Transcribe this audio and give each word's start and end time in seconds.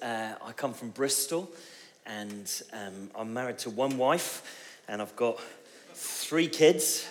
Uh, 0.00 0.34
I 0.44 0.52
come 0.52 0.72
from 0.72 0.90
Bristol 0.90 1.50
and 2.06 2.50
um, 2.72 3.10
I'm 3.14 3.32
married 3.32 3.58
to 3.58 3.70
one 3.70 3.98
wife 3.98 4.80
and 4.88 5.00
I've 5.02 5.16
got 5.16 5.40
three 5.94 6.48
kids 6.48 7.06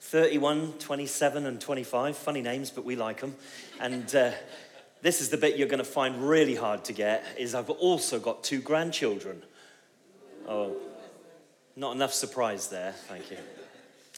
31, 0.00 0.74
27, 0.74 1.46
and 1.46 1.58
25. 1.60 2.16
Funny 2.16 2.42
names, 2.42 2.70
but 2.70 2.84
we 2.84 2.96
like 2.96 3.20
them. 3.22 3.34
And 3.80 4.14
uh, 4.14 4.32
this 5.00 5.22
is 5.22 5.30
the 5.30 5.38
bit 5.38 5.56
you're 5.56 5.68
going 5.68 5.78
to 5.78 5.84
find 5.84 6.28
really 6.28 6.54
hard 6.54 6.84
to 6.84 6.92
get 6.92 7.24
is 7.38 7.54
I've 7.54 7.70
also 7.70 8.18
got 8.18 8.44
two 8.44 8.60
grandchildren. 8.60 9.42
Oh, 10.46 10.76
not 11.76 11.94
enough 11.94 12.12
surprise 12.12 12.68
there. 12.68 12.92
Thank 13.08 13.30
you. 13.30 13.38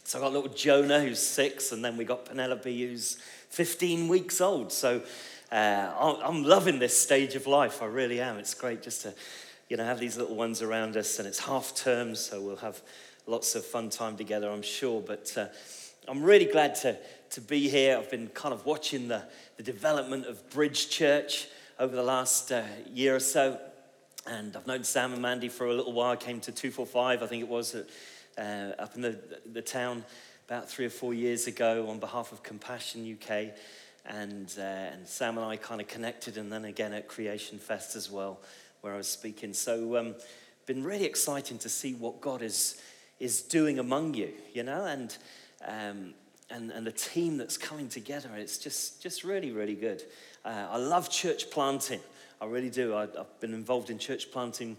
So 0.02 0.18
I've 0.18 0.24
got 0.24 0.32
little 0.32 0.48
Jonah 0.48 1.00
who's 1.00 1.20
six, 1.20 1.70
and 1.70 1.84
then 1.84 1.96
we've 1.96 2.08
got 2.08 2.24
Penelope 2.24 2.86
who's 2.86 3.18
15 3.50 4.08
weeks 4.08 4.40
old. 4.40 4.72
So 4.72 5.02
uh, 5.54 6.18
I'm 6.24 6.42
loving 6.42 6.80
this 6.80 7.00
stage 7.00 7.36
of 7.36 7.46
life. 7.46 7.80
I 7.80 7.86
really 7.86 8.20
am. 8.20 8.38
It's 8.38 8.54
great 8.54 8.82
just 8.82 9.02
to, 9.02 9.14
you 9.68 9.76
know, 9.76 9.84
have 9.84 10.00
these 10.00 10.16
little 10.16 10.34
ones 10.34 10.62
around 10.62 10.96
us, 10.96 11.20
and 11.20 11.28
it's 11.28 11.38
half 11.38 11.76
term, 11.76 12.16
so 12.16 12.40
we'll 12.40 12.56
have 12.56 12.82
lots 13.28 13.54
of 13.54 13.64
fun 13.64 13.88
time 13.88 14.16
together, 14.16 14.50
I'm 14.50 14.62
sure. 14.62 15.00
But 15.00 15.32
uh, 15.36 15.46
I'm 16.08 16.24
really 16.24 16.46
glad 16.46 16.74
to, 16.76 16.96
to 17.30 17.40
be 17.40 17.68
here. 17.68 17.96
I've 17.96 18.10
been 18.10 18.26
kind 18.30 18.52
of 18.52 18.66
watching 18.66 19.06
the, 19.06 19.22
the 19.56 19.62
development 19.62 20.26
of 20.26 20.50
Bridge 20.50 20.90
Church 20.90 21.46
over 21.78 21.94
the 21.94 22.02
last 22.02 22.50
uh, 22.50 22.64
year 22.92 23.14
or 23.14 23.20
so. 23.20 23.60
And 24.26 24.56
I've 24.56 24.66
known 24.66 24.82
Sam 24.82 25.12
and 25.12 25.22
Mandy 25.22 25.48
for 25.48 25.68
a 25.68 25.72
little 25.74 25.92
while. 25.92 26.14
I 26.14 26.16
came 26.16 26.40
to 26.40 26.50
245, 26.50 27.22
I 27.22 27.26
think 27.26 27.42
it 27.44 27.48
was, 27.48 27.76
uh, 27.76 28.72
up 28.76 28.96
in 28.96 29.02
the, 29.02 29.20
the 29.52 29.62
town 29.62 30.04
about 30.48 30.68
three 30.68 30.86
or 30.86 30.90
four 30.90 31.14
years 31.14 31.46
ago 31.46 31.88
on 31.88 32.00
behalf 32.00 32.32
of 32.32 32.42
Compassion 32.42 33.16
UK. 33.22 33.54
And, 34.06 34.52
uh, 34.58 34.62
and 34.62 35.08
Sam 35.08 35.38
and 35.38 35.46
I 35.46 35.56
kind 35.56 35.80
of 35.80 35.88
connected, 35.88 36.36
and 36.36 36.52
then 36.52 36.64
again 36.64 36.92
at 36.92 37.08
Creation 37.08 37.58
Fest 37.58 37.96
as 37.96 38.10
well, 38.10 38.40
where 38.82 38.92
I 38.92 38.96
was 38.98 39.08
speaking. 39.08 39.54
So, 39.54 39.96
um, 39.96 40.14
been 40.66 40.84
really 40.84 41.04
exciting 41.04 41.58
to 41.58 41.68
see 41.68 41.94
what 41.94 42.20
God 42.20 42.42
is, 42.42 42.80
is 43.20 43.42
doing 43.42 43.78
among 43.78 44.14
you, 44.14 44.30
you 44.52 44.62
know, 44.62 44.84
and, 44.84 45.16
um, 45.66 46.14
and, 46.50 46.70
and 46.70 46.86
the 46.86 46.92
team 46.92 47.36
that's 47.36 47.56
coming 47.56 47.88
together. 47.88 48.30
It's 48.36 48.58
just, 48.58 49.02
just 49.02 49.24
really, 49.24 49.52
really 49.52 49.74
good. 49.74 50.02
Uh, 50.44 50.68
I 50.70 50.76
love 50.78 51.10
church 51.10 51.50
planting. 51.50 52.00
I 52.40 52.46
really 52.46 52.70
do. 52.70 52.94
I, 52.94 53.04
I've 53.04 53.40
been 53.40 53.54
involved 53.54 53.90
in 53.90 53.98
church 53.98 54.30
planting 54.30 54.76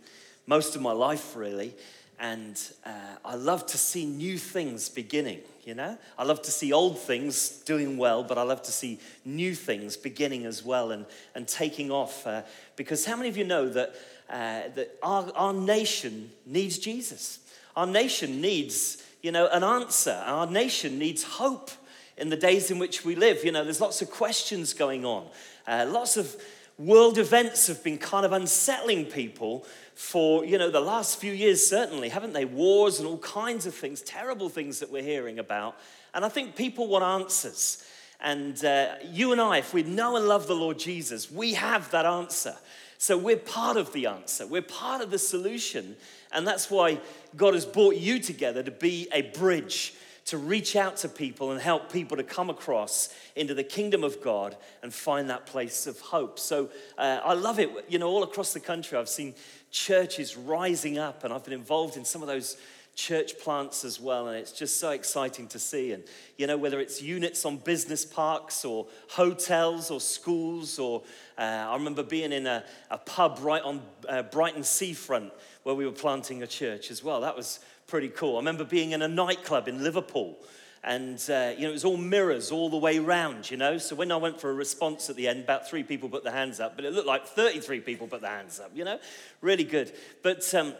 most 0.47 0.75
of 0.75 0.81
my 0.81 0.91
life, 0.91 1.35
really. 1.35 1.73
And 2.19 2.59
uh, 2.85 3.17
I 3.23 3.35
love 3.35 3.65
to 3.67 3.77
see 3.77 4.05
new 4.05 4.37
things 4.37 4.89
beginning, 4.89 5.41
you 5.65 5.73
know? 5.73 5.97
I 6.17 6.23
love 6.23 6.41
to 6.43 6.51
see 6.51 6.71
old 6.71 6.99
things 6.99 7.49
doing 7.49 7.97
well, 7.97 8.23
but 8.23 8.37
I 8.37 8.43
love 8.43 8.61
to 8.63 8.71
see 8.71 8.99
new 9.25 9.55
things 9.55 9.97
beginning 9.97 10.45
as 10.45 10.63
well 10.63 10.91
and, 10.91 11.05
and 11.33 11.47
taking 11.47 11.91
off. 11.91 12.25
Uh, 12.25 12.43
because 12.75 13.05
how 13.05 13.15
many 13.15 13.29
of 13.29 13.35
you 13.35 13.43
know 13.43 13.67
that, 13.69 13.95
uh, 14.29 14.61
that 14.75 14.97
our, 15.01 15.31
our 15.35 15.53
nation 15.53 16.31
needs 16.45 16.77
Jesus? 16.77 17.39
Our 17.75 17.87
nation 17.87 18.39
needs, 18.41 19.03
you 19.21 19.31
know, 19.31 19.47
an 19.47 19.63
answer. 19.63 20.21
Our 20.25 20.47
nation 20.47 20.99
needs 20.99 21.23
hope 21.23 21.71
in 22.15 22.29
the 22.29 22.37
days 22.37 22.69
in 22.71 22.79
which 22.79 23.03
we 23.03 23.15
live. 23.15 23.43
You 23.43 23.51
know, 23.51 23.63
there's 23.63 23.81
lots 23.81 24.01
of 24.01 24.11
questions 24.11 24.73
going 24.73 25.03
on, 25.03 25.27
uh, 25.67 25.85
lots 25.89 26.15
of 26.15 26.35
world 26.77 27.17
events 27.17 27.67
have 27.67 27.83
been 27.83 27.97
kind 27.97 28.25
of 28.25 28.31
unsettling 28.31 29.05
people 29.05 29.65
for, 29.93 30.43
you 30.43 30.57
know, 30.57 30.69
the 30.69 30.81
last 30.81 31.19
few 31.19 31.31
years, 31.31 31.65
certainly, 31.65 32.09
haven't 32.09 32.33
they? 32.33 32.45
Wars 32.45 32.99
and 32.99 33.07
all 33.07 33.17
kinds 33.19 33.65
of 33.65 33.73
things, 33.73 34.01
terrible 34.01 34.49
things 34.49 34.79
that 34.79 34.91
we're 34.91 35.03
hearing 35.03 35.39
about. 35.39 35.77
And 36.13 36.25
I 36.25 36.29
think 36.29 36.55
people 36.55 36.87
want 36.87 37.03
answers. 37.03 37.83
And 38.19 38.63
uh, 38.63 38.95
you 39.03 39.31
and 39.31 39.39
I, 39.39 39.59
if 39.59 39.73
we 39.73 39.83
know 39.83 40.15
and 40.15 40.27
love 40.27 40.47
the 40.47 40.55
Lord 40.55 40.79
Jesus, 40.79 41.31
we 41.31 41.53
have 41.53 41.91
that 41.91 42.05
answer. 42.05 42.55
So 42.97 43.17
we're 43.17 43.37
part 43.37 43.77
of 43.77 43.93
the 43.93 44.07
answer, 44.07 44.47
we're 44.47 44.61
part 44.61 45.01
of 45.01 45.11
the 45.11 45.19
solution. 45.19 45.95
And 46.31 46.45
that's 46.47 46.69
why 46.71 46.99
God 47.35 47.53
has 47.53 47.65
brought 47.65 47.95
you 47.95 48.19
together 48.19 48.63
to 48.63 48.71
be 48.71 49.07
a 49.13 49.21
bridge 49.21 49.93
to 50.25 50.37
reach 50.39 50.75
out 50.75 50.97
to 50.97 51.07
people 51.09 51.51
and 51.51 51.61
help 51.61 51.91
people 51.91 52.17
to 52.17 52.23
come 52.23 52.49
across 52.49 53.09
into 53.35 53.53
the 53.53 53.63
kingdom 53.63 54.03
of 54.03 54.21
God 54.21 54.57
and 54.81 54.93
find 54.93 55.29
that 55.29 55.45
place 55.45 55.85
of 55.85 55.99
hope. 55.99 56.39
So 56.39 56.69
uh, 56.97 57.21
I 57.23 57.33
love 57.33 57.59
it. 57.59 57.69
You 57.87 57.99
know, 57.99 58.07
all 58.07 58.23
across 58.23 58.51
the 58.53 58.59
country, 58.59 58.97
I've 58.97 59.09
seen 59.09 59.35
churches 59.71 60.35
rising 60.35 60.97
up, 60.97 61.23
and 61.23 61.33
I've 61.33 61.43
been 61.43 61.53
involved 61.53 61.95
in 61.95 62.05
some 62.05 62.21
of 62.21 62.27
those 62.27 62.57
church 62.95 63.37
plants 63.39 63.83
as 63.83 63.99
well, 63.99 64.29
and 64.29 64.37
it's 64.37 64.53
just 64.53 64.79
so 64.79 64.91
exciting 64.91 65.47
to 65.49 65.59
see. 65.59 65.91
And 65.91 66.03
you 66.37 66.47
know, 66.47 66.57
whether 66.57 66.79
it's 66.79 67.01
units 67.01 67.45
on 67.45 67.57
business 67.57 68.05
parks 68.05 68.65
or 68.65 68.87
hotels 69.09 69.91
or 69.91 69.99
schools, 69.99 70.79
or 70.79 71.03
uh, 71.37 71.41
I 71.41 71.75
remember 71.75 72.03
being 72.03 72.31
in 72.31 72.47
a, 72.47 72.63
a 72.89 72.97
pub 72.97 73.39
right 73.41 73.61
on 73.61 73.81
uh, 74.07 74.23
Brighton 74.23 74.63
seafront 74.63 75.33
where 75.63 75.75
we 75.75 75.85
were 75.85 75.91
planting 75.91 76.41
a 76.41 76.47
church 76.47 76.89
as 76.89 77.03
well. 77.03 77.21
That 77.21 77.35
was 77.35 77.59
pretty 77.87 78.09
cool. 78.09 78.35
I 78.35 78.39
remember 78.39 78.63
being 78.63 78.91
in 78.91 79.01
a 79.01 79.07
nightclub 79.07 79.67
in 79.67 79.83
Liverpool. 79.83 80.37
And, 80.83 81.19
uh, 81.29 81.53
you 81.57 81.63
know, 81.63 81.69
it 81.69 81.73
was 81.73 81.85
all 81.85 81.97
mirrors 81.97 82.51
all 82.51 82.69
the 82.69 82.77
way 82.77 82.99
round, 82.99 83.49
you 83.49 83.57
know. 83.57 83.79
So 83.79 83.95
when 83.95 84.11
I 84.11 84.17
went 84.17 84.39
for 84.39 84.51
a 84.51 84.53
response 84.53 85.09
at 85.09 85.15
the 85.15 85.27
end, 85.27 85.43
about 85.43 85.67
three 85.67 85.81
people 85.81 86.09
put 86.09 86.23
their 86.23 86.33
hands 86.33 86.59
up, 86.59 86.75
but 86.75 86.85
it 86.85 86.93
looked 86.93 87.07
like 87.07 87.25
33 87.25 87.79
people 87.79 88.05
put 88.07 88.21
their 88.21 88.29
hands 88.29 88.59
up, 88.59 88.69
you 88.75 88.83
know. 88.83 88.99
Really 89.41 89.63
good. 89.63 89.91
But 90.21 90.53
um, 90.53 90.75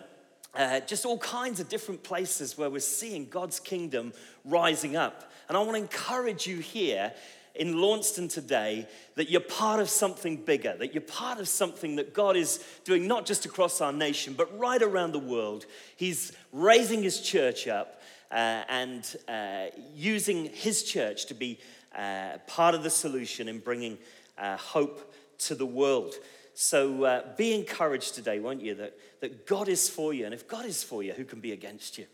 uh, 0.54 0.82
just 0.82 1.06
all 1.06 1.18
kinds 1.18 1.60
of 1.60 1.70
different 1.70 2.04
places 2.04 2.56
where 2.56 2.70
we're 2.70 2.80
seeing 2.80 3.28
God's 3.30 3.60
kingdom 3.60 4.14
rising 4.44 4.96
up. 4.96 5.32
And 5.48 5.58
I 5.58 5.62
want 5.62 5.72
to 5.72 5.82
encourage 5.82 6.46
you 6.46 6.60
here 6.60 7.12
in 7.56 7.80
Launceston 7.80 8.28
today 8.28 8.88
that 9.16 9.30
you're 9.30 9.42
part 9.42 9.80
of 9.80 9.90
something 9.90 10.38
bigger, 10.38 10.76
that 10.78 10.94
you're 10.94 11.02
part 11.02 11.40
of 11.40 11.48
something 11.48 11.96
that 11.96 12.14
God 12.14 12.36
is 12.36 12.64
doing 12.84 13.08
not 13.08 13.26
just 13.26 13.46
across 13.46 13.82
our 13.82 13.94
nation, 13.94 14.34
but 14.34 14.58
right 14.58 14.82
around 14.82 15.12
the 15.12 15.20
world. 15.20 15.66
He's 15.96 16.32
raising 16.52 17.04
His 17.04 17.22
church 17.22 17.68
up 17.68 18.02
uh, 18.32 18.64
and 18.70 19.16
uh, 19.28 19.68
using 19.96 20.46
His 20.46 20.84
church 20.84 21.26
to 21.28 21.34
be 21.34 21.60
uh, 21.96 22.38
part 22.48 22.76
of 22.76 22.84
the 22.84 22.90
solution 22.90 23.48
in 23.48 23.60
bringing 23.60 23.98
uh, 24.38 24.58
hope 24.58 25.14
to 25.38 25.56
the 25.56 25.66
world. 25.66 26.16
So 26.54 27.04
uh, 27.04 27.36
be 27.36 27.54
encouraged 27.54 28.16
today, 28.16 28.40
won't 28.40 28.62
you, 28.62 28.76
that, 28.76 28.98
that 29.20 29.46
God 29.46 29.68
is 29.68 29.90
for 29.90 30.14
you. 30.14 30.26
And 30.26 30.34
if 30.34 30.48
God 30.48 30.66
is 30.66 30.84
for 30.84 31.04
you, 31.04 31.14
who 31.14 31.26
can 31.26 31.42
be 31.42 31.52
against 31.52 31.98
you? 31.98 32.06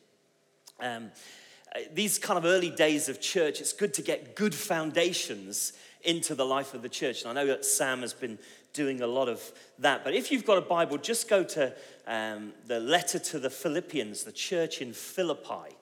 Um, 0.80 1.12
these 1.94 2.18
kind 2.18 2.38
of 2.38 2.46
early 2.46 2.70
days 2.70 3.10
of 3.10 3.22
church, 3.22 3.62
it's 3.62 3.74
good 3.74 3.94
to 3.96 4.02
get 4.02 4.36
good 4.36 4.54
foundations 4.54 5.74
into 6.04 6.36
the 6.36 6.46
life 6.46 6.74
of 6.74 6.82
the 6.82 6.90
church. 6.90 7.22
And 7.22 7.30
I 7.32 7.34
know 7.42 7.48
that 7.48 7.66
Sam 7.66 8.02
has 8.02 8.14
been 8.14 8.38
doing 8.74 9.02
a 9.02 9.08
lot 9.08 9.30
of 9.30 9.52
that. 9.80 10.04
But 10.04 10.14
if 10.14 10.32
you've 10.32 10.46
got 10.46 10.58
a 10.58 10.62
Bible, 10.62 10.98
just 10.98 11.30
go 11.30 11.44
to 11.44 11.74
um, 12.08 12.54
the 12.68 12.80
letter 12.80 13.20
to 13.20 13.40
the 13.40 13.50
Philippians, 13.50 14.24
the 14.24 14.32
church 14.32 14.82
in 14.82 14.94
Philippi. 14.94 15.76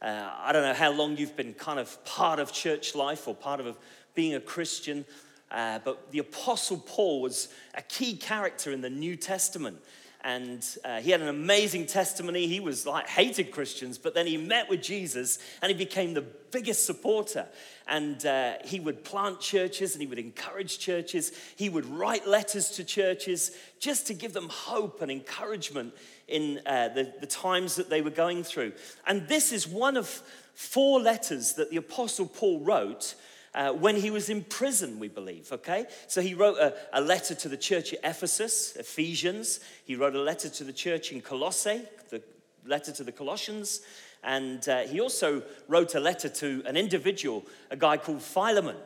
Uh, 0.00 0.30
I 0.36 0.52
don't 0.52 0.62
know 0.62 0.74
how 0.74 0.92
long 0.92 1.16
you've 1.16 1.36
been 1.36 1.54
kind 1.54 1.78
of 1.78 2.04
part 2.04 2.40
of 2.40 2.52
church 2.52 2.94
life 2.94 3.28
or 3.28 3.34
part 3.34 3.60
of 3.60 3.78
being 4.14 4.34
a 4.34 4.40
Christian, 4.40 5.04
uh, 5.50 5.78
but 5.84 6.10
the 6.10 6.18
Apostle 6.18 6.78
Paul 6.78 7.20
was 7.20 7.48
a 7.74 7.82
key 7.82 8.16
character 8.16 8.72
in 8.72 8.80
the 8.80 8.90
New 8.90 9.16
Testament 9.16 9.78
and 10.24 10.64
uh, 10.84 11.00
he 11.00 11.10
had 11.10 11.20
an 11.20 11.28
amazing 11.28 11.86
testimony. 11.86 12.46
He 12.46 12.60
was 12.60 12.86
like 12.86 13.08
hated 13.08 13.50
Christians, 13.50 13.98
but 13.98 14.14
then 14.14 14.26
he 14.26 14.36
met 14.36 14.68
with 14.68 14.80
Jesus 14.80 15.38
and 15.60 15.70
he 15.70 15.76
became 15.76 16.14
the 16.14 16.22
biggest 16.22 16.86
supporter. 16.86 17.46
And 17.88 18.24
uh, 18.24 18.54
he 18.64 18.78
would 18.78 19.02
plant 19.02 19.40
churches 19.40 19.94
and 19.94 20.00
he 20.00 20.06
would 20.06 20.20
encourage 20.20 20.78
churches. 20.78 21.32
He 21.56 21.68
would 21.68 21.86
write 21.86 22.28
letters 22.28 22.70
to 22.70 22.84
churches 22.84 23.56
just 23.80 24.06
to 24.06 24.14
give 24.14 24.32
them 24.32 24.48
hope 24.48 25.02
and 25.02 25.10
encouragement 25.10 25.92
in 26.28 26.60
uh, 26.66 26.88
the, 26.88 27.12
the 27.20 27.26
times 27.26 27.74
that 27.74 27.90
they 27.90 28.00
were 28.00 28.10
going 28.10 28.44
through. 28.44 28.72
And 29.06 29.26
this 29.26 29.52
is 29.52 29.66
one 29.66 29.96
of 29.96 30.22
four 30.54 31.00
letters 31.00 31.54
that 31.54 31.70
the 31.70 31.78
Apostle 31.78 32.26
Paul 32.26 32.60
wrote 32.60 33.16
uh, 33.54 33.72
when 33.72 33.96
he 33.96 34.10
was 34.10 34.30
in 34.30 34.42
prison, 34.44 34.98
we 34.98 35.08
believe, 35.08 35.52
okay? 35.52 35.86
So 36.06 36.20
he 36.20 36.34
wrote 36.34 36.56
a, 36.58 36.74
a, 36.92 37.00
letter 37.00 37.34
to 37.34 37.48
the 37.48 37.56
church 37.56 37.92
at 37.92 38.00
Ephesus, 38.02 38.76
Ephesians. 38.76 39.60
He 39.84 39.94
wrote 39.94 40.14
a 40.14 40.22
letter 40.22 40.48
to 40.48 40.64
the 40.64 40.72
church 40.72 41.12
in 41.12 41.20
Colossae, 41.20 41.82
the 42.08 42.22
letter 42.64 42.92
to 42.92 43.04
the 43.04 43.12
Colossians. 43.12 43.82
And 44.24 44.66
uh, 44.68 44.82
he 44.82 45.00
also 45.00 45.42
wrote 45.68 45.94
a 45.94 46.00
letter 46.00 46.28
to 46.28 46.62
an 46.64 46.76
individual, 46.76 47.44
a 47.70 47.76
guy 47.76 47.98
called 47.98 48.22
Philemon. 48.22 48.76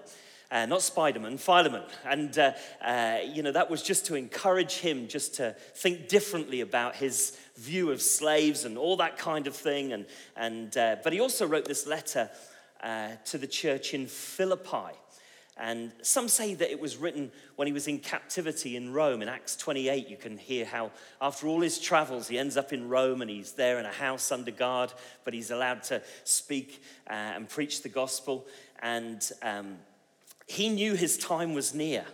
Uh, 0.48 0.64
not 0.64 0.80
Spider-Man, 0.80 1.38
Philemon. 1.38 1.82
And, 2.04 2.38
uh, 2.38 2.52
uh, 2.80 3.18
you 3.24 3.42
know, 3.42 3.50
that 3.50 3.68
was 3.68 3.82
just 3.82 4.06
to 4.06 4.14
encourage 4.14 4.78
him 4.78 5.08
just 5.08 5.34
to 5.36 5.56
think 5.74 6.08
differently 6.08 6.60
about 6.60 6.94
his 6.94 7.36
view 7.56 7.90
of 7.90 8.00
slaves 8.00 8.64
and 8.64 8.78
all 8.78 8.96
that 8.98 9.18
kind 9.18 9.48
of 9.48 9.56
thing. 9.56 9.92
And, 9.92 10.06
and, 10.36 10.76
uh, 10.76 10.96
but 11.02 11.12
he 11.12 11.20
also 11.20 11.48
wrote 11.48 11.64
this 11.64 11.84
letter 11.84 12.30
uh, 12.82 13.10
to 13.26 13.38
the 13.38 13.46
church 13.46 13.94
in 13.94 14.06
Philippi. 14.06 14.94
And 15.58 15.90
some 16.02 16.28
say 16.28 16.52
that 16.52 16.70
it 16.70 16.78
was 16.78 16.98
written 16.98 17.30
when 17.56 17.66
he 17.66 17.72
was 17.72 17.88
in 17.88 17.98
captivity 17.98 18.76
in 18.76 18.92
Rome. 18.92 19.22
In 19.22 19.28
Acts 19.28 19.56
28, 19.56 20.06
you 20.06 20.16
can 20.18 20.36
hear 20.36 20.66
how, 20.66 20.90
after 21.20 21.46
all 21.46 21.62
his 21.62 21.78
travels, 21.78 22.28
he 22.28 22.38
ends 22.38 22.58
up 22.58 22.74
in 22.74 22.90
Rome 22.90 23.22
and 23.22 23.30
he's 23.30 23.52
there 23.52 23.78
in 23.78 23.86
a 23.86 23.92
house 23.92 24.30
under 24.30 24.50
guard, 24.50 24.92
but 25.24 25.32
he's 25.32 25.50
allowed 25.50 25.82
to 25.84 26.02
speak 26.24 26.82
uh, 27.08 27.14
and 27.14 27.48
preach 27.48 27.82
the 27.82 27.88
gospel. 27.88 28.46
And 28.82 29.26
um, 29.40 29.78
he 30.46 30.68
knew 30.68 30.94
his 30.94 31.16
time 31.16 31.54
was 31.54 31.72
near. 31.72 32.04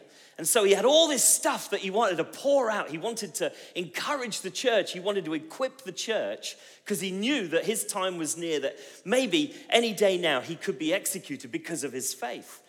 And 0.42 0.48
so 0.48 0.64
he 0.64 0.72
had 0.72 0.84
all 0.84 1.06
this 1.06 1.22
stuff 1.22 1.70
that 1.70 1.78
he 1.78 1.90
wanted 1.90 2.16
to 2.16 2.24
pour 2.24 2.68
out. 2.68 2.90
He 2.90 2.98
wanted 2.98 3.32
to 3.36 3.52
encourage 3.76 4.40
the 4.40 4.50
church. 4.50 4.90
He 4.90 4.98
wanted 4.98 5.24
to 5.26 5.34
equip 5.34 5.82
the 5.82 5.92
church 5.92 6.56
because 6.82 7.00
he 7.00 7.12
knew 7.12 7.46
that 7.46 7.64
his 7.64 7.86
time 7.86 8.18
was 8.18 8.36
near, 8.36 8.58
that 8.58 8.76
maybe 9.04 9.54
any 9.70 9.92
day 9.92 10.18
now 10.18 10.40
he 10.40 10.56
could 10.56 10.80
be 10.80 10.92
executed 10.92 11.52
because 11.52 11.84
of 11.84 11.92
his 11.92 12.12
faith. 12.12 12.60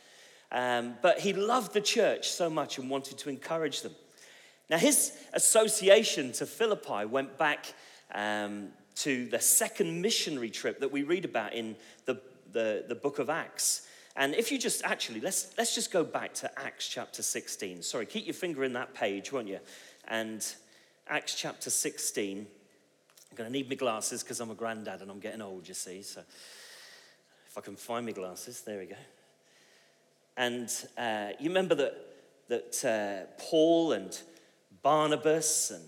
Um, 0.52 0.98
but 1.02 1.22
he 1.22 1.34
loved 1.34 1.74
the 1.74 1.82
church 1.82 2.30
so 2.30 2.48
much 2.48 2.78
and 2.78 2.92
wanted 2.92 3.18
to 3.18 3.30
encourage 3.30 3.82
them. 3.82 3.96
Now, 4.70 4.78
his 4.78 5.18
association 5.34 6.32
to 6.34 6.46
Philippi 6.46 7.06
went 7.06 7.40
back 7.40 7.74
um, 8.14 8.68
to 8.98 9.26
the 9.26 9.40
second 9.40 10.00
missionary 10.00 10.52
trip 10.52 10.80
that 10.82 10.92
we 10.92 11.02
read 11.02 11.26
about 11.26 11.54
in 11.54 11.76
the, 12.06 12.22
the, 12.52 12.86
the 12.88 12.94
book 12.94 13.18
of 13.18 13.32
Acts. 13.32 13.88
And 14.16 14.36
if 14.36 14.52
you 14.52 14.60
just 14.60 14.84
actually, 14.84 15.22
let's, 15.22 15.54
let's 15.58 15.74
just 15.74 15.92
go 15.92 16.04
back 16.04 16.34
to 16.36 16.60
Acts 16.60 16.88
chapter 16.88 17.24
16. 17.24 17.82
Sorry, 17.82 18.06
keep 18.06 18.26
your 18.26 18.36
finger 18.36 18.64
in 18.64 18.74
that 18.74 18.94
page, 18.94 19.32
won't 19.32 19.48
you? 19.48 19.60
And 20.08 20.46
Acts 21.08 21.34
chapter 21.36 21.70
16. 21.70 22.40
I'm 22.40 23.36
going 23.36 23.48
to 23.48 23.52
need 23.52 23.68
my 23.68 23.76
glasses 23.76 24.22
because 24.22 24.40
I'm 24.40 24.52
a 24.52 24.56
granddad 24.56 25.02
and 25.02 25.10
I'm 25.10 25.20
getting 25.20 25.42
old, 25.42 25.68
you 25.68 25.74
see. 25.74 26.04
So 26.04 26.22
if 27.48 27.58
I 27.58 27.62
can 27.62 27.76
find 27.76 28.06
my 28.06 28.12
glasses, 28.12 28.62
there 28.62 28.80
we 28.80 28.86
go. 28.86 28.96
And 30.38 30.70
uh, 30.98 31.30
you 31.40 31.50
remember 31.50 31.74
that, 31.76 31.96
that 32.50 32.86
uh, 32.86 33.32
Paul 33.42 33.94
and 33.94 34.20
Barnabas 34.84 35.72
and 35.72 35.84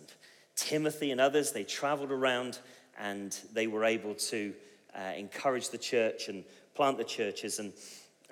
Timothy 0.56 1.12
and 1.12 1.22
others, 1.22 1.52
they 1.52 1.64
traveled 1.64 2.12
around 2.12 2.58
and 3.00 3.38
they 3.54 3.68
were 3.68 3.84
able 3.84 4.16
to 4.16 4.54
uh, 4.98 5.14
encourage 5.16 5.70
the 5.70 5.78
church 5.78 6.28
and 6.28 6.44
plant 6.74 6.98
the 6.98 7.04
churches. 7.04 7.60
And 7.60 7.74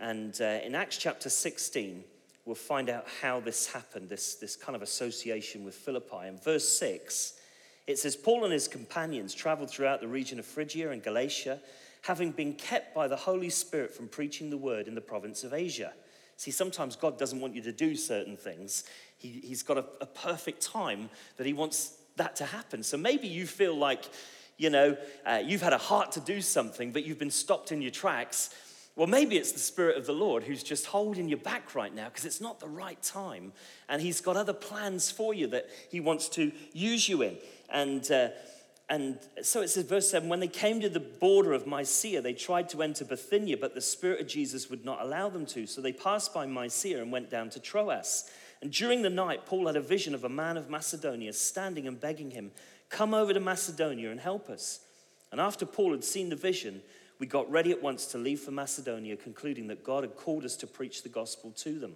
and 0.03 0.41
uh, 0.41 0.59
in 0.65 0.75
Acts 0.75 0.97
chapter 0.97 1.29
16, 1.29 2.03
we'll 2.44 2.55
find 2.55 2.89
out 2.89 3.05
how 3.21 3.39
this 3.39 3.67
happened, 3.67 4.09
this, 4.09 4.35
this 4.35 4.57
kind 4.57 4.75
of 4.75 4.81
association 4.81 5.63
with 5.63 5.75
Philippi. 5.75 6.27
In 6.27 6.38
verse 6.38 6.67
6, 6.77 7.39
it 7.88 7.97
says, 7.97 8.13
Paul 8.13 8.44
and 8.44 8.51
his 8.51 8.67
companions 8.67 9.33
traveled 9.33 9.69
throughout 9.69 10.01
the 10.01 10.09
region 10.09 10.39
of 10.39 10.45
Phrygia 10.45 10.91
and 10.91 11.01
Galatia, 11.01 11.61
having 12.01 12.31
been 12.31 12.51
kept 12.51 12.94
by 12.94 13.07
the 13.07 13.15
Holy 13.15 13.50
Spirit 13.50 13.95
from 13.95 14.09
preaching 14.09 14.50
the 14.50 14.57
word 14.57 14.89
in 14.89 14.95
the 14.95 15.00
province 15.00 15.45
of 15.45 15.53
Asia. 15.53 15.94
See, 16.35 16.51
sometimes 16.51 16.97
God 16.97 17.17
doesn't 17.17 17.39
want 17.39 17.55
you 17.55 17.61
to 17.61 17.71
do 17.71 17.95
certain 17.95 18.35
things. 18.35 18.83
He, 19.17 19.29
he's 19.29 19.63
got 19.63 19.77
a, 19.77 19.85
a 20.01 20.05
perfect 20.05 20.61
time 20.61 21.09
that 21.38 21.47
He 21.47 21.53
wants 21.53 21.95
that 22.17 22.35
to 22.35 22.45
happen. 22.45 22.83
So 22.83 22.97
maybe 22.97 23.29
you 23.29 23.47
feel 23.47 23.73
like, 23.73 24.03
you 24.57 24.69
know, 24.69 24.97
uh, 25.25 25.41
you've 25.45 25.61
had 25.61 25.71
a 25.71 25.77
heart 25.77 26.11
to 26.13 26.19
do 26.19 26.41
something, 26.41 26.91
but 26.91 27.05
you've 27.05 27.19
been 27.19 27.31
stopped 27.31 27.71
in 27.71 27.81
your 27.81 27.91
tracks 27.91 28.53
well, 28.95 29.07
maybe 29.07 29.37
it's 29.37 29.51
the 29.51 29.59
Spirit 29.59 29.97
of 29.97 30.05
the 30.05 30.13
Lord 30.13 30.43
who's 30.43 30.61
just 30.61 30.85
holding 30.85 31.27
you 31.27 31.35
back 31.35 31.73
right 31.73 31.93
now 31.93 32.09
because 32.09 32.25
it's 32.25 32.41
not 32.41 32.59
the 32.59 32.67
right 32.67 33.01
time. 33.01 33.51
And 33.89 34.01
He's 34.01 34.21
got 34.21 34.37
other 34.37 34.53
plans 34.53 35.09
for 35.09 35.33
you 35.33 35.47
that 35.47 35.67
He 35.89 35.99
wants 35.99 36.29
to 36.29 36.51
use 36.73 37.09
you 37.09 37.23
in. 37.23 37.37
And, 37.69 38.09
uh, 38.11 38.29
and 38.89 39.17
so 39.41 39.61
it 39.61 39.69
says, 39.69 39.85
verse 39.85 40.11
7 40.11 40.29
when 40.29 40.39
they 40.39 40.47
came 40.47 40.79
to 40.81 40.89
the 40.89 40.99
border 40.99 41.53
of 41.53 41.65
Mysia, 41.65 42.21
they 42.21 42.33
tried 42.33 42.69
to 42.69 42.83
enter 42.83 43.03
Bithynia, 43.03 43.57
but 43.57 43.73
the 43.73 43.81
Spirit 43.81 44.21
of 44.21 44.27
Jesus 44.27 44.69
would 44.69 44.85
not 44.85 45.01
allow 45.01 45.27
them 45.27 45.47
to. 45.47 45.65
So 45.65 45.81
they 45.81 45.93
passed 45.93 46.31
by 46.31 46.45
Mysia 46.45 47.01
and 47.01 47.11
went 47.11 47.31
down 47.31 47.49
to 47.51 47.59
Troas. 47.59 48.29
And 48.61 48.71
during 48.71 49.01
the 49.01 49.09
night, 49.09 49.47
Paul 49.47 49.65
had 49.67 49.75
a 49.75 49.81
vision 49.81 50.13
of 50.13 50.23
a 50.23 50.29
man 50.29 50.55
of 50.55 50.69
Macedonia 50.69 51.33
standing 51.33 51.87
and 51.87 51.99
begging 51.99 52.31
him, 52.31 52.51
Come 52.89 53.15
over 53.15 53.33
to 53.33 53.39
Macedonia 53.39 54.11
and 54.11 54.19
help 54.19 54.49
us. 54.49 54.81
And 55.31 55.41
after 55.41 55.65
Paul 55.65 55.91
had 55.91 56.03
seen 56.03 56.29
the 56.29 56.35
vision, 56.35 56.83
we 57.19 57.27
got 57.27 57.50
ready 57.51 57.71
at 57.71 57.81
once 57.81 58.07
to 58.07 58.18
leave 58.18 58.39
for 58.39 58.51
Macedonia, 58.51 59.15
concluding 59.15 59.68
that 59.68 59.83
God 59.83 60.04
had 60.04 60.15
called 60.15 60.45
us 60.45 60.56
to 60.57 60.68
preach 60.68 61.04
the 61.04 61.10
gospel 61.10 61.51
to 61.57 61.80
them. 61.80 61.94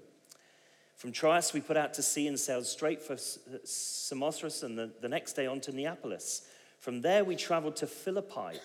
From 0.96 1.12
Troas, 1.12 1.54
we 1.54 1.62
put 1.62 1.78
out 1.78 1.94
to 1.96 2.02
sea 2.02 2.28
and 2.28 2.40
sailed 2.40 2.66
straight 2.66 3.02
for 3.02 3.16
Samothrace 3.18 4.64
and 4.64 4.78
the, 4.78 4.90
the 5.00 5.10
next 5.10 5.34
day 5.34 5.46
on 5.46 5.60
to 5.62 5.72
Neapolis. 5.72 6.42
From 6.80 7.02
there, 7.02 7.24
we 7.24 7.36
traveled 7.36 7.76
to 7.78 7.88
Philippi, 7.88 8.60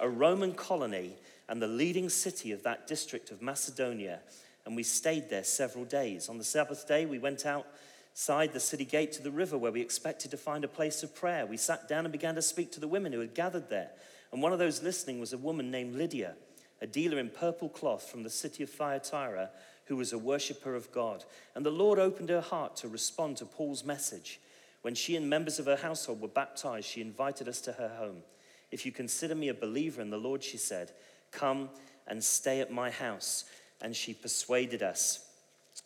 a 0.00 0.08
Roman 0.08 0.52
colony 0.52 1.16
and 1.48 1.62
the 1.62 1.66
leading 1.66 2.10
city 2.10 2.52
of 2.52 2.62
that 2.64 2.86
district 2.86 3.30
of 3.30 3.40
Macedonia, 3.40 4.20
and 4.66 4.76
we 4.76 4.82
stayed 4.82 5.30
there 5.30 5.44
several 5.44 5.86
days. 5.86 6.28
On 6.28 6.36
the 6.36 6.44
Sabbath 6.44 6.86
day, 6.86 7.06
we 7.06 7.18
went 7.18 7.46
outside 7.46 8.52
the 8.52 8.60
city 8.60 8.84
gate 8.84 9.12
to 9.12 9.22
the 9.22 9.30
river 9.30 9.56
where 9.56 9.72
we 9.72 9.80
expected 9.80 10.30
to 10.30 10.36
find 10.36 10.64
a 10.64 10.68
place 10.68 11.02
of 11.02 11.14
prayer. 11.14 11.46
We 11.46 11.56
sat 11.56 11.88
down 11.88 12.04
and 12.04 12.12
began 12.12 12.34
to 12.34 12.42
speak 12.42 12.70
to 12.72 12.80
the 12.80 12.88
women 12.88 13.14
who 13.14 13.20
had 13.20 13.34
gathered 13.34 13.70
there. 13.70 13.90
And 14.32 14.42
one 14.42 14.52
of 14.52 14.58
those 14.58 14.82
listening 14.82 15.20
was 15.20 15.32
a 15.32 15.38
woman 15.38 15.70
named 15.70 15.94
Lydia, 15.94 16.34
a 16.80 16.86
dealer 16.86 17.18
in 17.18 17.30
purple 17.30 17.68
cloth 17.68 18.10
from 18.10 18.22
the 18.22 18.30
city 18.30 18.62
of 18.62 18.70
Thyatira, 18.70 19.50
who 19.86 19.96
was 19.96 20.12
a 20.12 20.18
worshiper 20.18 20.74
of 20.74 20.92
God. 20.92 21.24
And 21.54 21.64
the 21.64 21.70
Lord 21.70 21.98
opened 21.98 22.28
her 22.28 22.42
heart 22.42 22.76
to 22.76 22.88
respond 22.88 23.38
to 23.38 23.46
Paul's 23.46 23.84
message. 23.84 24.38
When 24.82 24.94
she 24.94 25.16
and 25.16 25.28
members 25.28 25.58
of 25.58 25.66
her 25.66 25.76
household 25.76 26.20
were 26.20 26.28
baptized, 26.28 26.86
she 26.86 27.00
invited 27.00 27.48
us 27.48 27.60
to 27.62 27.72
her 27.72 27.88
home. 27.98 28.22
If 28.70 28.84
you 28.84 28.92
consider 28.92 29.34
me 29.34 29.48
a 29.48 29.54
believer 29.54 30.02
in 30.02 30.10
the 30.10 30.18
Lord, 30.18 30.44
she 30.44 30.58
said, 30.58 30.92
come 31.32 31.70
and 32.06 32.22
stay 32.22 32.60
at 32.60 32.70
my 32.70 32.90
house. 32.90 33.44
And 33.80 33.96
she 33.96 34.12
persuaded 34.12 34.82
us. 34.82 35.24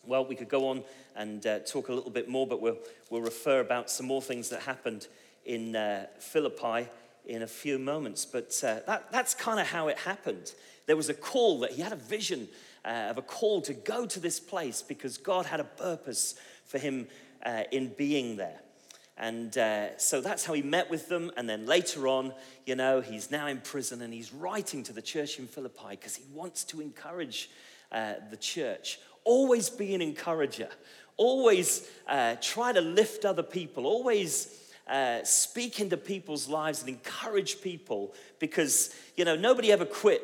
Well, 0.05 0.25
we 0.25 0.35
could 0.35 0.49
go 0.49 0.67
on 0.67 0.83
and 1.15 1.45
uh, 1.45 1.59
talk 1.59 1.87
a 1.87 1.93
little 1.93 2.11
bit 2.11 2.27
more, 2.27 2.45
but 2.45 2.61
we'll, 2.61 2.77
we'll 3.09 3.21
refer 3.21 3.61
about 3.61 3.89
some 3.89 4.05
more 4.05 4.21
things 4.21 4.49
that 4.49 4.61
happened 4.61 5.07
in 5.45 5.75
uh, 5.75 6.07
Philippi 6.19 6.89
in 7.25 7.41
a 7.41 7.47
few 7.47 7.79
moments. 7.79 8.25
But 8.25 8.59
uh, 8.63 8.79
that, 8.87 9.11
that's 9.11 9.33
kind 9.33 9.59
of 9.59 9.67
how 9.67 9.87
it 9.87 9.97
happened. 9.99 10.53
There 10.85 10.97
was 10.97 11.09
a 11.09 11.13
call 11.13 11.59
that 11.59 11.71
he 11.71 11.81
had 11.81 11.93
a 11.93 11.97
vision 11.97 12.47
uh, 12.85 13.07
of 13.09 13.17
a 13.17 13.21
call 13.21 13.61
to 13.61 13.73
go 13.73 14.05
to 14.05 14.19
this 14.19 14.39
place 14.39 14.81
because 14.81 15.17
God 15.17 15.45
had 15.45 15.59
a 15.59 15.65
purpose 15.65 16.35
for 16.65 16.77
him 16.77 17.07
uh, 17.45 17.63
in 17.71 17.89
being 17.97 18.35
there. 18.37 18.59
And 19.17 19.55
uh, 19.57 19.97
so 19.97 20.21
that's 20.21 20.43
how 20.43 20.53
he 20.53 20.63
met 20.63 20.89
with 20.89 21.07
them. 21.07 21.31
And 21.37 21.47
then 21.47 21.65
later 21.65 22.07
on, 22.07 22.33
you 22.65 22.75
know, 22.75 22.99
he's 22.99 23.29
now 23.29 23.47
in 23.47 23.59
prison 23.61 24.01
and 24.01 24.13
he's 24.13 24.33
writing 24.33 24.83
to 24.83 24.93
the 24.93 25.01
church 25.01 25.37
in 25.37 25.47
Philippi 25.47 25.91
because 25.91 26.15
he 26.15 26.23
wants 26.33 26.63
to 26.65 26.81
encourage 26.81 27.49
uh, 27.91 28.15
the 28.31 28.37
church. 28.37 28.99
Always 29.23 29.69
be 29.69 29.93
an 29.93 30.01
encourager. 30.01 30.69
Always 31.15 31.87
uh, 32.07 32.35
try 32.41 32.73
to 32.73 32.81
lift 32.81 33.23
other 33.23 33.43
people. 33.43 33.85
Always 33.85 34.62
uh, 34.87 35.23
speak 35.23 35.79
into 35.79 35.97
people's 35.97 36.47
lives 36.47 36.81
and 36.81 36.89
encourage 36.89 37.61
people 37.61 38.13
because, 38.39 38.93
you 39.15 39.25
know, 39.25 39.35
nobody 39.35 39.71
ever 39.71 39.85
quit 39.85 40.21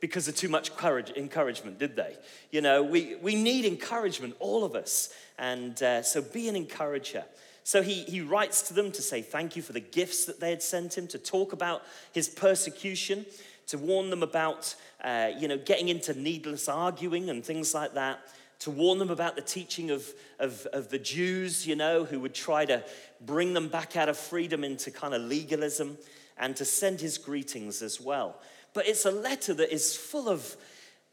because 0.00 0.28
of 0.28 0.36
too 0.36 0.48
much 0.48 0.76
courage, 0.76 1.10
encouragement, 1.16 1.78
did 1.78 1.96
they? 1.96 2.16
You 2.50 2.60
know, 2.60 2.82
we, 2.82 3.16
we 3.16 3.34
need 3.34 3.64
encouragement, 3.64 4.34
all 4.38 4.64
of 4.64 4.74
us. 4.74 5.12
And 5.38 5.82
uh, 5.82 6.02
so 6.02 6.22
be 6.22 6.48
an 6.48 6.56
encourager. 6.56 7.24
So 7.64 7.82
he, 7.82 8.04
he 8.04 8.20
writes 8.20 8.62
to 8.68 8.74
them 8.74 8.92
to 8.92 9.02
say 9.02 9.20
thank 9.20 9.56
you 9.56 9.62
for 9.62 9.72
the 9.72 9.80
gifts 9.80 10.24
that 10.24 10.40
they 10.40 10.50
had 10.50 10.62
sent 10.62 10.96
him, 10.96 11.06
to 11.08 11.18
talk 11.18 11.52
about 11.52 11.82
his 12.12 12.28
persecution, 12.28 13.26
to 13.66 13.76
warn 13.76 14.08
them 14.08 14.22
about, 14.22 14.74
uh, 15.04 15.30
you 15.38 15.48
know, 15.48 15.58
getting 15.58 15.90
into 15.90 16.14
needless 16.14 16.68
arguing 16.68 17.28
and 17.28 17.44
things 17.44 17.74
like 17.74 17.92
that 17.94 18.20
to 18.60 18.70
warn 18.70 18.98
them 18.98 19.10
about 19.10 19.36
the 19.36 19.42
teaching 19.42 19.90
of, 19.90 20.06
of, 20.38 20.66
of, 20.72 20.88
the 20.88 20.98
Jews, 20.98 21.66
you 21.66 21.76
know, 21.76 22.04
who 22.04 22.18
would 22.20 22.34
try 22.34 22.64
to 22.64 22.84
bring 23.20 23.54
them 23.54 23.68
back 23.68 23.96
out 23.96 24.08
of 24.08 24.18
freedom 24.18 24.64
into 24.64 24.90
kind 24.90 25.14
of 25.14 25.22
legalism, 25.22 25.96
and 26.36 26.56
to 26.56 26.64
send 26.64 27.00
his 27.00 27.18
greetings 27.18 27.82
as 27.82 28.00
well. 28.00 28.40
But 28.74 28.86
it's 28.86 29.04
a 29.04 29.10
letter 29.10 29.54
that 29.54 29.72
is 29.72 29.96
full 29.96 30.28
of, 30.28 30.56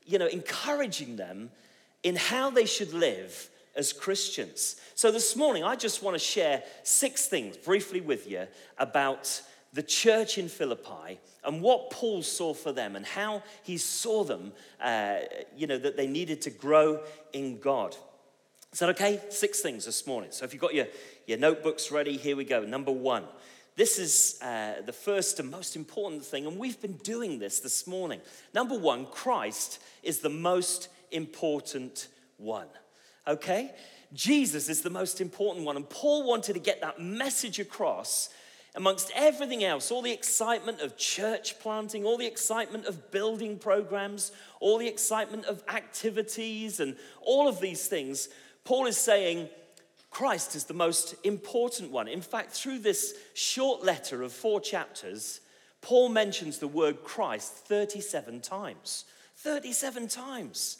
you 0.05 0.19
know, 0.19 0.27
encouraging 0.27 1.15
them 1.15 1.51
in 2.03 2.15
how 2.15 2.49
they 2.49 2.65
should 2.65 2.93
live 2.93 3.49
as 3.75 3.91
Christians. 3.91 4.75
So 4.93 5.11
this 5.11 5.35
morning, 5.35 5.63
I 5.63 5.75
just 5.75 6.01
want 6.01 6.15
to 6.15 6.19
share 6.19 6.63
six 6.83 7.27
things 7.27 7.57
briefly 7.57 8.01
with 8.01 8.29
you 8.29 8.47
about 8.77 9.41
the 9.75 9.83
church 9.83 10.37
in 10.37 10.47
Philippi 10.47 11.19
and 11.43 11.61
what 11.61 11.89
Paul 11.89 12.23
saw 12.23 12.53
for 12.53 12.71
them 12.71 12.95
and 12.95 13.05
how 13.05 13.43
he 13.61 13.77
saw 13.77 14.23
them, 14.23 14.53
uh, 14.81 15.17
you 15.55 15.67
know, 15.67 15.77
that 15.77 15.97
they 15.97 16.07
needed 16.07 16.41
to 16.43 16.49
grow 16.49 17.01
in 17.33 17.59
God. 17.59 17.95
Is 18.71 18.79
that 18.79 18.89
okay? 18.91 19.21
Six 19.29 19.59
things 19.59 19.85
this 19.85 20.07
morning. 20.07 20.31
So 20.31 20.45
if 20.45 20.53
you've 20.53 20.61
got 20.61 20.73
your, 20.73 20.87
your 21.27 21.37
notebooks 21.37 21.91
ready, 21.91 22.15
here 22.15 22.35
we 22.35 22.45
go. 22.45 22.61
Number 22.63 22.91
one. 22.91 23.25
This 23.77 23.99
is 23.99 24.41
uh, 24.41 24.75
the 24.85 24.93
first 24.93 25.41
and 25.41 25.51
most 25.51 25.75
important 25.75 26.23
thing, 26.23 26.45
and 26.45 26.57
we've 26.57 26.79
been 26.81 26.95
doing 27.03 27.39
this 27.39 27.59
this 27.59 27.85
morning. 27.85 28.21
Number 28.53 28.79
one, 28.79 29.05
Christ 29.05 29.81
is 30.01 30.19
the 30.19 30.29
most 30.29 30.87
important 31.11 32.07
one. 32.37 32.69
Okay? 33.27 33.73
Jesus 34.13 34.69
is 34.69 34.81
the 34.81 34.89
most 34.89 35.19
important 35.19 35.65
one, 35.65 35.75
and 35.75 35.89
Paul 35.89 36.25
wanted 36.25 36.53
to 36.53 36.59
get 36.59 36.79
that 36.79 37.01
message 37.01 37.59
across 37.59 38.29
amongst 38.75 39.11
everything 39.15 39.63
else, 39.63 39.89
all 39.89 40.01
the 40.01 40.11
excitement 40.11 40.81
of 40.81 40.97
church 40.97 41.59
planting, 41.59 42.05
all 42.05 42.17
the 42.17 42.25
excitement 42.25 42.85
of 42.85 43.11
building 43.11 43.57
programs, 43.57 44.31
all 44.59 44.77
the 44.77 44.87
excitement 44.87 45.45
of 45.45 45.63
activities, 45.67 46.79
and 46.79 46.95
all 47.21 47.47
of 47.47 47.59
these 47.59 47.87
things, 47.87 48.29
Paul 48.63 48.85
is 48.85 48.97
saying 48.97 49.49
Christ 50.09 50.55
is 50.55 50.65
the 50.65 50.73
most 50.73 51.15
important 51.23 51.91
one. 51.91 52.07
In 52.07 52.21
fact, 52.21 52.51
through 52.51 52.79
this 52.79 53.15
short 53.33 53.83
letter 53.83 54.23
of 54.23 54.31
four 54.31 54.59
chapters, 54.59 55.41
Paul 55.81 56.09
mentions 56.09 56.57
the 56.57 56.67
word 56.67 57.03
Christ 57.03 57.53
37 57.53 58.41
times. 58.41 59.05
37 59.37 60.07
times. 60.07 60.77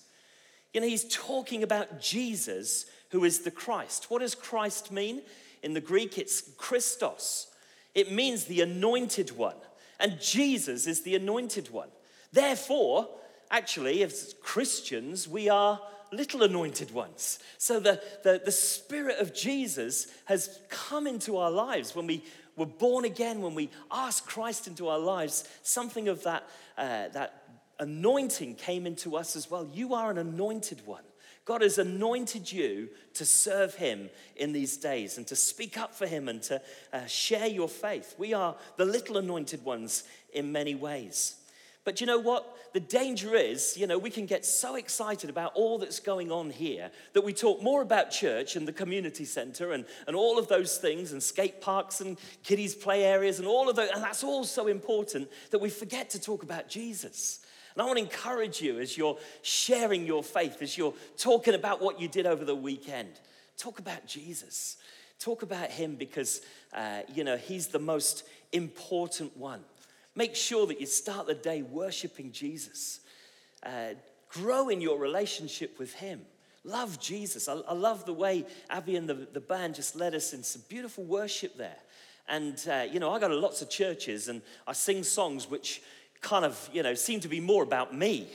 You 0.73 0.81
know, 0.81 0.87
he's 0.87 1.05
talking 1.13 1.63
about 1.63 2.01
Jesus 2.01 2.85
who 3.11 3.23
is 3.23 3.39
the 3.39 3.51
Christ. 3.51 4.09
What 4.09 4.19
does 4.19 4.35
Christ 4.35 4.91
mean? 4.91 5.21
In 5.63 5.73
the 5.73 5.81
Greek, 5.81 6.17
it's 6.17 6.41
Christos. 6.57 7.47
It 7.95 8.11
means 8.11 8.45
the 8.45 8.61
anointed 8.61 9.35
one. 9.35 9.55
And 9.99 10.19
Jesus 10.19 10.85
is 10.85 11.01
the 11.01 11.15
anointed 11.15 11.69
one. 11.69 11.89
Therefore, 12.33 13.07
actually, 13.49 14.03
as 14.03 14.35
Christians, 14.41 15.27
we 15.27 15.49
are 15.49 15.79
little 16.11 16.43
anointed 16.43 16.91
ones. 16.91 17.39
So 17.57 17.79
the, 17.79 18.01
the, 18.23 18.41
the 18.43 18.51
Spirit 18.51 19.19
of 19.19 19.33
Jesus 19.33 20.07
has 20.25 20.59
come 20.69 21.07
into 21.07 21.37
our 21.37 21.51
lives 21.51 21.95
when 21.95 22.07
we 22.07 22.23
were 22.57 22.65
born 22.65 23.05
again, 23.05 23.41
when 23.41 23.55
we 23.55 23.69
asked 23.91 24.27
Christ 24.27 24.67
into 24.67 24.87
our 24.87 24.99
lives, 24.99 25.47
something 25.63 26.07
of 26.07 26.23
that, 26.23 26.43
uh, 26.77 27.09
that 27.09 27.43
anointing 27.79 28.55
came 28.55 28.85
into 28.85 29.15
us 29.15 29.35
as 29.35 29.49
well. 29.49 29.67
You 29.73 29.93
are 29.93 30.11
an 30.11 30.17
anointed 30.17 30.85
one. 30.85 31.03
God 31.45 31.61
has 31.61 31.77
anointed 31.77 32.51
you 32.51 32.89
to 33.13 33.23
serve 33.23 33.75
Him 33.75 34.09
in 34.35 34.51
these 34.51 34.77
days 34.77 35.17
and 35.17 35.27
to 35.27 35.35
speak 35.35 35.77
up 35.77 35.93
for 35.93 36.07
Him 36.07 36.27
and 36.27 36.41
to 36.43 36.61
uh, 36.91 37.05
share 37.05 37.47
your 37.47 37.69
faith. 37.69 38.15
We 38.17 38.33
are 38.33 38.55
the 38.77 38.85
little 38.85 39.17
anointed 39.17 39.63
ones 39.63 40.03
in 40.33 40.51
many 40.51 40.73
ways. 40.73 41.35
But 41.85 42.01
you 42.01 42.07
know 42.07 42.17
what? 42.17 42.51
The 42.73 42.79
danger 42.79 43.35
is, 43.35 43.77
you 43.77 43.85
know, 43.85 43.99
we 43.99 44.09
can 44.09 44.25
get 44.25 44.43
so 44.43 44.75
excited 44.75 45.29
about 45.29 45.53
all 45.53 45.77
that's 45.77 45.99
going 45.99 46.31
on 46.31 46.49
here 46.49 46.89
that 47.13 47.23
we 47.23 47.31
talk 47.31 47.61
more 47.61 47.83
about 47.83 48.09
church 48.09 48.55
and 48.55 48.67
the 48.67 48.73
community 48.73 49.23
center 49.23 49.71
and, 49.71 49.85
and 50.07 50.15
all 50.15 50.39
of 50.39 50.47
those 50.47 50.79
things 50.79 51.11
and 51.11 51.21
skate 51.21 51.61
parks 51.61 52.01
and 52.01 52.17
kiddies' 52.43 52.73
play 52.73 53.05
areas 53.05 53.37
and 53.37 53.47
all 53.47 53.69
of 53.69 53.75
those, 53.75 53.91
and 53.93 54.03
that's 54.03 54.23
all 54.23 54.43
so 54.43 54.65
important 54.65 55.29
that 55.51 55.59
we 55.59 55.69
forget 55.69 56.09
to 56.09 56.19
talk 56.19 56.41
about 56.41 56.67
Jesus. 56.67 57.44
And 57.75 57.81
I 57.81 57.85
want 57.85 57.97
to 57.97 58.03
encourage 58.03 58.61
you 58.61 58.79
as 58.79 58.97
you're 58.97 59.17
sharing 59.41 60.05
your 60.05 60.23
faith, 60.23 60.61
as 60.61 60.77
you're 60.77 60.93
talking 61.17 61.55
about 61.55 61.81
what 61.81 61.99
you 61.99 62.07
did 62.07 62.25
over 62.25 62.45
the 62.45 62.55
weekend, 62.55 63.19
talk 63.57 63.79
about 63.79 64.07
Jesus. 64.07 64.77
Talk 65.19 65.43
about 65.43 65.69
him 65.69 65.95
because, 65.95 66.41
uh, 66.73 67.01
you 67.13 67.23
know, 67.23 67.35
he's 67.35 67.67
the 67.67 67.79
most 67.79 68.23
important 68.53 69.35
one. 69.35 69.61
Make 70.15 70.35
sure 70.35 70.65
that 70.67 70.79
you 70.79 70.85
start 70.85 71.27
the 71.27 71.35
day 71.35 71.61
worshiping 71.61 72.31
Jesus. 72.31 73.01
Uh, 73.61 73.95
grow 74.29 74.69
in 74.69 74.79
your 74.79 74.97
relationship 74.97 75.77
with 75.77 75.93
him. 75.93 76.21
Love 76.63 76.99
Jesus. 76.99 77.49
I, 77.49 77.55
I 77.67 77.73
love 77.73 78.05
the 78.05 78.13
way 78.13 78.45
Abby 78.69 78.95
and 78.95 79.07
the, 79.07 79.27
the 79.33 79.41
band 79.41 79.75
just 79.75 79.95
led 79.95 80.15
us 80.15 80.33
in 80.33 80.43
some 80.43 80.63
beautiful 80.69 81.03
worship 81.03 81.57
there. 81.57 81.77
And, 82.27 82.59
uh, 82.69 82.85
you 82.89 82.99
know, 82.99 83.11
I 83.11 83.19
go 83.19 83.27
to 83.27 83.35
lots 83.35 83.61
of 83.61 83.69
churches 83.69 84.29
and 84.29 84.41
I 84.65 84.73
sing 84.73 85.03
songs 85.03 85.49
which 85.49 85.81
kind 86.25 86.43
of, 86.43 86.69
you 86.73 86.83
know, 86.83 86.95
seem 86.95 87.19
to 87.21 87.27
be 87.27 87.39
more 87.39 87.63
about 87.63 87.95
me 87.95 88.27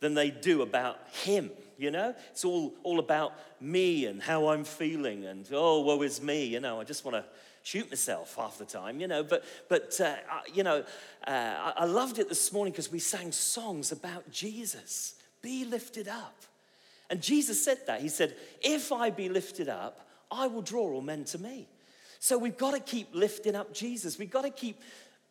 than 0.00 0.14
they 0.14 0.30
do 0.30 0.60
about 0.60 0.98
him, 1.24 1.50
you 1.78 1.90
know? 1.90 2.14
It's 2.30 2.44
all, 2.44 2.74
all 2.82 2.98
about 2.98 3.32
me 3.60 4.04
and 4.04 4.22
how 4.22 4.48
I'm 4.48 4.64
feeling 4.64 5.24
and, 5.24 5.48
oh, 5.50 5.80
woe 5.80 6.02
is 6.02 6.20
me, 6.20 6.44
you 6.44 6.60
know, 6.60 6.78
I 6.78 6.84
just 6.84 7.04
want 7.04 7.16
to 7.16 7.24
shoot 7.62 7.88
myself 7.88 8.36
half 8.36 8.58
the 8.58 8.66
time, 8.66 9.00
you 9.00 9.08
know. 9.08 9.22
But, 9.22 9.44
but 9.68 9.98
uh, 10.00 10.16
you 10.52 10.62
know, 10.62 10.84
uh, 11.26 11.72
I 11.76 11.86
loved 11.86 12.18
it 12.18 12.28
this 12.28 12.52
morning 12.52 12.72
because 12.72 12.92
we 12.92 12.98
sang 12.98 13.32
songs 13.32 13.92
about 13.92 14.30
Jesus. 14.30 15.14
Be 15.40 15.64
lifted 15.64 16.08
up. 16.08 16.36
And 17.08 17.22
Jesus 17.22 17.64
said 17.64 17.78
that. 17.86 18.00
He 18.00 18.08
said, 18.08 18.34
If 18.60 18.92
I 18.92 19.10
be 19.10 19.28
lifted 19.28 19.68
up, 19.68 20.06
I 20.30 20.48
will 20.48 20.62
draw 20.62 20.82
all 20.82 21.00
men 21.00 21.24
to 21.26 21.38
me. 21.38 21.68
So 22.18 22.38
we've 22.38 22.56
got 22.56 22.72
to 22.74 22.80
keep 22.80 23.08
lifting 23.14 23.54
up 23.54 23.72
Jesus. 23.72 24.18
We've 24.18 24.30
got 24.30 24.42
to 24.42 24.50
keep 24.50 24.80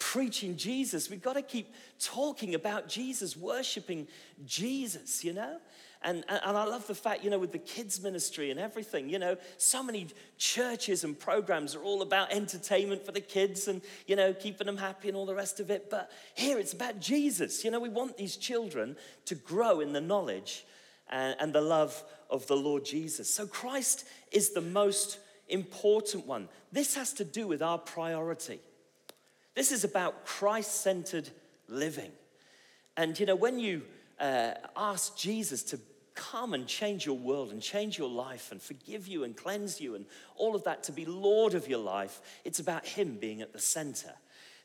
preaching 0.02 0.58
Jesus. 0.58 1.12
We've 1.12 1.22
got 1.22 1.34
to 1.34 1.44
keep 1.44 1.72
talking 2.00 2.56
about 2.56 2.90
Jesus, 2.90 3.38
worshiping 3.38 4.08
Jesus, 4.48 5.24
you 5.24 5.32
know? 5.32 5.60
And, 6.02 6.26
and 6.28 6.58
I 6.58 6.64
love 6.64 6.88
the 6.88 6.96
fact, 6.96 7.24
you 7.24 7.30
know, 7.30 7.38
with 7.38 7.52
the 7.52 7.60
kids' 7.60 8.02
ministry 8.02 8.50
and 8.50 8.60
everything, 8.60 9.10
you 9.12 9.20
know, 9.20 9.38
so 9.58 9.84
many 9.84 10.08
churches 10.40 11.04
and 11.04 11.18
programs 11.18 11.76
are 11.76 11.84
all 11.84 12.02
about 12.02 12.34
entertainment 12.34 13.06
for 13.06 13.12
the 13.12 13.22
kids 13.22 13.68
and, 13.68 13.80
you 14.08 14.16
know, 14.16 14.34
keeping 14.34 14.66
them 14.66 14.78
happy 14.78 15.08
and 15.08 15.16
all 15.16 15.28
the 15.28 15.36
rest 15.36 15.60
of 15.60 15.70
it. 15.70 15.92
But 15.92 16.10
here 16.34 16.58
it's 16.58 16.74
about 16.74 17.00
Jesus. 17.00 17.64
You 17.64 17.70
know, 17.70 17.80
we 17.80 17.90
want 17.90 18.18
these 18.18 18.38
children 18.38 18.96
to 19.26 19.36
grow 19.36 19.82
in 19.82 19.94
the 19.94 20.02
knowledge 20.02 20.66
and, 21.12 21.36
and 21.40 21.54
the 21.54 21.62
love 21.62 22.04
of 22.28 22.48
the 22.48 22.58
Lord 22.58 22.86
Jesus. 22.86 23.32
So 23.32 23.46
Christ 23.46 24.08
is 24.32 24.50
the 24.50 24.62
most 24.62 25.20
important 25.48 26.26
one. 26.26 26.50
This 26.72 26.96
has 26.96 27.14
to 27.14 27.24
do 27.24 27.46
with 27.46 27.62
our 27.62 27.78
priority. 27.78 28.62
This 29.56 29.72
is 29.72 29.84
about 29.84 30.26
Christ 30.26 30.82
centered 30.82 31.30
living. 31.68 32.12
And 32.98 33.20
you 33.20 33.26
know, 33.26 33.36
when 33.36 33.60
you 33.60 33.84
uh, 34.20 34.54
ask 34.76 35.18
Jesus 35.18 35.64
to 35.64 35.80
come 36.14 36.54
and 36.54 36.68
change 36.68 37.06
your 37.06 37.18
world 37.18 37.52
and 37.52 37.62
change 37.62 37.98
your 37.98 38.10
life 38.10 38.52
and 38.52 38.62
forgive 38.62 39.08
you 39.08 39.24
and 39.24 39.36
cleanse 39.36 39.80
you 39.80 39.96
and 39.96 40.06
all 40.36 40.56
of 40.56 40.64
that 40.66 40.84
to 40.84 40.92
be 40.92 41.06
Lord 41.06 41.54
of 41.54 41.68
your 41.68 41.80
life, 41.80 42.22
it's 42.44 42.60
about 42.60 42.86
Him 42.86 43.18
being 43.20 43.42
at 43.42 43.54
the 43.54 43.60
center. 43.60 44.14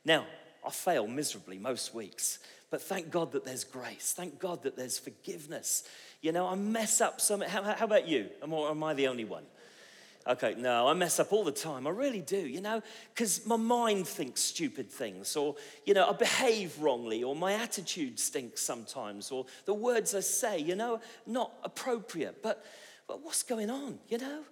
Now, 0.04 0.26
I 0.66 0.70
fail 0.70 1.06
miserably 1.06 1.58
most 1.58 1.94
weeks, 1.94 2.40
but 2.70 2.82
thank 2.82 3.10
God 3.10 3.32
that 3.32 3.44
there's 3.44 3.64
grace. 3.64 4.12
Thank 4.16 4.38
God 4.40 4.64
that 4.64 4.76
there's 4.76 4.98
forgiveness. 4.98 5.84
You 6.20 6.32
know, 6.32 6.48
I 6.48 6.56
mess 6.56 7.00
up 7.00 7.20
some. 7.20 7.40
How, 7.40 7.62
how 7.62 7.84
about 7.84 8.08
you? 8.08 8.28
Am, 8.42 8.52
am 8.52 8.82
I 8.82 8.94
the 8.94 9.06
only 9.06 9.24
one? 9.24 9.44
Okay, 10.28 10.56
no, 10.59 10.88
I 10.88 10.95
mess 10.95 11.21
up 11.21 11.33
all 11.33 11.45
the 11.45 11.52
time. 11.52 11.87
I 11.87 11.90
really 11.90 12.21
do, 12.21 12.38
you 12.38 12.61
know, 12.61 12.83
because 13.14 13.47
my 13.47 13.54
mind 13.56 14.09
thinks 14.09 14.40
stupid 14.40 14.90
things, 14.90 15.37
or, 15.37 15.54
you 15.85 15.95
know, 15.95 16.09
I 16.09 16.12
behave 16.14 16.76
wrongly, 16.80 17.23
or 17.23 17.37
my 17.37 17.52
attitude 17.52 18.18
stinks 18.18 18.61
sometimes, 18.61 19.30
or 19.30 19.47
the 19.66 19.75
words 19.75 20.16
I 20.16 20.21
say, 20.21 20.59
you 20.59 20.75
know, 20.75 21.00
not 21.26 21.52
appropriate. 21.62 22.42
But, 22.42 22.64
but 23.06 23.23
what's 23.23 23.45
going 23.45 23.71
on, 23.71 24.00
you 24.09 24.18
know? 24.18 24.42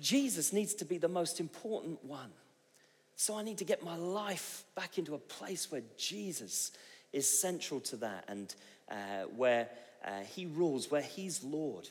Jesus 0.00 0.52
needs 0.52 0.74
to 0.74 0.84
be 0.84 0.98
the 0.98 1.08
most 1.08 1.40
important 1.40 2.04
one. 2.04 2.30
So 3.16 3.36
I 3.36 3.42
need 3.42 3.58
to 3.58 3.64
get 3.64 3.84
my 3.84 3.96
life 3.96 4.64
back 4.76 4.98
into 4.98 5.14
a 5.14 5.18
place 5.18 5.70
where 5.72 5.82
Jesus 5.96 6.70
is 7.12 7.28
central 7.28 7.80
to 7.80 7.96
that 7.96 8.24
and 8.28 8.54
uh, 8.88 9.24
where 9.36 9.68
uh, 10.04 10.20
he 10.20 10.46
rules, 10.46 10.90
where 10.90 11.02
he's 11.02 11.42
Lord. 11.42 11.88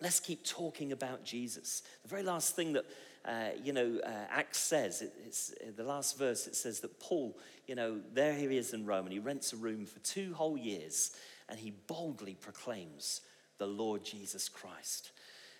Let's 0.00 0.20
keep 0.20 0.44
talking 0.44 0.92
about 0.92 1.24
Jesus. 1.24 1.82
The 2.02 2.08
very 2.08 2.22
last 2.22 2.54
thing 2.54 2.72
that, 2.74 2.84
uh, 3.24 3.48
you 3.62 3.72
know, 3.72 3.98
uh, 4.04 4.10
Acts 4.30 4.58
says, 4.58 5.02
it, 5.02 5.12
it's 5.26 5.52
uh, 5.60 5.70
the 5.76 5.82
last 5.82 6.16
verse, 6.16 6.46
it 6.46 6.54
says 6.54 6.80
that 6.80 7.00
Paul, 7.00 7.36
you 7.66 7.74
know, 7.74 8.00
there 8.12 8.34
he 8.34 8.44
is 8.56 8.72
in 8.72 8.86
Rome 8.86 9.06
and 9.06 9.12
he 9.12 9.18
rents 9.18 9.52
a 9.52 9.56
room 9.56 9.86
for 9.86 9.98
two 10.00 10.34
whole 10.34 10.56
years 10.56 11.16
and 11.48 11.58
he 11.58 11.72
boldly 11.88 12.34
proclaims 12.34 13.22
the 13.58 13.66
Lord 13.66 14.04
Jesus 14.04 14.48
Christ. 14.48 15.10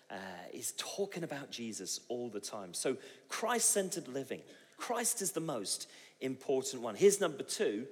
Uh, 0.09 0.15
is 0.53 0.73
talking 0.75 1.23
about 1.23 1.51
Jesus 1.51 1.99
all 2.07 2.29
the 2.29 2.39
time. 2.39 2.73
So, 2.73 2.97
Christ 3.27 3.69
centered 3.69 4.07
living. 4.07 4.41
Christ 4.75 5.21
is 5.21 5.33
the 5.33 5.39
most 5.39 5.87
important 6.19 6.81
one. 6.81 6.95
Here's 6.95 7.21
number 7.21 7.43
two. 7.43 7.85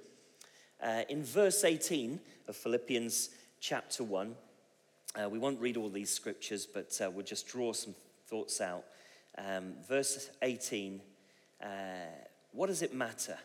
Uh, 0.82 1.02
in 1.08 1.22
verse 1.22 1.62
18 1.62 2.18
of 2.48 2.56
Philippians 2.56 3.30
chapter 3.60 4.02
1, 4.02 4.34
uh, 5.14 5.28
we 5.28 5.38
won't 5.38 5.60
read 5.60 5.76
all 5.76 5.88
these 5.88 6.10
scriptures, 6.10 6.66
but 6.66 6.98
uh, 7.02 7.10
we'll 7.10 7.24
just 7.24 7.46
draw 7.46 7.72
some 7.72 7.94
thoughts 8.26 8.60
out. 8.60 8.84
Um, 9.36 9.74
verse 9.88 10.30
18 10.42 11.00
uh, 11.62 11.66
What 12.52 12.66
does 12.66 12.82
it 12.82 12.94
matter? 12.94 13.38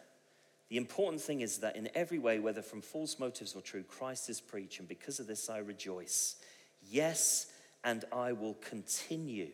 The 0.69 0.77
important 0.77 1.21
thing 1.21 1.41
is 1.41 1.59
that 1.59 1.75
in 1.75 1.89
every 1.93 2.19
way, 2.19 2.39
whether 2.39 2.61
from 2.61 2.81
false 2.81 3.19
motives 3.19 3.53
or 3.55 3.61
true, 3.61 3.83
Christ 3.83 4.29
is 4.29 4.41
preached, 4.41 4.79
and 4.79 4.87
because 4.87 5.19
of 5.19 5.27
this 5.27 5.49
I 5.49 5.59
rejoice. 5.59 6.37
Yes, 6.89 7.47
and 7.83 8.05
I 8.11 8.31
will 8.33 8.55
continue 8.55 9.51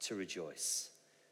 to 0.00 0.14
rejoice. 0.14 0.90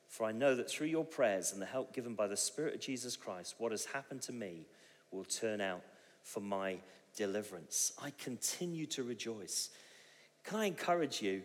For 0.08 0.24
I 0.24 0.32
know 0.32 0.54
that 0.54 0.70
through 0.70 0.86
your 0.86 1.04
prayers 1.04 1.52
and 1.52 1.60
the 1.60 1.66
help 1.66 1.94
given 1.94 2.14
by 2.14 2.26
the 2.26 2.36
Spirit 2.36 2.74
of 2.74 2.80
Jesus 2.80 3.16
Christ, 3.16 3.56
what 3.58 3.72
has 3.72 3.84
happened 3.84 4.22
to 4.22 4.32
me 4.32 4.66
will 5.10 5.24
turn 5.24 5.60
out 5.60 5.82
for 6.22 6.40
my 6.40 6.78
deliverance. 7.16 7.92
I 8.00 8.12
continue 8.18 8.86
to 8.86 9.02
rejoice. 9.02 9.70
Can 10.44 10.60
I 10.60 10.66
encourage 10.66 11.20
you 11.20 11.42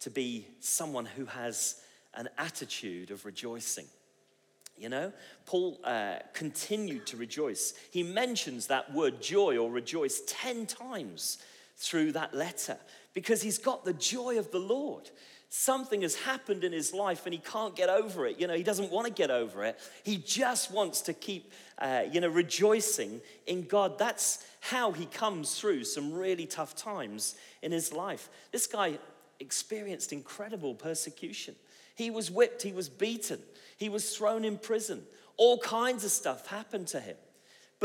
to 0.00 0.10
be 0.10 0.46
someone 0.60 1.04
who 1.04 1.26
has 1.26 1.80
an 2.14 2.28
attitude 2.36 3.10
of 3.10 3.24
rejoicing? 3.24 3.86
You 4.76 4.88
know, 4.88 5.12
Paul 5.46 5.78
uh, 5.84 6.16
continued 6.32 7.06
to 7.06 7.16
rejoice. 7.16 7.74
He 7.92 8.02
mentions 8.02 8.66
that 8.66 8.92
word 8.92 9.22
joy 9.22 9.56
or 9.56 9.70
rejoice 9.70 10.22
10 10.26 10.66
times 10.66 11.38
through 11.76 12.12
that 12.12 12.34
letter 12.34 12.76
because 13.12 13.40
he's 13.40 13.58
got 13.58 13.84
the 13.84 13.92
joy 13.92 14.38
of 14.38 14.50
the 14.50 14.58
Lord. 14.58 15.10
Something 15.56 16.02
has 16.02 16.16
happened 16.16 16.64
in 16.64 16.72
his 16.72 16.92
life 16.92 17.26
and 17.26 17.32
he 17.32 17.38
can't 17.38 17.76
get 17.76 17.88
over 17.88 18.26
it. 18.26 18.40
You 18.40 18.48
know, 18.48 18.54
he 18.54 18.64
doesn't 18.64 18.90
want 18.90 19.06
to 19.06 19.12
get 19.12 19.30
over 19.30 19.62
it. 19.62 19.78
He 20.02 20.16
just 20.16 20.72
wants 20.72 21.00
to 21.02 21.12
keep, 21.12 21.52
uh, 21.78 22.02
you 22.10 22.20
know, 22.20 22.26
rejoicing 22.26 23.20
in 23.46 23.62
God. 23.62 23.96
That's 23.96 24.44
how 24.58 24.90
he 24.90 25.06
comes 25.06 25.54
through 25.54 25.84
some 25.84 26.12
really 26.12 26.46
tough 26.46 26.74
times 26.74 27.36
in 27.62 27.70
his 27.70 27.92
life. 27.92 28.30
This 28.50 28.66
guy 28.66 28.98
experienced 29.38 30.12
incredible 30.12 30.74
persecution. 30.74 31.54
He 31.94 32.10
was 32.10 32.32
whipped, 32.32 32.62
he 32.62 32.72
was 32.72 32.88
beaten, 32.88 33.38
he 33.76 33.88
was 33.88 34.16
thrown 34.16 34.44
in 34.44 34.58
prison. 34.58 35.04
All 35.36 35.58
kinds 35.58 36.04
of 36.04 36.10
stuff 36.10 36.48
happened 36.48 36.88
to 36.88 36.98
him. 36.98 37.16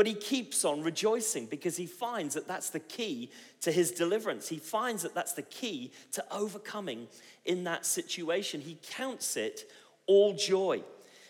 But 0.00 0.06
he 0.06 0.14
keeps 0.14 0.64
on 0.64 0.82
rejoicing 0.82 1.44
because 1.44 1.76
he 1.76 1.84
finds 1.84 2.34
that 2.34 2.48
that's 2.48 2.70
the 2.70 2.80
key 2.80 3.30
to 3.60 3.70
his 3.70 3.90
deliverance. 3.90 4.48
He 4.48 4.56
finds 4.56 5.02
that 5.02 5.14
that's 5.14 5.34
the 5.34 5.42
key 5.42 5.92
to 6.12 6.24
overcoming 6.32 7.06
in 7.44 7.64
that 7.64 7.84
situation. 7.84 8.62
He 8.62 8.78
counts 8.92 9.36
it 9.36 9.70
all 10.06 10.32
joy. 10.32 10.82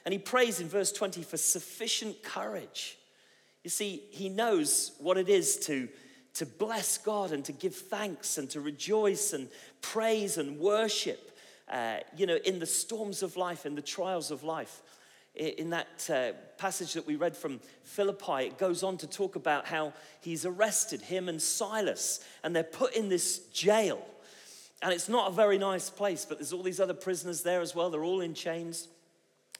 And 0.05 0.13
he 0.13 0.21
prays 0.21 0.61
in 0.61 0.69
verse 0.69 0.93
20 0.93 1.25
for 1.25 1.37
sufficient 1.37 2.23
courage. 2.23 2.97
You 3.65 3.71
see, 3.71 4.05
he 4.13 4.29
knows 4.29 4.93
what 5.01 5.19
it 5.19 5.29
is 5.29 5.57
to, 5.67 5.89
to 6.35 6.47
bless 6.47 6.97
God 6.97 7.33
and 7.33 7.45
to 7.47 7.53
give 7.53 7.75
thanks 7.75 8.39
and 8.39 8.49
to 8.51 8.61
rejoice 8.61 9.33
and 9.33 9.49
praise 9.83 10.39
and 10.39 10.61
worship, 10.61 11.37
uh, 11.69 11.97
you 12.17 12.25
know, 12.25 12.39
in 12.45 12.61
the 12.61 12.67
storms 12.67 13.25
of 13.25 13.37
life, 13.37 13.67
in 13.67 13.75
the 13.75 13.83
trials 13.83 14.31
of 14.31 14.45
life. 14.45 14.81
In 15.35 15.71
that 15.71 16.09
uh, 16.09 16.33
passage 16.61 16.93
that 16.93 17.07
we 17.07 17.17
read 17.17 17.35
from 17.35 17.59
Philippi, 17.85 18.45
it 18.45 18.59
goes 18.59 18.83
on 18.83 18.99
to 18.99 19.07
talk 19.07 19.35
about 19.35 19.65
how 19.65 19.95
he's 20.21 20.45
arrested, 20.45 21.01
him 21.01 21.27
and 21.29 21.41
Silas, 21.41 22.23
and 22.45 22.55
they're 22.55 22.63
put 22.63 22.95
in 22.95 23.09
this 23.09 23.39
jail. 23.49 24.07
And 24.83 24.93
it's 24.93 25.09
not 25.09 25.31
a 25.31 25.35
very 25.35 25.57
nice 25.57 25.89
place, 25.89 26.27
but 26.27 26.39
there's 26.39 26.53
all 26.53 26.63
these 26.63 26.79
other 26.79 26.95
prisoners 26.95 27.43
there 27.43 27.63
as 27.63 27.75
well. 27.75 27.89
They're 27.89 28.05
all 28.05 28.21
in 28.21 28.35
chains. 28.35 28.89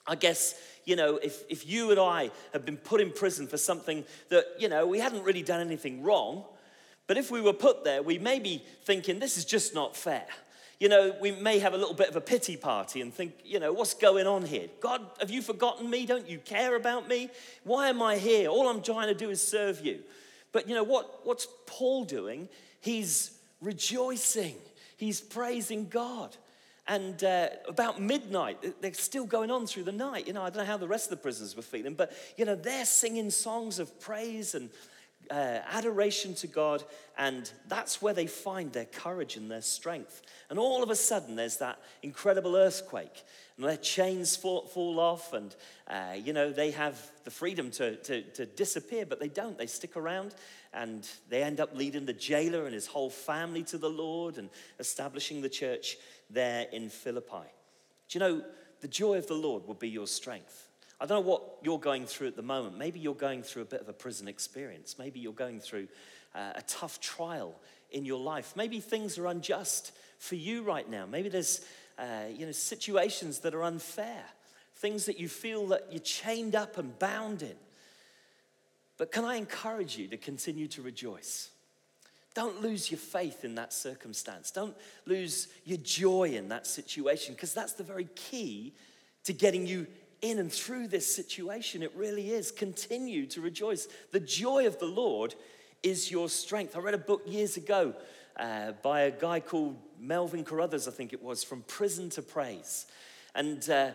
I 0.07 0.15
guess, 0.15 0.55
you 0.85 0.95
know, 0.95 1.17
if, 1.17 1.43
if 1.49 1.67
you 1.67 1.91
and 1.91 1.99
I 1.99 2.31
had 2.53 2.67
been 2.67 2.77
put 2.77 3.01
in 3.01 3.13
prison 3.13 3.47
for 3.47 3.57
something 3.57 4.05
that, 4.29 4.45
you 4.59 4.69
know, 4.69 4.87
we 4.87 4.99
hadn't 4.99 5.23
really 5.23 5.43
done 5.43 5.61
anything 5.61 6.03
wrong, 6.03 6.45
but 7.07 7.17
if 7.17 7.31
we 7.31 7.41
were 7.41 7.55
put 7.55 7.83
there, 7.83 8.03
we 8.03 8.19
may 8.19 8.39
be 8.39 8.63
thinking, 8.85 9.19
this 9.19 9.39
is 9.39 9.47
just 9.47 9.75
not 9.75 9.97
fair. 9.97 10.27
You 10.81 10.89
know, 10.89 11.15
we 11.21 11.31
may 11.31 11.59
have 11.59 11.75
a 11.75 11.77
little 11.77 11.95
bit 11.95 12.09
of 12.09 12.17
a 12.17 12.23
pity 12.23 12.57
party 12.57 13.03
and 13.03 13.13
think, 13.13 13.35
you 13.45 13.61
know, 13.61 13.71
what's 13.71 13.93
going 13.93 14.27
on 14.27 14.43
here? 14.43 14.67
God, 14.81 15.03
have 15.21 15.31
you 15.31 15.43
forgotten 15.43 15.91
me? 15.91 16.07
Don't 16.07 16.29
you 16.29 16.39
care 16.39 16.75
about 16.75 17.07
me? 17.07 17.29
Why 17.65 17.91
am 17.91 18.01
I 18.01 18.17
here? 18.17 18.49
All 18.49 18.67
I'm 18.67 18.83
trying 18.83 19.09
to 19.09 19.15
do 19.15 19.29
is 19.29 19.47
serve 19.47 19.85
you. 19.85 20.01
But 20.53 20.69
you 20.69 20.75
know 20.75 20.83
what? 20.83 21.21
What's 21.25 21.47
Paul 21.67 22.05
doing? 22.05 22.49
He's 22.81 23.31
rejoicing. 23.61 24.57
He's 24.97 25.21
praising 25.21 25.89
God. 25.89 26.35
And 26.89 27.23
uh, 27.23 27.51
about 27.69 28.01
midnight, 28.01 28.81
they're 28.81 28.95
still 28.95 29.27
going 29.27 29.51
on 29.51 29.67
through 29.67 29.85
the 29.85 29.93
night. 29.93 30.27
You 30.27 30.33
know, 30.33 30.43
I 30.43 30.49
don't 30.49 30.65
know 30.65 30.65
how 30.65 30.79
the 30.79 30.89
rest 30.89 31.05
of 31.05 31.11
the 31.11 31.23
prisoners 31.23 31.55
were 31.55 31.63
feeling, 31.63 31.93
but, 31.93 32.13
you 32.39 32.47
know, 32.47 32.55
they're 32.55 32.87
singing 32.87 33.31
songs 33.31 33.79
of 33.79 34.01
praise 34.01 34.55
and 34.55 34.71
uh, 35.31 35.61
adoration 35.71 36.35
to 36.35 36.47
God. 36.47 36.85
And 37.17 37.51
that's 37.69 38.03
where 38.03 38.15
they 38.15 38.27
find 38.27 38.73
their 38.73 38.87
courage 38.87 39.37
and 39.37 39.51
their 39.51 39.63
strength. 39.63 40.23
And 40.49 40.59
all 40.59 40.83
of 40.83 40.91
a 40.91 40.97
sudden, 40.97 41.37
there's 41.37 41.59
that 41.59 41.79
incredible 42.03 42.57
earthquake. 42.57 43.23
And 43.57 43.67
their 43.67 43.77
chains 43.77 44.37
fall, 44.37 44.67
fall 44.67 44.99
off, 44.99 45.33
and, 45.33 45.55
uh, 45.87 46.15
you 46.17 46.33
know, 46.33 46.51
they 46.51 46.71
have 46.71 46.99
the 47.25 47.31
freedom 47.31 47.71
to, 47.73 47.97
to, 47.97 48.23
to 48.23 48.47
disappear, 48.47 49.05
but 49.05 49.21
they 49.21 49.29
don't. 49.29 49.59
They 49.59 49.67
stick 49.67 49.97
around 49.97 50.35
and 50.73 51.07
they 51.29 51.43
end 51.43 51.61
up 51.61 51.77
leading 51.77 52.07
the 52.07 52.13
jailer 52.13 52.65
and 52.65 52.75
his 52.75 52.87
whole 52.87 53.11
family 53.11 53.63
to 53.65 53.77
the 53.79 53.91
Lord 53.91 54.39
and 54.39 54.49
establishing 54.79 55.43
the 55.43 55.49
church 55.49 55.97
there 56.31 56.67
in 56.73 56.89
Philippi. 56.89 57.49
Do 58.09 58.19
you 58.19 58.21
know, 58.21 58.43
the 58.81 58.89
joy 58.89 59.19
of 59.19 59.27
the 59.27 59.35
Lord 59.35 59.67
will 59.67 59.75
be 59.75 59.89
your 59.89 60.07
strength. 60.07 60.70
I 61.01 61.07
don't 61.07 61.25
know 61.25 61.31
what 61.31 61.43
you're 61.63 61.79
going 61.79 62.05
through 62.05 62.27
at 62.27 62.37
the 62.37 62.43
moment. 62.43 62.77
Maybe 62.77 63.01
you're 63.01 63.15
going 63.15 63.43
through 63.43 63.63
a 63.63 63.67
bit 63.67 63.81
of 63.81 63.89
a 63.89 63.93
prison 63.93 64.29
experience. 64.29 64.97
Maybe 64.99 65.19
you're 65.19 65.33
going 65.33 65.59
through 65.59 65.89
uh, 66.35 66.53
a 66.55 66.63
tough 66.63 67.01
trial 67.01 67.55
in 67.91 68.05
your 68.05 68.21
life. 68.21 68.53
Maybe 68.55 68.81
things 68.81 69.17
are 69.17 69.27
unjust 69.27 69.93
for 70.19 70.35
you 70.35 70.63
right 70.63 70.89
now. 70.89 71.07
Maybe 71.07 71.31
there's 71.31 71.65
uh, 71.99 72.25
you 72.37 72.45
know, 72.45 72.53
situations 72.53 73.39
that 73.41 73.55
are 73.55 73.65
unfair, 73.65 74.25
things 74.77 75.07
that 75.07 75.19
you 75.19 75.29
feel 75.29 75.69
that 75.69 75.87
you're 75.91 76.01
chained 76.01 76.55
up 76.55 76.77
and 76.77 76.99
bound 76.99 77.41
in. 77.41 77.57
But 78.99 79.11
can 79.11 79.25
I 79.25 79.37
encourage 79.37 79.97
you 79.97 80.07
to 80.09 80.19
continue 80.19 80.69
to 80.69 80.83
rejoice? 80.83 81.49
Don't 82.35 82.61
lose 82.61 82.91
your 82.91 82.99
faith 82.99 83.45
in 83.45 83.55
that 83.55 83.73
circumstance. 83.73 84.51
Don't 84.51 84.77
lose 85.07 85.49
your 85.65 85.79
joy 85.79 86.33
in 86.35 86.49
that 86.51 86.67
situation 86.67 87.35
because 87.35 87.55
that's 87.55 87.73
the 87.73 87.83
very 87.83 88.09
key 88.15 88.75
to 89.25 89.33
getting 89.33 89.67
you 89.67 89.87
in 90.23 90.39
and 90.39 90.53
through 90.53 90.89
this 90.89 91.15
situation. 91.15 91.83
It 91.83 91.93
really 91.97 92.31
is. 92.31 92.51
Continue 92.51 93.27
to 93.27 93.41
rejoice. 93.41 93.89
The 94.13 94.21
joy 94.21 94.67
of 94.67 94.79
the 94.79 94.87
Lord 94.87 95.35
is 95.83 96.11
your 96.11 96.29
strength. 96.29 96.77
I 96.77 96.81
read 96.81 96.95
a 96.95 96.99
book 96.99 97.23
years 97.27 97.57
ago 97.57 97.95
uh, 98.39 98.73
by 98.83 99.03
a 99.03 99.11
guy 99.11 99.41
called 99.41 99.77
Merlin 100.01 100.45
Carothers, 100.45 100.89
I 100.89 100.91
think 100.91 101.13
it 101.13 101.23
was, 101.23 101.43
From 101.45 101.63
Prison 101.63 102.11
to 102.11 102.23
Praise. 102.23 102.87
And, 103.35 103.69
uh, 103.71 103.91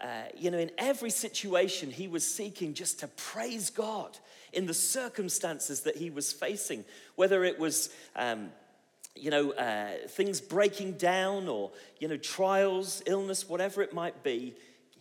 uh, 0.00 0.06
you 0.36 0.50
know, 0.50 0.58
in 0.58 0.70
every 0.78 1.10
situation, 1.10 1.90
he 1.90 2.08
was 2.08 2.24
seeking 2.24 2.74
just 2.74 3.00
to 3.00 3.08
praise 3.08 3.70
God 3.70 4.18
in 4.52 4.66
the 4.66 4.74
circumstances 4.74 5.80
that 5.82 5.96
he 5.96 6.10
was 6.10 6.32
facing, 6.32 6.84
whether 7.16 7.44
it 7.44 7.58
was. 7.58 7.90
Um, 8.16 8.50
you 9.16 9.30
know, 9.30 9.52
uh, 9.52 9.90
things 10.08 10.40
breaking 10.40 10.94
down 10.94 11.46
or, 11.46 11.70
you 12.00 12.08
know, 12.08 12.16
trials, 12.16 13.00
illness, 13.06 13.48
whatever 13.48 13.80
it 13.80 13.94
might 13.94 14.24
be, 14.24 14.54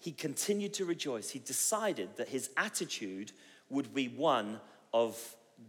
he 0.03 0.11
continued 0.11 0.73
to 0.73 0.83
rejoice. 0.83 1.29
He 1.29 1.39
decided 1.39 2.17
that 2.17 2.27
his 2.27 2.49
attitude 2.57 3.31
would 3.69 3.93
be 3.93 4.09
one 4.09 4.59
of 4.93 5.17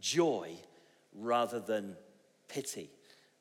joy 0.00 0.56
rather 1.14 1.60
than 1.60 1.94
pity 2.48 2.90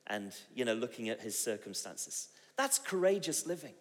and, 0.05 0.31
you 0.53 0.65
know, 0.65 0.75
looking 0.75 1.09
at 1.09 1.19
his 1.19 1.37
circumstances. 1.37 2.27
That's 2.57 2.77
courageous 2.77 3.47
living. 3.47 3.73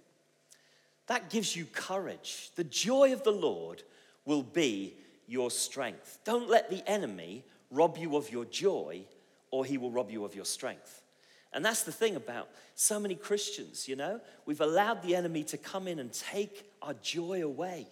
That 1.07 1.29
gives 1.29 1.55
you 1.55 1.67
courage. 1.67 2.49
The 2.57 2.65
joy 2.65 3.13
of 3.13 3.25
the 3.25 3.31
Lord 3.31 3.83
will 4.25 4.43
be 4.43 4.95
your 5.27 5.51
strength. 5.51 6.19
Don't 6.25 6.49
let 6.49 6.71
the 6.71 6.83
enemy 6.91 7.45
rob 7.71 7.99
you 7.99 8.17
of 8.17 8.33
your 8.33 8.47
joy, 8.47 9.03
or 9.51 9.67
he 9.67 9.77
will 9.77 9.91
rob 9.91 10.11
you 10.11 10.25
of 10.25 10.35
your 10.35 10.47
strength. 10.47 11.03
And 11.53 11.63
that's 11.63 11.83
the 11.83 11.93
thing 11.93 12.17
about 12.17 12.49
so 12.75 12.99
many 12.99 13.17
Christians, 13.17 13.87
you 13.87 13.97
know? 13.97 14.19
We've 14.47 14.63
allowed 14.63 15.03
the 15.03 15.15
enemy 15.15 15.45
to 15.45 15.59
come 15.59 15.87
in 15.87 15.99
and 15.99 16.11
take 16.11 16.72
our 16.83 16.95
joy 16.95 17.43
away. 17.43 17.87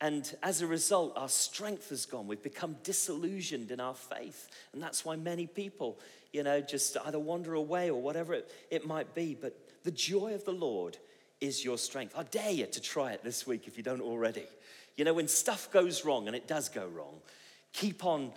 And 0.00 0.34
as 0.42 0.62
a 0.62 0.66
result, 0.66 1.12
our 1.16 1.28
strength 1.28 1.90
has 1.90 2.06
gone. 2.06 2.26
We've 2.26 2.42
become 2.42 2.76
disillusioned 2.82 3.70
in 3.70 3.78
our 3.78 3.94
faith. 3.94 4.50
And 4.72 4.82
that's 4.82 5.04
why 5.04 5.14
many 5.14 5.46
people, 5.46 6.00
you 6.32 6.42
know, 6.42 6.60
just 6.60 6.96
either 7.06 7.20
wander 7.20 7.54
away 7.54 7.88
or 7.88 8.02
whatever 8.02 8.34
it, 8.34 8.50
it 8.70 8.86
might 8.86 9.14
be. 9.14 9.36
But 9.40 9.56
the 9.84 9.92
joy 9.92 10.34
of 10.34 10.44
the 10.44 10.52
Lord 10.52 10.96
is 11.40 11.64
your 11.64 11.78
strength. 11.78 12.14
I 12.16 12.24
dare 12.24 12.50
you 12.50 12.66
to 12.66 12.80
try 12.80 13.12
it 13.12 13.22
this 13.22 13.46
week 13.46 13.68
if 13.68 13.76
you 13.76 13.82
don't 13.82 14.00
already. 14.00 14.46
You 14.96 15.04
know, 15.04 15.14
when 15.14 15.28
stuff 15.28 15.70
goes 15.70 16.04
wrong, 16.04 16.26
and 16.26 16.36
it 16.36 16.46
does 16.48 16.68
go 16.68 16.86
wrong, 16.86 17.20
keep 17.72 18.04
on 18.04 18.32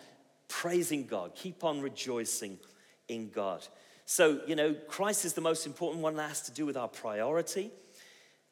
praising 0.48 1.06
God, 1.06 1.34
keep 1.36 1.64
on 1.64 1.82
rejoicing 1.82 2.60
in 3.08 3.30
God. 3.30 3.66
So, 4.06 4.40
you 4.46 4.56
know, 4.56 4.76
Christ 4.88 5.26
is 5.26 5.34
the 5.34 5.42
most 5.42 5.66
important 5.66 6.04
one 6.04 6.16
that 6.16 6.30
has 6.30 6.42
to 6.44 6.52
do 6.52 6.66
with 6.66 6.78
our 6.78 6.88
priority. 6.88 7.72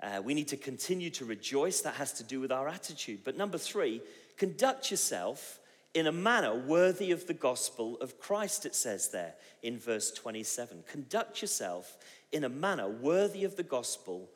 Uh, 0.03 0.21
we 0.21 0.33
need 0.33 0.49
to 0.49 0.57
continue 0.57 1.09
to 1.09 1.23
rejoice. 1.23 1.81
That 1.81 1.95
has 1.95 2.11
to 2.13 2.23
do 2.23 2.41
with 2.41 2.51
our 2.51 2.67
attitude. 2.67 3.21
But 3.23 3.37
number 3.37 3.57
three, 3.57 4.01
conduct 4.37 4.91
yourself 4.91 5.59
in 5.93 6.07
a 6.07 6.11
manner 6.11 6.53
worthy 6.55 7.11
of 7.11 7.27
the 7.27 7.33
gospel 7.33 7.97
of 8.01 8.19
Christ, 8.19 8.65
it 8.65 8.75
says 8.75 9.09
there 9.09 9.35
in 9.61 9.77
verse 9.77 10.11
27. 10.11 10.83
Conduct 10.87 11.41
yourself 11.41 11.97
in 12.31 12.43
a 12.43 12.49
manner 12.49 12.89
worthy 12.89 13.43
of 13.43 13.55
the 13.55 13.63
gospel 13.63 14.29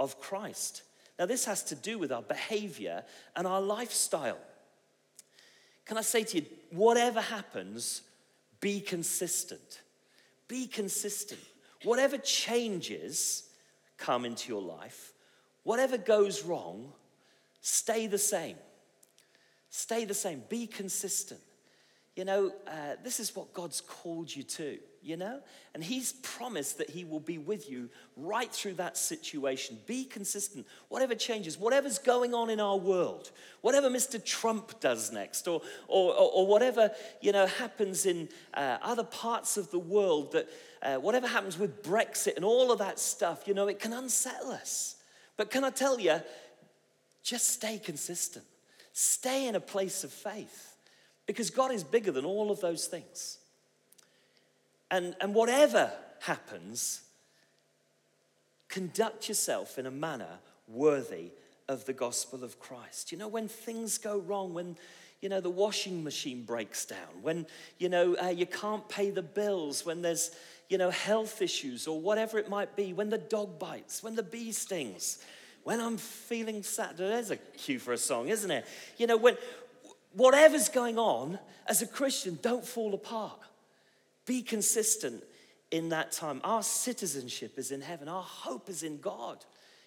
of 0.00 0.18
Christ. 0.18 0.82
Now, 1.18 1.26
this 1.26 1.44
has 1.44 1.62
to 1.64 1.74
do 1.74 1.98
with 1.98 2.10
our 2.10 2.22
behavior 2.22 3.04
and 3.36 3.46
our 3.46 3.60
lifestyle. 3.60 4.38
Can 5.84 5.98
I 5.98 6.02
say 6.02 6.24
to 6.24 6.38
you, 6.38 6.46
whatever 6.70 7.20
happens, 7.20 8.02
be 8.60 8.80
consistent. 8.80 9.82
Be 10.48 10.66
consistent. 10.66 11.40
Whatever 11.84 12.16
changes 12.16 13.44
come 14.04 14.24
into 14.24 14.52
your 14.52 14.62
life, 14.62 15.12
whatever 15.62 15.96
goes 15.96 16.44
wrong, 16.44 16.92
stay 17.60 18.06
the 18.06 18.18
same. 18.18 18.56
Stay 19.70 20.04
the 20.04 20.14
same. 20.14 20.42
Be 20.48 20.66
consistent. 20.66 21.40
You 22.14 22.24
know, 22.24 22.52
uh, 22.68 22.94
this 23.02 23.18
is 23.18 23.34
what 23.34 23.52
God's 23.52 23.80
called 23.80 24.34
you 24.34 24.44
to, 24.44 24.78
you 25.02 25.16
know? 25.16 25.40
And 25.74 25.82
He's 25.82 26.12
promised 26.12 26.78
that 26.78 26.90
He 26.90 27.04
will 27.04 27.18
be 27.18 27.38
with 27.38 27.68
you 27.68 27.90
right 28.16 28.52
through 28.52 28.74
that 28.74 28.96
situation. 28.96 29.78
Be 29.86 30.04
consistent. 30.04 30.64
Whatever 30.90 31.16
changes, 31.16 31.58
whatever's 31.58 31.98
going 31.98 32.32
on 32.32 32.50
in 32.50 32.60
our 32.60 32.76
world, 32.76 33.32
whatever 33.62 33.90
Mr. 33.90 34.24
Trump 34.24 34.78
does 34.78 35.10
next, 35.10 35.48
or, 35.48 35.60
or, 35.88 36.14
or 36.14 36.46
whatever, 36.46 36.92
you 37.20 37.32
know, 37.32 37.46
happens 37.46 38.06
in 38.06 38.28
uh, 38.54 38.78
other 38.80 39.04
parts 39.04 39.56
of 39.56 39.72
the 39.72 39.80
world, 39.80 40.30
that 40.32 40.48
uh, 40.84 40.96
whatever 40.96 41.26
happens 41.26 41.58
with 41.58 41.82
Brexit 41.82 42.36
and 42.36 42.44
all 42.44 42.70
of 42.70 42.78
that 42.78 42.98
stuff, 42.98 43.48
you 43.48 43.54
know, 43.54 43.68
it 43.68 43.80
can 43.80 43.92
unsettle 43.92 44.52
us. 44.52 44.96
But 45.36 45.50
can 45.50 45.64
I 45.64 45.70
tell 45.70 45.98
you, 45.98 46.20
just 47.22 47.48
stay 47.48 47.78
consistent. 47.78 48.44
Stay 48.92 49.48
in 49.48 49.54
a 49.54 49.60
place 49.60 50.04
of 50.04 50.12
faith 50.12 50.76
because 51.26 51.50
God 51.50 51.72
is 51.72 51.82
bigger 51.82 52.12
than 52.12 52.24
all 52.24 52.50
of 52.50 52.60
those 52.60 52.86
things. 52.86 53.38
And, 54.90 55.16
and 55.20 55.34
whatever 55.34 55.90
happens, 56.20 57.00
conduct 58.68 59.28
yourself 59.28 59.78
in 59.78 59.86
a 59.86 59.90
manner 59.90 60.38
worthy 60.68 61.30
of 61.68 61.86
the 61.86 61.92
gospel 61.92 62.44
of 62.44 62.60
Christ. 62.60 63.10
You 63.10 63.18
know, 63.18 63.28
when 63.28 63.48
things 63.48 63.98
go 63.98 64.18
wrong, 64.18 64.52
when 64.54 64.76
you 65.24 65.30
know, 65.30 65.40
the 65.40 65.48
washing 65.48 66.04
machine 66.04 66.42
breaks 66.42 66.84
down, 66.84 67.22
when, 67.22 67.46
you 67.78 67.88
know, 67.88 68.14
uh, 68.22 68.28
you 68.28 68.44
can't 68.44 68.86
pay 68.90 69.08
the 69.08 69.22
bills, 69.22 69.86
when 69.86 70.02
there's, 70.02 70.30
you 70.68 70.76
know, 70.76 70.90
health 70.90 71.40
issues 71.40 71.86
or 71.86 71.98
whatever 71.98 72.36
it 72.38 72.50
might 72.50 72.76
be, 72.76 72.92
when 72.92 73.08
the 73.08 73.16
dog 73.16 73.58
bites, 73.58 74.02
when 74.02 74.16
the 74.16 74.22
bee 74.22 74.52
stings, 74.52 75.24
when 75.62 75.80
I'm 75.80 75.96
feeling 75.96 76.62
sad. 76.62 76.98
There's 76.98 77.30
a 77.30 77.36
cue 77.36 77.78
for 77.78 77.94
a 77.94 77.96
song, 77.96 78.28
isn't 78.28 78.50
it? 78.50 78.66
You 78.98 79.06
know, 79.06 79.16
when 79.16 79.38
whatever's 80.12 80.68
going 80.68 80.98
on, 80.98 81.38
as 81.66 81.80
a 81.80 81.86
Christian, 81.86 82.38
don't 82.42 82.66
fall 82.66 82.92
apart. 82.92 83.40
Be 84.26 84.42
consistent 84.42 85.24
in 85.70 85.88
that 85.88 86.12
time. 86.12 86.42
Our 86.44 86.62
citizenship 86.62 87.58
is 87.58 87.70
in 87.70 87.80
heaven, 87.80 88.08
our 88.08 88.22
hope 88.22 88.68
is 88.68 88.82
in 88.82 89.00
God. 89.00 89.42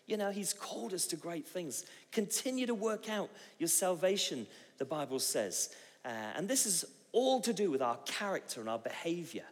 You 0.07 0.17
know, 0.17 0.31
He's 0.31 0.53
called 0.53 0.93
us 0.93 1.05
to 1.07 1.15
great 1.15 1.47
things. 1.47 1.85
Continue 2.11 2.65
to 2.65 2.73
work 2.73 3.09
out 3.09 3.29
your 3.59 3.67
salvation, 3.67 4.47
the 4.77 4.85
Bible 4.85 5.19
says. 5.19 5.69
Uh, 6.03 6.09
and 6.35 6.47
this 6.47 6.65
is 6.65 6.85
all 7.11 7.41
to 7.41 7.53
do 7.53 7.69
with 7.69 7.81
our 7.81 7.97
character 8.05 8.61
and 8.61 8.69
our 8.69 8.79
behavior. 8.79 9.43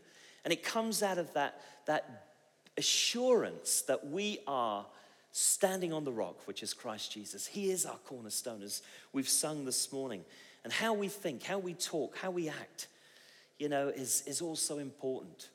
And 0.43 0.53
it 0.53 0.63
comes 0.63 1.03
out 1.03 1.17
of 1.17 1.33
that, 1.33 1.61
that 1.85 2.27
assurance 2.77 3.81
that 3.83 4.07
we 4.07 4.39
are 4.47 4.85
standing 5.31 5.91
on 5.91 6.05
the 6.05 6.11
rock, 6.11 6.47
which 6.47 6.63
is 6.63 6.73
Christ 6.73 7.11
Jesus. 7.11 7.45
He 7.45 7.69
is 7.69 7.85
our 7.85 7.97
cornerstone, 8.05 8.61
as 8.61 8.81
we've 9.11 9.27
sung 9.27 9.65
this 9.65 9.91
morning. 9.91 10.23
And 10.63 10.71
how 10.71 10.93
we 10.93 11.09
think, 11.09 11.43
how 11.43 11.59
we 11.59 11.73
talk, 11.73 12.17
how 12.17 12.31
we 12.31 12.47
act, 12.47 12.87
you 13.59 13.67
know, 13.67 13.89
is, 13.89 14.23
is 14.25 14.41
also 14.41 14.77
important. 14.77 15.49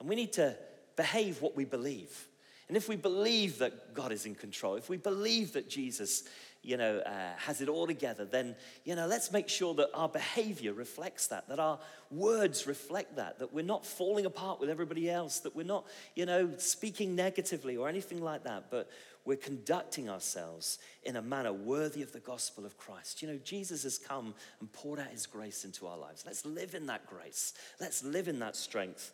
And 0.00 0.08
we 0.08 0.16
need 0.16 0.32
to 0.34 0.56
behave 0.96 1.42
what 1.42 1.54
we 1.54 1.64
believe. 1.64 2.26
And 2.68 2.76
if 2.76 2.88
we 2.88 2.96
believe 2.96 3.58
that 3.58 3.94
God 3.94 4.10
is 4.10 4.26
in 4.26 4.34
control, 4.34 4.74
if 4.74 4.88
we 4.88 4.96
believe 4.96 5.52
that 5.52 5.70
Jesus, 5.70 6.24
you 6.62 6.76
know, 6.76 6.98
uh, 6.98 7.30
has 7.36 7.60
it 7.60 7.68
all 7.68 7.86
together, 7.86 8.24
then, 8.24 8.56
you 8.84 8.96
know, 8.96 9.06
let's 9.06 9.30
make 9.30 9.48
sure 9.48 9.72
that 9.74 9.90
our 9.94 10.08
behavior 10.08 10.72
reflects 10.72 11.28
that, 11.28 11.48
that 11.48 11.60
our 11.60 11.78
words 12.10 12.66
reflect 12.66 13.16
that, 13.16 13.38
that 13.38 13.52
we're 13.52 13.64
not 13.64 13.86
falling 13.86 14.26
apart 14.26 14.58
with 14.58 14.68
everybody 14.68 15.08
else, 15.08 15.38
that 15.40 15.54
we're 15.54 15.64
not, 15.64 15.86
you 16.16 16.26
know, 16.26 16.50
speaking 16.58 17.14
negatively 17.14 17.76
or 17.76 17.88
anything 17.88 18.20
like 18.20 18.42
that, 18.42 18.64
but 18.68 18.90
we're 19.24 19.36
conducting 19.36 20.10
ourselves 20.10 20.80
in 21.04 21.14
a 21.14 21.22
manner 21.22 21.52
worthy 21.52 22.02
of 22.02 22.12
the 22.12 22.20
gospel 22.20 22.66
of 22.66 22.76
Christ. 22.76 23.22
You 23.22 23.28
know, 23.28 23.38
Jesus 23.44 23.84
has 23.84 23.96
come 23.96 24.34
and 24.58 24.72
poured 24.72 24.98
out 24.98 25.08
his 25.08 25.26
grace 25.26 25.64
into 25.64 25.86
our 25.86 25.98
lives. 25.98 26.24
Let's 26.26 26.44
live 26.44 26.74
in 26.74 26.86
that 26.86 27.06
grace, 27.06 27.54
let's 27.80 28.02
live 28.02 28.26
in 28.26 28.40
that 28.40 28.56
strength 28.56 29.12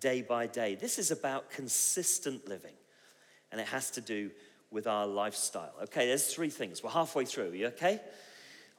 day 0.00 0.22
by 0.22 0.46
day. 0.46 0.74
This 0.74 0.98
is 0.98 1.10
about 1.10 1.50
consistent 1.50 2.48
living 2.48 2.72
and 3.54 3.60
it 3.60 3.68
has 3.68 3.88
to 3.92 4.00
do 4.00 4.32
with 4.72 4.88
our 4.88 5.06
lifestyle. 5.06 5.70
Okay, 5.84 6.08
there's 6.08 6.26
three 6.26 6.50
things. 6.50 6.82
We're 6.82 6.90
halfway 6.90 7.24
through. 7.24 7.52
You 7.52 7.68
okay? 7.68 8.00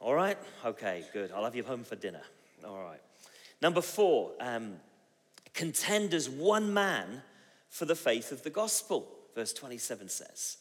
All 0.01 0.13
right? 0.13 0.37
Okay, 0.65 1.05
good. 1.13 1.31
I'll 1.31 1.45
have 1.45 1.55
you 1.55 1.63
home 1.63 1.85
for 1.85 1.95
dinner. 1.95 2.23
All 2.67 2.83
right. 2.83 2.99
Number 3.61 3.79
four, 3.79 4.33
um, 4.41 4.73
contend 5.53 6.13
as 6.13 6.29
one 6.29 6.73
man 6.73 7.21
for 7.69 7.85
the 7.85 7.95
faith 7.95 8.33
of 8.33 8.43
the 8.43 8.49
gospel, 8.49 9.07
verse 9.33 9.53
27 9.53 10.09
says. 10.09 10.57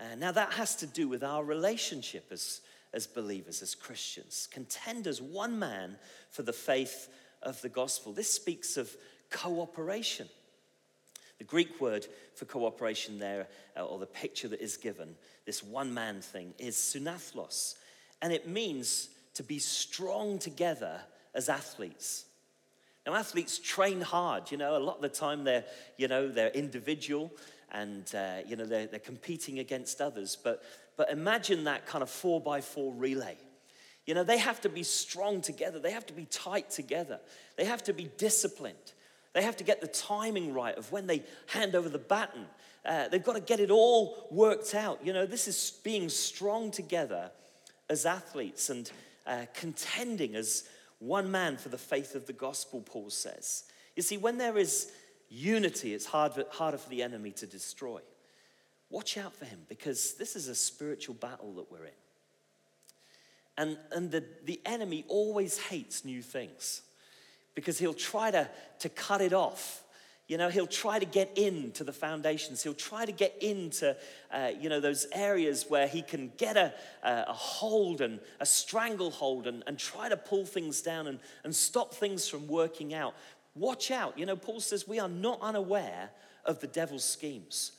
Uh, 0.00 0.16
now, 0.16 0.32
that 0.32 0.54
has 0.54 0.74
to 0.74 0.86
do 0.88 1.06
with 1.06 1.22
our 1.22 1.44
relationship 1.44 2.26
as, 2.32 2.60
as 2.92 3.06
believers, 3.06 3.62
as 3.62 3.76
Christians. 3.76 4.48
Contend 4.50 5.06
as 5.06 5.22
one 5.22 5.60
man 5.60 5.96
for 6.32 6.42
the 6.42 6.52
faith 6.52 7.08
of 7.40 7.62
the 7.62 7.68
gospel. 7.68 8.12
This 8.12 8.32
speaks 8.32 8.76
of 8.76 8.90
cooperation. 9.30 10.26
The 11.44 11.50
Greek 11.50 11.78
word 11.78 12.06
for 12.34 12.46
cooperation 12.46 13.18
there, 13.18 13.48
uh, 13.76 13.84
or 13.84 13.98
the 13.98 14.06
picture 14.06 14.48
that 14.48 14.62
is 14.62 14.78
given, 14.78 15.14
this 15.44 15.62
one 15.62 15.92
man 15.92 16.22
thing, 16.22 16.54
is 16.58 16.74
sunathlos. 16.74 17.74
And 18.22 18.32
it 18.32 18.48
means 18.48 19.10
to 19.34 19.42
be 19.42 19.58
strong 19.58 20.38
together 20.38 21.02
as 21.34 21.50
athletes. 21.50 22.24
Now, 23.04 23.14
athletes 23.14 23.58
train 23.58 24.00
hard, 24.00 24.50
you 24.50 24.56
know, 24.56 24.74
a 24.74 24.78
lot 24.78 24.96
of 24.96 25.02
the 25.02 25.10
time 25.10 25.44
they're, 25.44 25.66
you 25.98 26.08
know, 26.08 26.28
they're 26.28 26.48
individual 26.48 27.30
and, 27.70 28.10
uh, 28.14 28.36
you 28.46 28.56
know, 28.56 28.64
they're, 28.64 28.86
they're 28.86 28.98
competing 28.98 29.58
against 29.58 30.00
others. 30.00 30.38
But, 30.42 30.62
but 30.96 31.10
imagine 31.10 31.64
that 31.64 31.84
kind 31.84 32.00
of 32.00 32.08
four 32.08 32.40
by 32.40 32.62
four 32.62 32.90
relay. 32.94 33.36
You 34.06 34.14
know, 34.14 34.24
they 34.24 34.38
have 34.38 34.62
to 34.62 34.70
be 34.70 34.82
strong 34.82 35.42
together, 35.42 35.78
they 35.78 35.90
have 35.90 36.06
to 36.06 36.14
be 36.14 36.24
tight 36.24 36.70
together, 36.70 37.20
they 37.56 37.66
have 37.66 37.84
to 37.84 37.92
be 37.92 38.10
disciplined. 38.16 38.94
They 39.34 39.42
have 39.42 39.56
to 39.58 39.64
get 39.64 39.80
the 39.80 39.88
timing 39.88 40.54
right 40.54 40.76
of 40.76 40.90
when 40.90 41.06
they 41.06 41.22
hand 41.48 41.74
over 41.74 41.88
the 41.88 41.98
baton. 41.98 42.46
Uh, 42.84 43.08
they've 43.08 43.24
got 43.24 43.34
to 43.34 43.40
get 43.40 43.60
it 43.60 43.70
all 43.70 44.28
worked 44.30 44.74
out. 44.74 45.04
You 45.04 45.12
know, 45.12 45.26
this 45.26 45.48
is 45.48 45.72
being 45.82 46.08
strong 46.08 46.70
together 46.70 47.30
as 47.90 48.06
athletes 48.06 48.70
and 48.70 48.90
uh, 49.26 49.46
contending 49.52 50.36
as 50.36 50.68
one 51.00 51.30
man 51.30 51.56
for 51.56 51.68
the 51.68 51.78
faith 51.78 52.14
of 52.14 52.26
the 52.26 52.32
gospel, 52.32 52.80
Paul 52.80 53.10
says. 53.10 53.64
You 53.96 54.02
see, 54.02 54.16
when 54.16 54.38
there 54.38 54.56
is 54.56 54.92
unity, 55.28 55.94
it's 55.94 56.06
hard, 56.06 56.32
harder 56.52 56.78
for 56.78 56.88
the 56.88 57.02
enemy 57.02 57.32
to 57.32 57.46
destroy. 57.46 58.00
Watch 58.88 59.18
out 59.18 59.34
for 59.34 59.46
him 59.46 59.60
because 59.68 60.14
this 60.14 60.36
is 60.36 60.46
a 60.46 60.54
spiritual 60.54 61.16
battle 61.16 61.52
that 61.54 61.70
we're 61.72 61.86
in. 61.86 61.90
And, 63.56 63.78
and 63.90 64.10
the, 64.10 64.24
the 64.44 64.60
enemy 64.64 65.04
always 65.08 65.58
hates 65.58 66.04
new 66.04 66.22
things 66.22 66.82
because 67.54 67.78
he'll 67.78 67.94
try 67.94 68.30
to, 68.30 68.48
to 68.80 68.88
cut 68.88 69.20
it 69.20 69.32
off. 69.32 69.82
You 70.26 70.38
know, 70.38 70.48
he'll 70.48 70.66
try 70.66 70.98
to 70.98 71.04
get 71.04 71.36
into 71.36 71.84
the 71.84 71.92
foundations. 71.92 72.62
He'll 72.62 72.72
try 72.72 73.04
to 73.04 73.12
get 73.12 73.36
into, 73.42 73.94
uh, 74.32 74.52
you 74.58 74.70
know, 74.70 74.80
those 74.80 75.06
areas 75.12 75.66
where 75.68 75.86
he 75.86 76.00
can 76.00 76.32
get 76.38 76.56
a, 76.56 76.72
a 77.02 77.32
hold 77.32 78.00
and 78.00 78.20
a 78.40 78.46
stranglehold 78.46 79.46
and, 79.46 79.62
and 79.66 79.78
try 79.78 80.08
to 80.08 80.16
pull 80.16 80.46
things 80.46 80.80
down 80.80 81.08
and, 81.08 81.18
and 81.44 81.54
stop 81.54 81.92
things 81.92 82.26
from 82.26 82.48
working 82.48 82.94
out. 82.94 83.14
Watch 83.54 83.90
out. 83.90 84.18
You 84.18 84.24
know, 84.24 84.34
Paul 84.36 84.60
says 84.60 84.88
we 84.88 84.98
are 84.98 85.10
not 85.10 85.40
unaware 85.42 86.10
of 86.46 86.58
the 86.60 86.68
devil's 86.68 87.04
schemes. 87.04 87.72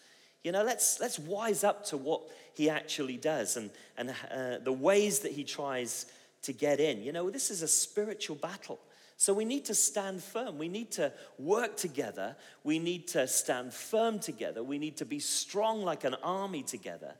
You 0.43 0.51
know, 0.51 0.63
let's, 0.63 0.99
let's 0.99 1.17
wise 1.17 1.63
up 1.63 1.85
to 1.87 1.97
what 1.97 2.21
he 2.53 2.69
actually 2.69 3.17
does 3.17 3.57
and, 3.57 3.71
and 3.97 4.11
uh, 4.31 4.59
the 4.63 4.71
ways 4.71 5.19
that 5.21 5.31
he 5.31 5.43
tries 5.43 6.05
to 6.43 6.53
get 6.53 6.79
in. 6.79 7.01
You 7.01 7.11
know, 7.11 7.31
this 7.31 7.49
is 7.49 7.63
a 7.63 7.67
spiritual 7.67 8.35
battle. 8.35 8.79
So 9.17 9.33
we 9.33 9.45
need 9.45 9.65
to 9.65 9.73
stand 9.73 10.21
firm. 10.21 10.57
We 10.57 10.67
need 10.67 10.91
to 10.93 11.13
work 11.37 11.77
together. 11.77 12.35
We 12.63 12.79
need 12.79 13.07
to 13.09 13.27
stand 13.27 13.73
firm 13.73 14.19
together. 14.19 14.61
We 14.61 14.77
need 14.77 14.97
to 14.97 15.05
be 15.05 15.19
strong 15.19 15.83
like 15.83 16.03
an 16.03 16.15
army 16.21 16.63
together. 16.63 17.15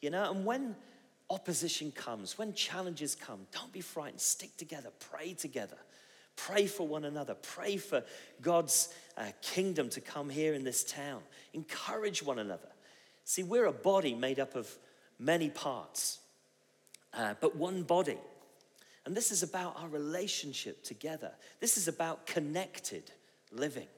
You 0.00 0.10
know, 0.10 0.30
and 0.30 0.44
when 0.44 0.74
opposition 1.28 1.92
comes, 1.92 2.38
when 2.38 2.54
challenges 2.54 3.14
come, 3.14 3.46
don't 3.52 3.72
be 3.72 3.80
frightened. 3.80 4.20
Stick 4.20 4.56
together, 4.56 4.90
pray 5.10 5.34
together. 5.34 5.76
Pray 6.36 6.66
for 6.66 6.86
one 6.86 7.04
another. 7.04 7.34
Pray 7.34 7.76
for 7.76 8.02
God's 8.40 8.88
uh, 9.16 9.26
kingdom 9.40 9.88
to 9.90 10.00
come 10.00 10.28
here 10.28 10.54
in 10.54 10.64
this 10.64 10.82
town. 10.82 11.20
Encourage 11.52 12.22
one 12.22 12.38
another. 12.38 12.68
See, 13.24 13.42
we're 13.42 13.66
a 13.66 13.72
body 13.72 14.14
made 14.14 14.40
up 14.40 14.54
of 14.56 14.68
many 15.18 15.48
parts, 15.48 16.18
uh, 17.12 17.34
but 17.40 17.56
one 17.56 17.84
body. 17.84 18.18
And 19.06 19.14
this 19.14 19.30
is 19.30 19.42
about 19.42 19.76
our 19.80 19.88
relationship 19.88 20.82
together. 20.82 21.32
This 21.60 21.76
is 21.76 21.88
about 21.88 22.26
connected 22.26 23.10
living. 23.52 23.88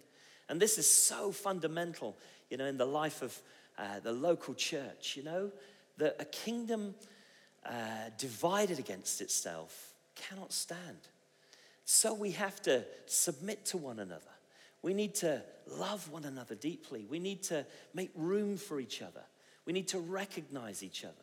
And 0.49 0.61
this 0.61 0.79
is 0.79 0.91
so 0.91 1.33
fundamental, 1.33 2.17
you 2.51 2.57
know, 2.57 2.67
in 2.67 2.77
the 2.77 2.87
life 2.87 3.23
of 3.23 3.41
uh, 3.79 4.01
the 4.01 4.13
local 4.13 4.55
church, 4.55 5.17
you 5.17 5.23
know, 5.23 5.51
that 5.99 6.17
a 6.19 6.25
kingdom 6.25 6.95
uh, 7.65 7.73
divided 8.19 8.79
against 8.79 9.21
itself 9.21 9.93
cannot 10.15 10.53
stand. 10.53 10.99
So 11.85 12.15
we 12.15 12.33
have 12.33 12.61
to 12.63 12.85
submit 13.07 13.65
to 13.67 13.77
one 13.77 14.01
another. 14.01 14.23
We 14.83 14.95
need 14.95 15.15
to 15.17 15.43
love 15.69 16.11
one 16.11 16.25
another 16.25 16.55
deeply. 16.55 17.07
We 17.09 17.19
need 17.19 17.43
to 17.45 17.65
make 17.95 18.11
room 18.15 18.57
for 18.57 18.81
each 18.81 19.03
other. 19.03 19.23
We 19.65 19.73
need 19.73 19.89
to 19.89 19.99
recognize 19.99 20.83
each 20.83 21.05
other. 21.05 21.15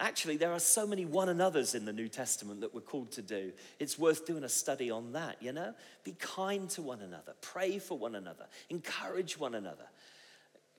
Actually, 0.00 0.36
there 0.36 0.52
are 0.52 0.60
so 0.60 0.86
many 0.86 1.04
one 1.04 1.28
another's 1.28 1.74
in 1.74 1.84
the 1.84 1.92
New 1.92 2.08
Testament 2.08 2.60
that 2.60 2.72
we're 2.72 2.80
called 2.80 3.10
to 3.12 3.22
do. 3.22 3.52
It's 3.80 3.98
worth 3.98 4.26
doing 4.26 4.44
a 4.44 4.48
study 4.48 4.92
on 4.92 5.12
that, 5.12 5.42
you 5.42 5.52
know? 5.52 5.74
Be 6.04 6.12
kind 6.12 6.70
to 6.70 6.82
one 6.82 7.00
another, 7.00 7.34
pray 7.40 7.80
for 7.80 7.98
one 7.98 8.14
another, 8.14 8.46
encourage 8.70 9.36
one 9.36 9.56
another. 9.56 9.86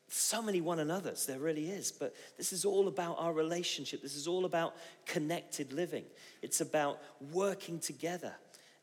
So 0.08 0.42
many 0.42 0.62
one 0.62 0.80
another's, 0.80 1.26
there 1.26 1.38
really 1.38 1.70
is. 1.70 1.92
But 1.92 2.16
this 2.38 2.54
is 2.54 2.64
all 2.64 2.88
about 2.88 3.18
our 3.20 3.34
relationship. 3.34 4.02
This 4.02 4.16
is 4.16 4.26
all 4.26 4.46
about 4.46 4.76
connected 5.06 5.74
living. 5.74 6.06
It's 6.42 6.62
about 6.62 7.00
working 7.32 7.80
together 7.80 8.34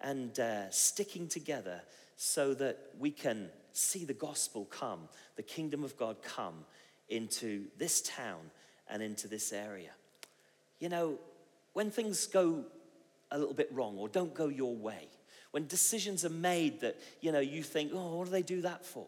and 0.03 0.39
uh, 0.39 0.71
sticking 0.71 1.29
together 1.29 1.81
so 2.17 2.53
that 2.55 2.79
we 2.99 3.11
can 3.11 3.49
see 3.73 4.05
the 4.05 4.15
gospel 4.15 4.67
come, 4.67 5.09
the 5.37 5.43
kingdom 5.43 5.83
of 5.83 5.97
God 5.97 6.23
come 6.23 6.67
into 7.09 7.65
this 7.79 8.03
town 8.03 8.51
and 8.89 9.03
into 9.03 9.29
this 9.29 9.53
area 9.53 9.93
you 10.81 10.89
know, 10.89 11.19
when 11.73 11.91
things 11.91 12.27
go 12.27 12.65
a 13.31 13.39
little 13.39 13.55
bit 13.55 13.71
wrong 13.73 13.97
or 13.99 14.09
don't 14.09 14.35
go 14.35 14.49
your 14.49 14.75
way, 14.75 15.09
when 15.51 15.67
decisions 15.67 16.25
are 16.25 16.31
made 16.31 16.81
that, 16.81 17.01
you 17.21 17.33
know, 17.33 17.41
you 17.41 17.63
think, 17.63 17.93
oh, 17.95 18.17
what 18.17 18.25
do 18.27 18.31
they 18.31 18.43
do 18.43 18.63
that 18.63 18.85
for? 18.85 19.07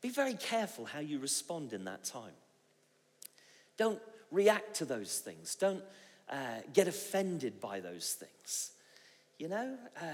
Be 0.00 0.08
very 0.10 0.34
careful 0.34 0.84
how 0.84 1.00
you 1.00 1.18
respond 1.18 1.72
in 1.72 1.84
that 1.84 2.04
time. 2.04 2.32
Don't 3.76 4.00
react 4.30 4.74
to 4.76 4.84
those 4.84 5.18
things. 5.18 5.54
Don't 5.54 5.82
uh, 6.28 6.60
get 6.72 6.88
offended 6.88 7.60
by 7.60 7.80
those 7.80 8.12
things. 8.12 8.72
You 9.38 9.48
know, 9.48 9.76
uh, 10.00 10.04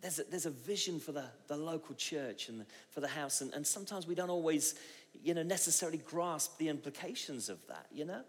there's 0.00 0.18
a, 0.18 0.24
there's 0.24 0.46
a 0.46 0.50
vision 0.50 0.98
for 0.98 1.12
the, 1.12 1.24
the 1.48 1.56
local 1.56 1.94
church 1.94 2.48
and 2.48 2.60
the, 2.60 2.66
for 2.90 3.00
the 3.00 3.08
house, 3.08 3.42
and, 3.42 3.52
and 3.52 3.66
sometimes 3.66 4.06
we 4.06 4.14
don't 4.14 4.30
always, 4.30 4.74
you 5.22 5.34
know, 5.34 5.42
necessarily 5.42 5.98
grasp 5.98 6.58
the 6.58 6.68
implications 6.68 7.48
of 7.48 7.58
that, 7.68 7.86
you 7.92 8.04
know? 8.04 8.22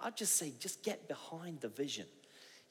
I'd 0.00 0.16
just 0.16 0.36
say, 0.36 0.52
just 0.58 0.82
get 0.82 1.08
behind 1.08 1.60
the 1.60 1.68
vision. 1.68 2.06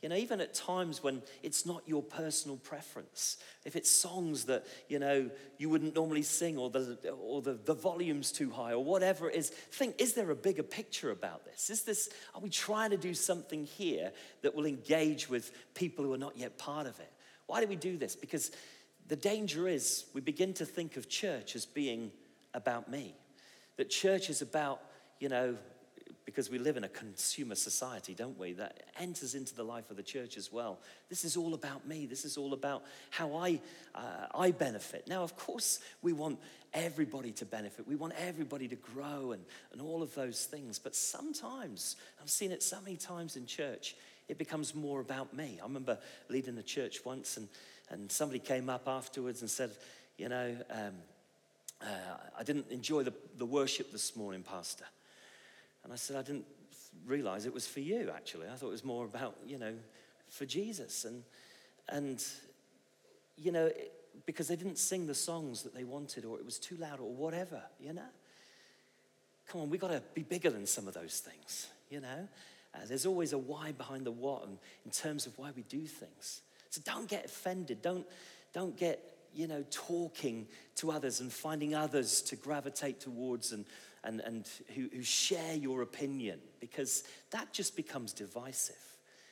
You 0.01 0.07
know, 0.07 0.15
even 0.15 0.39
at 0.39 0.53
times 0.53 1.03
when 1.03 1.21
it's 1.43 1.65
not 1.65 1.83
your 1.85 2.01
personal 2.01 2.55
preference, 2.55 3.35
if 3.65 3.75
it's 3.75 3.91
songs 3.91 4.45
that, 4.45 4.65
you 4.87 4.97
know, 4.97 5.29
you 5.57 5.67
wouldn't 5.67 5.93
normally 5.93 6.21
sing 6.21 6.57
or 6.57 6.69
the, 6.69 6.97
or 7.21 7.41
the, 7.41 7.59
the 7.65 7.73
volume's 7.73 8.31
too 8.31 8.49
high 8.49 8.71
or 8.71 8.81
whatever 8.81 9.29
it 9.29 9.35
is, 9.35 9.49
think, 9.49 9.99
is 9.99 10.13
there 10.13 10.31
a 10.31 10.35
bigger 10.35 10.63
picture 10.63 11.11
about 11.11 11.43
this? 11.43 11.69
Is 11.69 11.83
this, 11.83 12.09
are 12.33 12.39
we 12.39 12.49
trying 12.49 12.91
to 12.91 12.97
do 12.97 13.13
something 13.13 13.65
here 13.65 14.13
that 14.41 14.55
will 14.55 14.65
engage 14.65 15.29
with 15.29 15.51
people 15.73 16.05
who 16.05 16.13
are 16.13 16.17
not 16.17 16.37
yet 16.37 16.57
part 16.57 16.87
of 16.87 16.97
it? 17.01 17.11
Why 17.47 17.59
do 17.59 17.67
we 17.67 17.75
do 17.75 17.97
this? 17.97 18.15
Because 18.15 18.51
the 19.09 19.17
danger 19.17 19.67
is 19.67 20.05
we 20.13 20.21
begin 20.21 20.53
to 20.53 20.65
think 20.65 20.95
of 20.95 21.09
church 21.09 21.57
as 21.57 21.65
being 21.65 22.11
about 22.53 22.89
me. 22.89 23.15
That 23.75 23.89
church 23.89 24.29
is 24.29 24.41
about, 24.41 24.79
you 25.19 25.27
know, 25.27 25.57
because 26.25 26.49
we 26.49 26.59
live 26.59 26.77
in 26.77 26.83
a 26.83 26.89
consumer 26.89 27.55
society, 27.55 28.13
don't 28.13 28.37
we? 28.37 28.53
That 28.53 28.83
enters 28.99 29.35
into 29.35 29.55
the 29.55 29.63
life 29.63 29.89
of 29.89 29.97
the 29.97 30.03
church 30.03 30.37
as 30.37 30.51
well. 30.51 30.79
This 31.09 31.25
is 31.25 31.35
all 31.35 31.53
about 31.53 31.87
me. 31.87 32.05
This 32.05 32.25
is 32.25 32.37
all 32.37 32.53
about 32.53 32.83
how 33.09 33.35
I, 33.35 33.59
uh, 33.95 34.27
I 34.35 34.51
benefit. 34.51 35.07
Now, 35.07 35.23
of 35.23 35.35
course, 35.35 35.79
we 36.01 36.13
want 36.13 36.39
everybody 36.73 37.31
to 37.31 37.45
benefit. 37.45 37.87
We 37.87 37.95
want 37.95 38.13
everybody 38.17 38.67
to 38.67 38.75
grow 38.75 39.31
and, 39.31 39.43
and 39.71 39.81
all 39.81 40.03
of 40.03 40.13
those 40.15 40.45
things. 40.45 40.79
But 40.79 40.95
sometimes, 40.95 41.95
I've 42.21 42.29
seen 42.29 42.51
it 42.51 42.63
so 42.63 42.79
many 42.81 42.97
times 42.97 43.35
in 43.35 43.45
church, 43.45 43.95
it 44.27 44.37
becomes 44.37 44.75
more 44.75 45.01
about 45.01 45.33
me. 45.33 45.57
I 45.59 45.65
remember 45.65 45.97
leading 46.29 46.55
the 46.55 46.63
church 46.63 46.99
once, 47.03 47.37
and, 47.37 47.47
and 47.89 48.11
somebody 48.11 48.39
came 48.39 48.69
up 48.69 48.87
afterwards 48.87 49.41
and 49.41 49.49
said, 49.49 49.71
You 50.17 50.29
know, 50.29 50.55
um, 50.69 50.93
uh, 51.81 51.85
I 52.37 52.43
didn't 52.43 52.69
enjoy 52.69 53.03
the, 53.03 53.13
the 53.37 53.45
worship 53.45 53.91
this 53.91 54.15
morning, 54.15 54.43
Pastor. 54.43 54.85
And 55.89 55.95
I 55.95 55.97
said, 55.97 56.17
I 56.17 56.21
didn't 56.21 56.45
realize 57.07 57.47
it 57.47 57.53
was 57.53 57.65
for 57.65 57.79
you, 57.79 58.11
actually. 58.15 58.47
I 58.47 58.53
thought 58.53 58.67
it 58.67 58.73
was 58.73 58.85
more 58.85 59.05
about, 59.05 59.37
you 59.47 59.57
know, 59.57 59.73
for 60.27 60.45
Jesus. 60.45 61.03
And, 61.03 61.23
and 61.87 62.23
you 63.35 63.51
know, 63.51 63.65
it, 63.65 63.91
because 64.27 64.47
they 64.47 64.55
didn't 64.55 64.77
sing 64.77 65.07
the 65.07 65.15
songs 65.15 65.63
that 65.63 65.73
they 65.73 65.83
wanted, 65.83 66.25
or 66.25 66.37
it 66.37 66.45
was 66.45 66.59
too 66.59 66.75
loud, 66.75 66.99
or 66.99 67.11
whatever, 67.11 67.63
you 67.79 67.91
know? 67.91 68.03
Come 69.47 69.61
on, 69.61 69.69
we've 69.71 69.81
got 69.81 69.87
to 69.87 70.03
be 70.13 70.21
bigger 70.21 70.51
than 70.51 70.67
some 70.67 70.87
of 70.87 70.93
those 70.93 71.21
things, 71.25 71.69
you 71.89 72.01
know? 72.01 72.27
Uh, 72.75 72.79
there's 72.87 73.07
always 73.07 73.33
a 73.33 73.39
why 73.39 73.71
behind 73.71 74.05
the 74.05 74.11
what 74.11 74.45
and 74.45 74.59
in 74.85 74.91
terms 74.91 75.25
of 75.25 75.35
why 75.39 75.49
we 75.55 75.63
do 75.63 75.87
things. 75.87 76.41
So 76.69 76.81
don't 76.85 77.09
get 77.09 77.25
offended. 77.25 77.81
Don't, 77.81 78.05
don't 78.53 78.77
get, 78.77 79.17
you 79.33 79.47
know, 79.47 79.65
talking 79.71 80.45
to 80.75 80.91
others 80.91 81.19
and 81.19 81.33
finding 81.33 81.73
others 81.73 82.21
to 82.21 82.35
gravitate 82.35 82.99
towards 82.99 83.53
and, 83.53 83.65
and, 84.03 84.19
and 84.21 84.47
who, 84.75 84.89
who 84.93 85.03
share 85.03 85.55
your 85.55 85.81
opinion 85.81 86.39
because 86.59 87.03
that 87.31 87.51
just 87.53 87.75
becomes 87.75 88.13
divisive. 88.13 88.75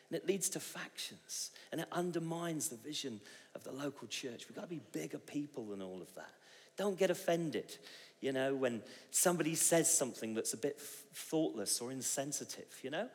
And 0.09 0.17
it 0.17 0.27
leads 0.27 0.49
to 0.49 0.59
factions 0.59 1.51
and 1.71 1.81
it 1.81 1.87
undermines 1.91 2.69
the 2.69 2.77
vision 2.77 3.19
of 3.55 3.63
the 3.63 3.71
local 3.71 4.07
church. 4.07 4.45
We've 4.47 4.55
got 4.55 4.63
to 4.63 4.67
be 4.67 4.81
bigger 4.91 5.17
people 5.17 5.65
than 5.65 5.81
all 5.81 6.01
of 6.01 6.13
that. 6.15 6.31
Don't 6.77 6.97
get 6.97 7.09
offended, 7.09 7.75
you 8.21 8.31
know, 8.31 8.55
when 8.55 8.81
somebody 9.11 9.55
says 9.55 9.91
something 9.91 10.33
that's 10.33 10.53
a 10.53 10.57
bit 10.57 10.79
thoughtless 10.79 11.81
or 11.81 11.91
insensitive, 11.91 12.79
you 12.83 12.91
know. 12.91 13.09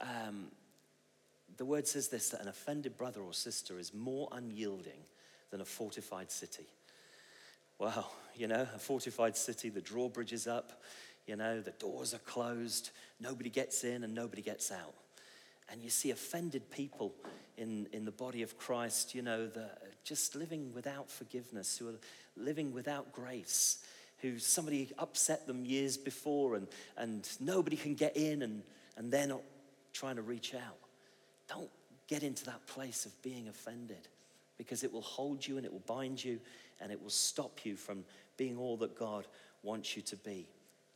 Um, 0.00 0.46
the 1.56 1.64
word 1.64 1.86
says 1.86 2.08
this 2.08 2.30
that 2.30 2.40
an 2.40 2.48
offended 2.48 2.96
brother 2.96 3.20
or 3.20 3.32
sister 3.32 3.78
is 3.78 3.92
more 3.92 4.28
unyielding 4.32 5.04
than 5.50 5.60
a 5.60 5.64
fortified 5.64 6.30
city. 6.30 6.66
Well, 7.82 8.12
you 8.36 8.46
know, 8.46 8.64
a 8.72 8.78
fortified 8.78 9.36
city, 9.36 9.68
the 9.68 9.80
drawbridge 9.80 10.32
is 10.32 10.46
up, 10.46 10.84
you 11.26 11.34
know, 11.34 11.60
the 11.60 11.72
doors 11.72 12.14
are 12.14 12.20
closed, 12.20 12.90
nobody 13.18 13.50
gets 13.50 13.82
in 13.82 14.04
and 14.04 14.14
nobody 14.14 14.40
gets 14.40 14.70
out. 14.70 14.94
And 15.68 15.82
you 15.82 15.90
see 15.90 16.12
offended 16.12 16.70
people 16.70 17.12
in, 17.58 17.88
in 17.92 18.04
the 18.04 18.12
body 18.12 18.42
of 18.42 18.56
Christ, 18.56 19.16
you 19.16 19.22
know, 19.22 19.48
the, 19.48 19.68
just 20.04 20.36
living 20.36 20.72
without 20.72 21.10
forgiveness, 21.10 21.76
who 21.76 21.88
are 21.88 21.98
living 22.36 22.72
without 22.72 23.12
grace, 23.12 23.84
who 24.18 24.38
somebody 24.38 24.92
upset 24.96 25.48
them 25.48 25.64
years 25.64 25.96
before 25.96 26.54
and, 26.54 26.68
and 26.96 27.28
nobody 27.40 27.76
can 27.76 27.96
get 27.96 28.16
in 28.16 28.42
and, 28.42 28.62
and 28.96 29.10
they're 29.10 29.26
not 29.26 29.42
trying 29.92 30.14
to 30.14 30.22
reach 30.22 30.54
out. 30.54 30.78
Don't 31.48 31.70
get 32.06 32.22
into 32.22 32.44
that 32.44 32.64
place 32.68 33.06
of 33.06 33.22
being 33.22 33.48
offended 33.48 34.06
because 34.56 34.84
it 34.84 34.92
will 34.92 35.00
hold 35.00 35.44
you 35.44 35.56
and 35.56 35.66
it 35.66 35.72
will 35.72 35.80
bind 35.80 36.22
you 36.22 36.38
and 36.82 36.92
it 36.92 37.02
will 37.02 37.10
stop 37.10 37.64
you 37.64 37.76
from 37.76 38.04
being 38.36 38.58
all 38.58 38.76
that 38.78 38.98
God 38.98 39.26
wants 39.62 39.96
you 39.96 40.02
to 40.02 40.16
be. 40.16 40.48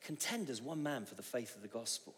Contend 0.02 0.50
as 0.50 0.60
one 0.60 0.82
man 0.82 1.04
for 1.04 1.14
the 1.14 1.22
faith 1.22 1.54
of 1.56 1.62
the 1.62 1.68
gospel. 1.68 2.14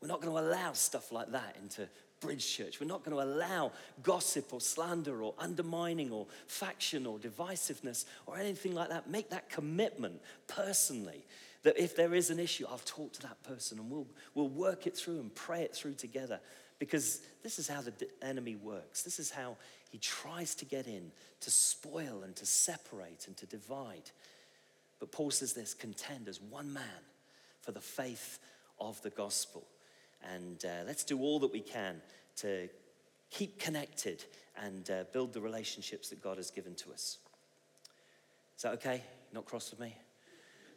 We're 0.00 0.08
not 0.08 0.20
going 0.20 0.34
to 0.34 0.40
allow 0.40 0.72
stuff 0.72 1.12
like 1.12 1.30
that 1.32 1.56
into 1.62 1.88
Bridge 2.20 2.56
Church. 2.56 2.80
We're 2.80 2.86
not 2.86 3.04
going 3.04 3.16
to 3.16 3.22
allow 3.22 3.72
gossip 4.02 4.52
or 4.52 4.60
slander 4.60 5.22
or 5.22 5.34
undermining 5.38 6.10
or 6.10 6.26
faction 6.46 7.06
or 7.06 7.18
divisiveness 7.18 8.04
or 8.26 8.36
anything 8.36 8.74
like 8.74 8.88
that. 8.88 9.08
Make 9.08 9.30
that 9.30 9.48
commitment 9.48 10.20
personally 10.48 11.24
that 11.62 11.78
if 11.78 11.94
there 11.94 12.14
is 12.14 12.30
an 12.30 12.40
issue, 12.40 12.66
I'll 12.68 12.80
talk 12.84 13.12
to 13.14 13.22
that 13.22 13.42
person 13.44 13.78
and 13.78 13.90
we'll, 13.90 14.08
we'll 14.34 14.48
work 14.48 14.86
it 14.86 14.96
through 14.96 15.20
and 15.20 15.32
pray 15.34 15.62
it 15.62 15.74
through 15.74 15.94
together. 15.94 16.40
Because 16.78 17.20
this 17.44 17.60
is 17.60 17.68
how 17.68 17.80
the 17.80 17.92
enemy 18.22 18.56
works. 18.56 19.02
This 19.02 19.20
is 19.20 19.30
how 19.30 19.56
he 19.92 19.98
tries 19.98 20.54
to 20.54 20.64
get 20.64 20.86
in 20.86 21.12
to 21.40 21.50
spoil 21.50 22.22
and 22.24 22.34
to 22.36 22.46
separate 22.46 23.26
and 23.26 23.36
to 23.36 23.44
divide. 23.44 24.10
But 24.98 25.12
Paul 25.12 25.30
says 25.30 25.52
this 25.52 25.74
contend 25.74 26.28
as 26.28 26.40
one 26.40 26.72
man 26.72 27.04
for 27.60 27.72
the 27.72 27.80
faith 27.80 28.38
of 28.80 29.00
the 29.02 29.10
gospel. 29.10 29.64
And 30.32 30.64
uh, 30.64 30.84
let's 30.86 31.04
do 31.04 31.20
all 31.20 31.38
that 31.40 31.52
we 31.52 31.60
can 31.60 32.00
to 32.36 32.70
keep 33.30 33.60
connected 33.60 34.24
and 34.56 34.90
uh, 34.90 35.04
build 35.12 35.34
the 35.34 35.42
relationships 35.42 36.08
that 36.08 36.22
God 36.22 36.38
has 36.38 36.50
given 36.50 36.74
to 36.76 36.90
us. 36.90 37.18
Is 38.56 38.62
that 38.62 38.72
okay? 38.74 39.02
Not 39.34 39.44
cross 39.44 39.70
with 39.70 39.80
me? 39.80 39.94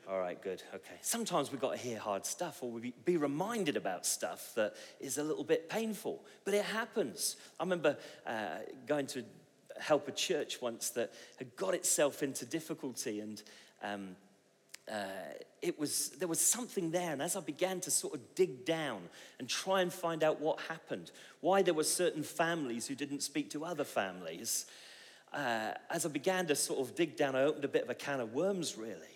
All 0.07 0.19
right, 0.19 0.39
good. 0.39 0.61
Okay. 0.73 0.95
Sometimes 1.01 1.51
we've 1.51 1.59
got 1.59 1.71
to 1.71 1.77
hear 1.77 1.97
hard 1.97 2.27
stuff 2.27 2.61
or 2.61 2.69
we 2.69 2.93
be 3.05 3.17
reminded 3.17 3.75
about 3.75 4.05
stuff 4.05 4.51
that 4.55 4.75
is 4.99 5.17
a 5.17 5.23
little 5.23 5.43
bit 5.43 5.67
painful, 5.67 6.23
but 6.43 6.53
it 6.53 6.63
happens. 6.63 7.37
I 7.59 7.63
remember 7.63 7.97
uh, 8.27 8.57
going 8.85 9.07
to 9.07 9.23
help 9.79 10.07
a 10.07 10.11
church 10.11 10.61
once 10.61 10.91
that 10.91 11.11
had 11.37 11.55
got 11.55 11.73
itself 11.73 12.21
into 12.21 12.45
difficulty 12.45 13.19
and 13.19 13.41
um, 13.83 14.15
uh, 14.91 15.05
it 15.63 15.79
was 15.79 16.09
there 16.19 16.27
was 16.27 16.39
something 16.39 16.91
there 16.91 17.11
and 17.11 17.21
as 17.21 17.35
i 17.35 17.39
began 17.39 17.79
to 17.79 17.89
sort 17.89 18.13
of 18.13 18.21
dig 18.35 18.65
down 18.65 19.01
and 19.39 19.49
try 19.49 19.81
and 19.81 19.91
find 19.91 20.23
out 20.23 20.39
what 20.39 20.59
happened 20.61 21.11
why 21.41 21.61
there 21.61 21.73
were 21.73 21.83
certain 21.83 22.21
families 22.23 22.85
who 22.85 22.93
didn't 22.93 23.21
speak 23.21 23.49
to 23.49 23.65
other 23.65 23.83
families 23.83 24.67
uh, 25.33 25.71
as 25.89 26.05
i 26.05 26.09
began 26.09 26.45
to 26.45 26.55
sort 26.55 26.79
of 26.79 26.95
dig 26.95 27.17
down 27.17 27.35
i 27.35 27.41
opened 27.41 27.65
a 27.65 27.67
bit 27.67 27.83
of 27.83 27.89
a 27.89 27.95
can 27.95 28.19
of 28.19 28.33
worms 28.33 28.77
really 28.77 29.14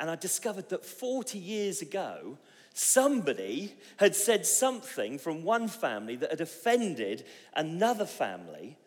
and 0.00 0.10
I 0.10 0.16
discovered 0.16 0.70
that 0.70 0.84
40 0.84 1.38
years 1.38 1.82
ago, 1.82 2.38
somebody 2.72 3.74
had 3.98 4.16
said 4.16 4.46
something 4.46 5.18
from 5.18 5.44
one 5.44 5.68
family 5.68 6.16
that 6.16 6.30
had 6.30 6.40
offended 6.40 7.26
another 7.54 8.06
family, 8.06 8.78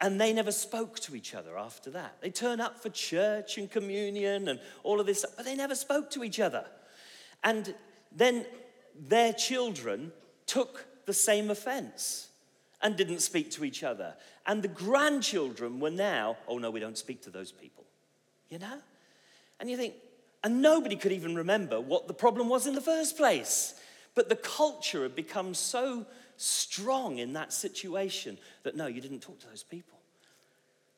and 0.00 0.20
they 0.20 0.32
never 0.32 0.50
spoke 0.50 0.98
to 1.00 1.14
each 1.14 1.34
other 1.34 1.56
after 1.56 1.90
that. 1.90 2.20
They 2.20 2.30
turn 2.30 2.60
up 2.60 2.82
for 2.82 2.90
church 2.90 3.56
and 3.58 3.70
communion 3.70 4.48
and 4.48 4.58
all 4.82 4.98
of 4.98 5.06
this, 5.06 5.24
but 5.36 5.44
they 5.44 5.54
never 5.54 5.76
spoke 5.76 6.10
to 6.10 6.24
each 6.24 6.40
other. 6.40 6.64
And 7.44 7.72
then 8.10 8.44
their 8.98 9.32
children 9.32 10.12
took 10.46 10.84
the 11.06 11.14
same 11.14 11.48
offense 11.48 12.28
and 12.82 12.96
didn't 12.96 13.20
speak 13.20 13.52
to 13.52 13.64
each 13.64 13.84
other. 13.84 14.14
And 14.46 14.62
the 14.62 14.68
grandchildren 14.68 15.78
were 15.78 15.90
now, 15.90 16.36
oh 16.48 16.58
no, 16.58 16.70
we 16.70 16.80
don't 16.80 16.98
speak 16.98 17.22
to 17.22 17.30
those 17.30 17.52
people. 17.52 17.84
You 18.50 18.58
know? 18.58 18.78
And 19.60 19.70
you 19.70 19.76
think, 19.76 19.94
and 20.46 20.62
nobody 20.62 20.94
could 20.94 21.10
even 21.10 21.34
remember 21.34 21.80
what 21.80 22.06
the 22.06 22.14
problem 22.14 22.48
was 22.48 22.68
in 22.68 22.76
the 22.76 22.80
first 22.80 23.16
place. 23.16 23.74
But 24.14 24.28
the 24.28 24.36
culture 24.36 25.02
had 25.02 25.16
become 25.16 25.54
so 25.54 26.06
strong 26.36 27.18
in 27.18 27.32
that 27.32 27.52
situation 27.52 28.38
that 28.62 28.76
no, 28.76 28.86
you 28.86 29.00
didn't 29.00 29.22
talk 29.22 29.40
to 29.40 29.48
those 29.48 29.64
people. 29.64 29.98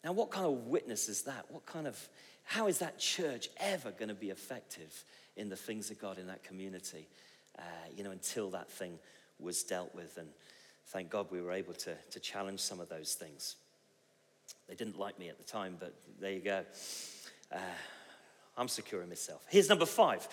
Now, 0.05 0.13
what 0.13 0.31
kind 0.31 0.45
of 0.45 0.67
witness 0.67 1.09
is 1.09 1.23
that? 1.23 1.47
What 1.49 1.65
kind 1.65 1.87
of, 1.87 2.11
how 2.45 2.67
is 2.67 2.81
that 2.81 2.99
church 2.99 3.49
ever 3.57 3.91
going 3.91 4.11
to 4.11 4.15
be 4.15 4.29
effective 4.29 5.03
in 5.35 5.49
the 5.49 5.57
things 5.57 5.91
of 5.91 5.99
God 5.99 6.19
in 6.19 6.27
that 6.27 6.45
community? 6.45 7.09
Uh, 7.59 7.63
you 7.97 8.05
know, 8.05 8.11
until 8.11 8.51
that 8.51 8.71
thing 8.71 8.99
was 9.41 9.63
dealt 9.63 9.95
with. 9.95 10.19
And 10.19 10.29
thank 10.89 11.09
God 11.09 11.29
we 11.31 11.41
were 11.41 11.53
able 11.53 11.73
to, 11.73 11.95
to 12.11 12.21
challenge 12.21 12.61
some 12.61 12.81
of 12.81 12.91
those 12.91 13.15
things. 13.15 13.57
They 14.69 14.75
didn't 14.75 14.99
like 14.99 15.19
me 15.19 15.31
at 15.31 15.39
the 15.39 15.45
time, 15.45 15.79
but 15.81 15.95
there 16.21 16.33
you 16.33 16.41
go. 16.41 16.67
Uh, 17.51 17.61
I'm 18.59 18.69
secure 18.69 19.03
in 19.03 19.09
myself. 19.09 19.47
Here's 19.49 19.69
number 19.69 19.87
five 19.87 20.29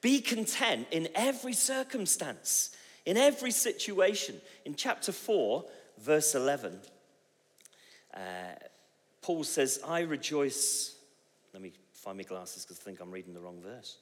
be 0.00 0.20
content 0.20 0.88
in 0.90 1.08
every 1.14 1.52
circumstance, 1.52 2.74
in 3.04 3.16
every 3.16 3.50
situation. 3.50 4.36
In 4.64 4.74
chapter 4.74 5.12
4, 5.12 5.64
verse 5.98 6.34
11, 6.34 6.80
Uh, 8.14 8.20
Paul 9.20 9.44
says, 9.44 9.80
I 9.86 10.00
rejoice. 10.00 10.96
Let 11.52 11.62
me 11.62 11.72
find 11.92 12.16
my 12.16 12.24
glasses 12.24 12.64
because 12.64 12.78
I 12.80 12.84
think 12.84 13.00
I'm 13.00 13.10
reading 13.10 13.34
the 13.34 13.40
wrong 13.40 13.60
verse. 13.60 13.98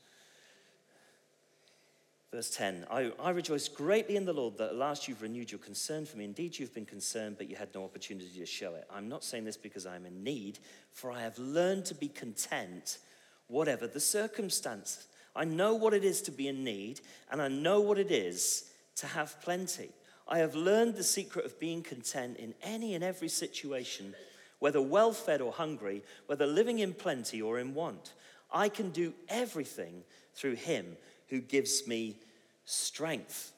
Verse 2.31 2.51
10 2.51 2.85
I, 2.91 3.13
I 3.21 3.31
rejoice 3.31 3.69
greatly 3.69 4.17
in 4.17 4.25
the 4.25 4.33
Lord 4.33 4.59
that 4.59 4.71
at 4.71 4.75
last 4.75 5.07
you've 5.07 5.23
renewed 5.23 5.53
your 5.53 5.61
concern 5.61 6.05
for 6.05 6.19
me. 6.19 6.25
Indeed, 6.25 6.59
you've 6.59 6.75
been 6.75 6.85
concerned, 6.85 7.37
but 7.39 7.49
you 7.49 7.57
had 7.57 7.73
no 7.75 7.85
opportunity 7.85 8.39
to 8.39 8.45
show 8.45 8.75
it. 8.75 8.87
I'm 8.93 9.09
not 9.09 9.25
saying 9.25 9.45
this 9.45 9.57
because 9.57 9.87
I'm 9.87 10.05
in 10.05 10.23
need, 10.23 10.59
for 10.91 11.13
I 11.13 11.23
have 11.23 11.39
learned 11.39 11.87
to 11.87 11.95
be 11.95 12.09
content, 12.09 12.99
whatever 13.48 13.87
the 13.87 14.00
circumstance. 14.00 15.07
I 15.37 15.44
know 15.44 15.74
what 15.74 15.94
it 15.94 16.04
is 16.04 16.22
to 16.22 16.30
be 16.30 16.48
in 16.48 16.64
need, 16.64 17.00
and 17.30 17.42
I 17.42 17.48
know 17.48 17.80
what 17.80 17.98
it 17.98 18.11
is 18.11 18.70
to 18.96 19.07
have 19.07 19.40
plenty. 19.42 19.90
I 20.28 20.38
have 20.38 20.54
learned 20.54 20.94
the 20.94 21.04
secret 21.04 21.44
of 21.44 21.59
being 21.59 21.83
content 21.83 22.38
in 22.38 22.54
any 22.62 22.94
and 22.94 23.04
every 23.04 23.28
situation, 23.28 24.14
whether 24.59 24.80
well 24.80 25.12
fed 25.12 25.40
or 25.40 25.52
hungry, 25.52 26.02
whether 26.26 26.46
living 26.46 26.78
in 26.78 26.94
plenty 26.94 27.42
or 27.42 27.59
in 27.59 27.74
want. 27.74 28.14
I 28.52 28.68
can 28.68 28.90
do 28.90 29.12
everything 29.28 30.04
through 30.35 30.54
him 30.54 30.96
who 31.28 31.40
gives 31.40 31.87
me 31.87 32.16
strength. 32.64 33.52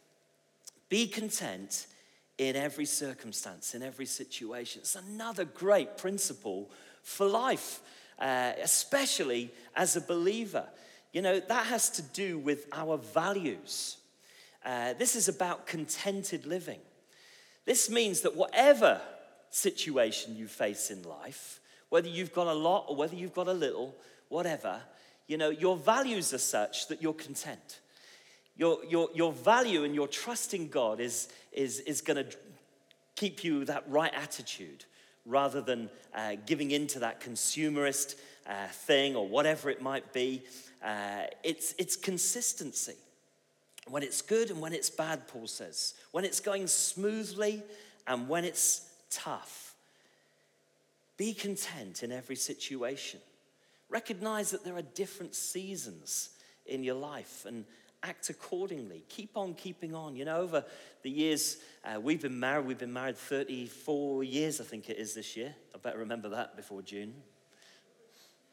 Be 0.89 1.07
content 1.07 1.87
in 2.39 2.57
every 2.57 2.85
circumstance, 2.85 3.75
in 3.75 3.83
every 3.83 4.07
situation. 4.07 4.81
It's 4.81 4.95
another 4.95 5.45
great 5.45 5.97
principle 5.97 6.71
for 7.03 7.27
life, 7.27 7.81
uh, 8.19 8.53
especially 8.63 9.53
as 9.75 9.97
a 9.97 10.01
believer. 10.01 10.65
You 11.13 11.23
know, 11.23 11.41
that 11.41 11.67
has 11.67 11.91
to 11.91 12.03
do 12.03 12.39
with 12.39 12.67
our 12.73 12.99
values. 12.99 13.99
Uh, 14.65 14.95
this 14.95 15.17
is 15.17 15.29
about 15.29 15.67
contented 15.67 16.47
living. 16.47 16.81
This 17.65 17.91
means 17.91 18.21
that 18.23 18.37
whatever 18.37 19.01
situation 19.51 20.37
you 20.37 20.47
face 20.47 20.91
in 20.91 21.03
life, 21.03 21.61
whether 21.89 22.09
you've 22.09 22.33
got 22.33 22.47
a 22.47 22.53
lot 22.53 22.87
or 22.89 22.97
whether 22.97 23.15
you've 23.15 23.35
got 23.35 23.49
a 23.49 23.53
little, 23.53 23.95
whatever, 24.29 24.81
you 25.27 25.37
know, 25.37 25.51
your 25.51 25.77
values 25.77 26.33
are 26.33 26.39
such 26.39 26.89
that 26.89 27.03
you're 27.03 27.13
content. 27.13 27.81
Your, 28.57 28.85
your, 28.85 29.09
your 29.15 29.33
value 29.33 29.85
and 29.85 29.95
your 29.95 30.09
trust 30.09 30.55
in 30.55 30.69
God 30.69 31.01
is, 31.01 31.29
is, 31.53 31.81
is 31.81 32.01
going 32.01 32.25
to 32.25 32.37
keep 33.15 33.45
you 33.45 33.65
that 33.65 33.85
right 33.89 34.13
attitude 34.15 34.85
rather 35.27 35.61
than 35.61 35.91
uh, 36.15 36.37
giving 36.47 36.71
into 36.71 37.01
that 37.01 37.21
consumerist 37.21 38.15
uh, 38.47 38.69
thing 38.69 39.17
or 39.17 39.27
whatever 39.29 39.69
it 39.69 39.83
might 39.83 40.13
be. 40.13 40.43
Uh, 40.83 41.25
it's, 41.43 41.75
it's 41.79 41.97
consistency. 41.97 42.95
When 43.89 44.03
it's 44.03 44.23
good 44.23 44.51
and 44.51 44.61
when 44.61 44.73
it's 44.73 44.91
bad, 44.91 45.29
Paul 45.29 45.47
says. 45.47 45.95
When 46.13 46.25
it's 46.25 46.41
going 46.41 46.67
smoothly 46.67 47.63
and 48.07 48.29
when 48.29 48.45
it's 48.45 48.89
tough. 49.11 49.75
Be 51.17 51.35
content 51.35 52.03
in 52.03 52.13
every 52.13 52.37
situation. 52.37 53.21
Recognize 53.89 54.51
that 54.51 54.65
there 54.65 54.77
are 54.77 54.83
different 54.83 55.35
seasons 55.35 56.31
in 56.67 56.83
your 56.83 56.97
life 56.97 57.45
and 57.47 57.65
act 58.07 58.31
accordingly. 58.31 59.05
Keep 59.09 59.37
on 59.37 59.55
keeping 59.55 59.95
on. 59.95 60.17
You 60.17 60.25
know, 60.25 60.37
over 60.37 60.65
the 61.03 61.11
years, 61.11 61.59
uh, 61.85 62.01
we've 62.01 62.23
been 62.23 62.39
married. 62.39 62.67
We've 62.67 62.79
been 62.79 62.93
married 62.93 63.17
34 63.17 64.25
years, 64.25 64.61
I 64.61 64.65
think 64.65 64.89
it 64.89 64.99
is 64.99 65.15
this 65.15 65.37
year. 65.37 65.55
I 65.75 65.79
better 65.79 65.99
remember 65.99 66.29
that 66.31 66.57
before 66.57 66.83
June. 66.83 67.15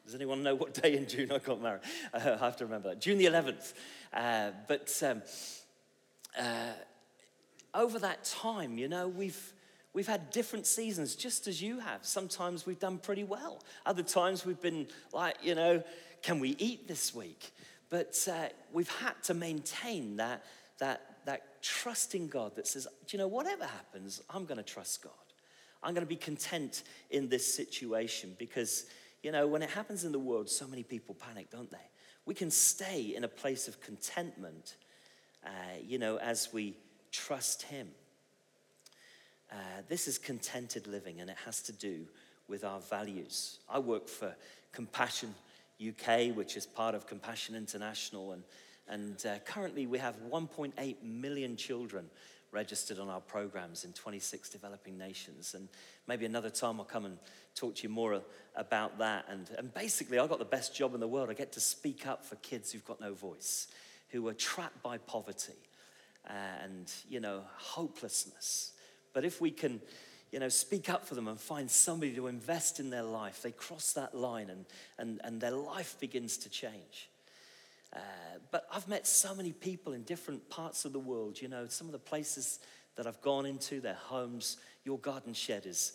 Does 0.04 0.14
anyone 0.14 0.42
know 0.42 0.54
what 0.54 0.74
day 0.74 0.96
in 0.96 1.06
June 1.06 1.32
I 1.32 1.38
got 1.38 1.62
married? 1.62 1.82
Uh, 2.12 2.18
I 2.40 2.44
have 2.44 2.56
to 2.58 2.64
remember 2.64 2.90
that. 2.90 3.00
June 3.00 3.18
the 3.18 3.26
11th. 3.26 3.72
Uh, 4.12 4.50
but 4.68 5.02
um, 5.02 5.22
uh, 6.38 6.72
over 7.74 7.98
that 7.98 8.24
time, 8.24 8.76
you 8.78 8.88
know, 8.88 9.08
we've 9.08 9.52
We've 9.94 10.08
had 10.08 10.30
different 10.30 10.66
seasons, 10.66 11.14
just 11.14 11.46
as 11.46 11.62
you 11.62 11.78
have. 11.78 12.04
Sometimes 12.04 12.66
we've 12.66 12.80
done 12.80 12.98
pretty 12.98 13.22
well. 13.22 13.62
Other 13.86 14.02
times 14.02 14.44
we've 14.44 14.60
been 14.60 14.88
like, 15.12 15.36
you 15.40 15.54
know, 15.54 15.84
can 16.20 16.40
we 16.40 16.56
eat 16.58 16.88
this 16.88 17.14
week? 17.14 17.53
But 17.94 18.26
uh, 18.28 18.48
we've 18.72 18.90
had 18.90 19.22
to 19.22 19.34
maintain 19.34 20.16
that, 20.16 20.42
that, 20.78 21.18
that 21.26 21.62
trust 21.62 22.16
in 22.16 22.26
God 22.26 22.56
that 22.56 22.66
says, 22.66 22.88
you 23.10 23.20
know, 23.20 23.28
whatever 23.28 23.64
happens, 23.64 24.20
I'm 24.28 24.46
going 24.46 24.56
to 24.56 24.64
trust 24.64 25.00
God. 25.04 25.12
I'm 25.80 25.94
going 25.94 26.04
to 26.04 26.08
be 26.08 26.16
content 26.16 26.82
in 27.10 27.28
this 27.28 27.54
situation 27.54 28.34
because, 28.36 28.86
you 29.22 29.30
know, 29.30 29.46
when 29.46 29.62
it 29.62 29.70
happens 29.70 30.02
in 30.04 30.10
the 30.10 30.18
world, 30.18 30.50
so 30.50 30.66
many 30.66 30.82
people 30.82 31.14
panic, 31.14 31.52
don't 31.52 31.70
they? 31.70 31.86
We 32.26 32.34
can 32.34 32.50
stay 32.50 33.14
in 33.14 33.22
a 33.22 33.28
place 33.28 33.68
of 33.68 33.80
contentment, 33.80 34.74
uh, 35.46 35.50
you 35.80 36.00
know, 36.00 36.16
as 36.16 36.48
we 36.52 36.74
trust 37.12 37.62
Him. 37.62 37.86
Uh, 39.52 39.82
this 39.88 40.08
is 40.08 40.18
contented 40.18 40.88
living, 40.88 41.20
and 41.20 41.30
it 41.30 41.36
has 41.44 41.62
to 41.62 41.72
do 41.72 42.06
with 42.48 42.64
our 42.64 42.80
values. 42.80 43.60
I 43.70 43.78
work 43.78 44.08
for 44.08 44.34
Compassion 44.72 45.32
UK, 45.80 46.34
which 46.34 46.56
is 46.56 46.66
part 46.66 46.94
of 46.94 47.06
Compassion 47.06 47.54
International, 47.54 48.32
and, 48.32 48.42
and 48.88 49.24
uh, 49.26 49.38
currently 49.44 49.86
we 49.86 49.98
have 49.98 50.16
1.8 50.30 51.02
million 51.02 51.56
children 51.56 52.08
registered 52.54 53.00
on 53.00 53.08
our 53.10 53.20
programs 53.20 53.84
in 53.84 53.92
26 53.92 54.48
developing 54.48 54.96
nations. 54.96 55.54
And 55.54 55.68
maybe 56.06 56.24
another 56.24 56.48
time 56.48 56.78
I'll 56.78 56.86
come 56.86 57.04
and 57.04 57.18
talk 57.54 57.74
to 57.76 57.82
you 57.82 57.88
more 57.88 58.22
about 58.54 58.98
that. 58.98 59.26
And, 59.28 59.50
and 59.58 59.74
basically, 59.74 60.18
I've 60.18 60.28
got 60.28 60.38
the 60.38 60.44
best 60.44 60.74
job 60.74 60.94
in 60.94 61.00
the 61.00 61.08
world. 61.08 61.28
I 61.28 61.34
get 61.34 61.52
to 61.52 61.60
speak 61.60 62.06
up 62.06 62.24
for 62.24 62.36
kids 62.36 62.72
who've 62.72 62.84
got 62.84 63.00
no 63.00 63.12
voice, 63.12 63.66
who 64.10 64.26
are 64.28 64.34
trapped 64.34 64.82
by 64.82 64.98
poverty 64.98 65.52
uh, 66.30 66.32
and, 66.62 66.90
you 67.08 67.20
know, 67.20 67.42
hopelessness. 67.56 68.72
But 69.12 69.24
if 69.24 69.40
we 69.40 69.50
can, 69.50 69.80
you 70.34 70.40
know, 70.40 70.48
speak 70.48 70.90
up 70.90 71.06
for 71.06 71.14
them 71.14 71.28
and 71.28 71.40
find 71.40 71.70
somebody 71.70 72.12
to 72.16 72.26
invest 72.26 72.80
in 72.80 72.90
their 72.90 73.04
life, 73.04 73.40
they 73.40 73.52
cross 73.52 73.92
that 73.92 74.16
line 74.16 74.50
and, 74.50 74.64
and, 74.98 75.20
and 75.22 75.40
their 75.40 75.52
life 75.52 75.94
begins 76.00 76.36
to 76.38 76.48
change. 76.48 77.08
Uh, 77.94 78.00
but 78.50 78.66
I've 78.74 78.88
met 78.88 79.06
so 79.06 79.32
many 79.32 79.52
people 79.52 79.92
in 79.92 80.02
different 80.02 80.50
parts 80.50 80.84
of 80.84 80.92
the 80.92 80.98
world, 80.98 81.40
you 81.40 81.46
know, 81.46 81.68
some 81.68 81.86
of 81.86 81.92
the 81.92 82.00
places 82.00 82.58
that 82.96 83.06
I've 83.06 83.22
gone 83.22 83.46
into, 83.46 83.80
their 83.80 83.94
homes, 83.94 84.56
your 84.84 84.98
garden 84.98 85.34
shed 85.34 85.66
is, 85.66 85.92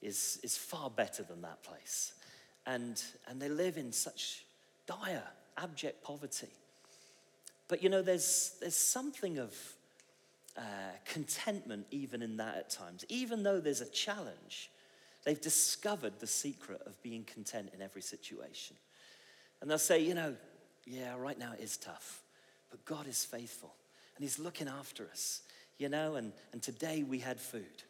is, 0.00 0.38
is 0.44 0.56
far 0.56 0.88
better 0.88 1.24
than 1.24 1.42
that 1.42 1.60
place. 1.64 2.12
And, 2.68 3.02
and 3.26 3.42
they 3.42 3.48
live 3.48 3.76
in 3.76 3.90
such 3.90 4.44
dire, 4.86 5.24
abject 5.58 6.04
poverty. 6.04 6.52
But 7.66 7.82
you 7.82 7.88
know, 7.88 8.02
there's, 8.02 8.54
there's 8.60 8.76
something 8.76 9.38
of 9.38 9.52
uh, 10.56 10.62
contentment 11.04 11.86
even 11.90 12.22
in 12.22 12.36
that 12.38 12.56
at 12.56 12.70
times. 12.70 13.04
Even 13.08 13.42
though 13.42 13.60
there's 13.60 13.80
a 13.80 13.88
challenge, 13.88 14.70
they've 15.24 15.40
discovered 15.40 16.18
the 16.18 16.26
secret 16.26 16.82
of 16.86 17.00
being 17.02 17.24
content 17.24 17.70
in 17.74 17.82
every 17.82 18.02
situation. 18.02 18.76
And 19.60 19.70
they'll 19.70 19.78
say, 19.78 20.00
you 20.00 20.14
know, 20.14 20.34
yeah, 20.86 21.14
right 21.16 21.38
now 21.38 21.52
it 21.52 21.60
is 21.60 21.76
tough, 21.76 22.22
but 22.70 22.84
God 22.84 23.06
is 23.06 23.24
faithful 23.24 23.74
and 24.16 24.22
He's 24.22 24.38
looking 24.38 24.68
after 24.68 25.08
us, 25.10 25.42
you 25.78 25.88
know, 25.88 26.16
and, 26.16 26.32
and 26.52 26.62
today 26.62 27.02
we 27.02 27.18
had 27.18 27.40
food. 27.40 27.84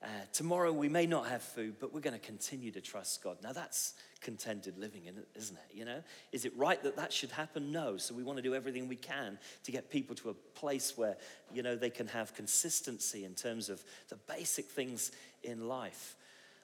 Uh, 0.00 0.06
tomorrow 0.32 0.70
we 0.70 0.88
may 0.88 1.06
not 1.06 1.26
have 1.26 1.42
food, 1.42 1.74
but 1.80 1.92
we're 1.92 2.00
going 2.00 2.18
to 2.18 2.24
continue 2.24 2.70
to 2.70 2.80
trust 2.80 3.22
God. 3.22 3.38
Now 3.42 3.52
that's 3.52 3.94
contented 4.20 4.78
living, 4.78 5.02
isn't 5.34 5.56
it? 5.56 5.76
You 5.76 5.84
know, 5.84 6.02
is 6.30 6.44
it 6.44 6.52
right 6.56 6.80
that 6.84 6.96
that 6.96 7.12
should 7.12 7.32
happen? 7.32 7.72
No. 7.72 7.96
So 7.96 8.14
we 8.14 8.22
want 8.22 8.36
to 8.36 8.42
do 8.42 8.54
everything 8.54 8.86
we 8.86 8.96
can 8.96 9.38
to 9.64 9.72
get 9.72 9.90
people 9.90 10.14
to 10.16 10.30
a 10.30 10.34
place 10.34 10.96
where 10.96 11.16
you 11.52 11.64
know 11.64 11.74
they 11.74 11.90
can 11.90 12.06
have 12.08 12.32
consistency 12.32 13.24
in 13.24 13.34
terms 13.34 13.68
of 13.68 13.82
the 14.08 14.16
basic 14.28 14.66
things 14.66 15.10
in 15.42 15.66
life. 15.66 16.14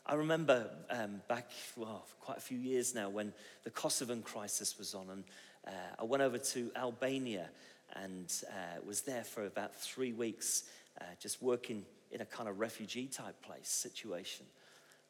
I 0.07 0.15
remember 0.15 0.69
um, 0.91 1.23
back, 1.29 1.51
well, 1.77 2.05
quite 2.21 2.37
a 2.37 2.41
few 2.43 2.59
years 2.59 2.95
now, 2.95 3.09
when 3.09 3.33
the 3.65 3.71
Kosovan 3.71 4.23
crisis 4.23 4.77
was 4.79 4.95
on, 4.95 5.09
and 5.11 5.25
uh, 5.67 5.71
I 5.99 6.05
went 6.05 6.23
over 6.23 6.37
to 6.37 6.71
Albania 6.77 7.49
and 7.95 8.33
uh, 8.49 8.81
was 8.87 9.01
there 9.01 9.25
for 9.25 9.47
about 9.47 9.75
three 9.75 10.13
weeks, 10.13 10.65
uh, 11.01 11.05
just 11.19 11.43
working 11.43 11.85
in 12.15 12.21
a 12.21 12.25
kind 12.25 12.49
of 12.49 12.61
refugee 12.61 13.07
type 13.07 13.43
place 13.43 13.69
situation. 13.69 14.47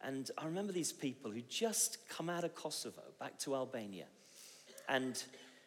And 0.02 0.30
I 0.38 0.46
remember 0.46 0.72
these 0.72 0.92
people 0.92 1.30
who 1.30 1.42
just 1.42 2.08
come 2.08 2.28
out 2.28 2.44
of 2.44 2.54
Kosovo 2.54 3.02
back 3.20 3.38
to 3.40 3.54
Albania. 3.54 4.06
And 4.88 5.22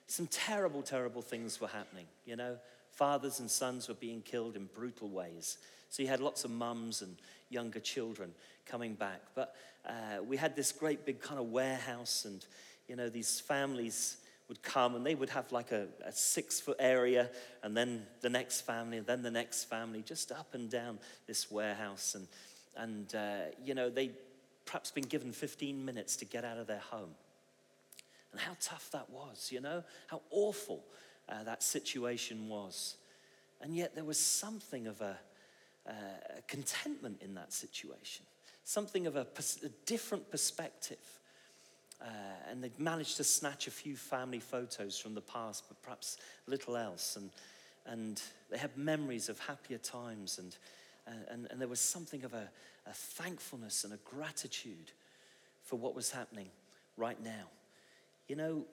some 0.07 0.27
terrible, 0.27 0.81
terrible 0.81 1.21
things 1.21 1.61
were 1.61 1.67
happening. 1.67 2.05
You 2.25 2.35
know, 2.35 2.57
fathers 2.91 3.39
and 3.39 3.49
sons 3.49 3.87
were 3.87 3.93
being 3.93 4.21
killed 4.21 4.55
in 4.55 4.67
brutal 4.75 5.09
ways. 5.09 5.59
So 5.89 6.01
you 6.01 6.09
had 6.09 6.19
lots 6.19 6.43
of 6.43 6.51
mums 6.51 7.01
and 7.01 7.15
younger 7.49 7.79
children 7.79 8.31
coming 8.65 8.95
back. 8.95 9.21
But 9.35 9.55
uh, 9.87 10.23
we 10.27 10.37
had 10.37 10.55
this 10.55 10.71
great 10.71 11.05
big 11.05 11.21
kind 11.21 11.39
of 11.39 11.47
warehouse, 11.51 12.25
and, 12.25 12.45
you 12.87 12.95
know, 12.95 13.09
these 13.09 13.39
families 13.39 14.17
would 14.47 14.63
come 14.63 14.95
and 14.95 15.05
they 15.05 15.15
would 15.15 15.29
have 15.29 15.51
like 15.51 15.71
a, 15.71 15.87
a 16.05 16.11
six 16.11 16.59
foot 16.59 16.77
area, 16.79 17.29
and 17.63 17.75
then 17.75 18.05
the 18.21 18.29
next 18.29 18.61
family, 18.61 18.97
and 18.97 19.05
then 19.05 19.21
the 19.21 19.31
next 19.31 19.65
family, 19.65 20.01
just 20.01 20.31
up 20.31 20.53
and 20.53 20.69
down 20.69 20.99
this 21.25 21.51
warehouse. 21.51 22.15
And, 22.15 22.27
and 22.77 23.15
uh, 23.15 23.51
you 23.63 23.73
know, 23.73 23.89
they 23.89 24.11
perhaps 24.65 24.91
been 24.91 25.05
given 25.05 25.31
15 25.31 25.83
minutes 25.83 26.15
to 26.17 26.25
get 26.25 26.45
out 26.45 26.57
of 26.57 26.67
their 26.67 26.79
home. 26.91 27.15
And 28.31 28.41
how 28.41 28.55
tough 28.61 28.89
that 28.91 29.09
was, 29.09 29.49
you 29.51 29.61
know, 29.61 29.83
how 30.07 30.21
awful 30.29 30.83
uh, 31.29 31.43
that 31.43 31.63
situation 31.63 32.49
was. 32.49 32.97
And 33.61 33.75
yet 33.75 33.95
there 33.95 34.03
was 34.03 34.19
something 34.19 34.87
of 34.87 35.01
a, 35.01 35.17
uh, 35.87 35.91
a 36.37 36.41
contentment 36.47 37.21
in 37.21 37.33
that 37.35 37.53
situation, 37.53 38.25
something 38.63 39.07
of 39.07 39.15
a, 39.15 39.25
a 39.63 39.69
different 39.85 40.29
perspective. 40.29 40.97
Uh, 42.01 42.05
and 42.49 42.63
they've 42.63 42.79
managed 42.79 43.17
to 43.17 43.23
snatch 43.23 43.67
a 43.67 43.71
few 43.71 43.95
family 43.95 44.39
photos 44.39 44.99
from 44.99 45.15
the 45.15 45.21
past, 45.21 45.65
but 45.67 45.81
perhaps 45.81 46.17
little 46.45 46.77
else. 46.77 47.15
And, 47.15 47.31
and 47.85 48.21
they 48.51 48.57
have 48.57 48.77
memories 48.77 49.29
of 49.29 49.39
happier 49.39 49.79
times. 49.79 50.37
And, 50.37 50.55
and, 51.29 51.47
and 51.49 51.59
there 51.59 51.67
was 51.67 51.79
something 51.79 52.23
of 52.23 52.33
a, 52.33 52.49
a 52.85 52.93
thankfulness 52.93 53.83
and 53.83 53.93
a 53.93 53.97
gratitude 53.97 54.91
for 55.63 55.77
what 55.77 55.95
was 55.95 56.11
happening 56.11 56.47
right 56.97 57.21
now. 57.23 57.47
You 58.27 58.35
know, 58.35 58.65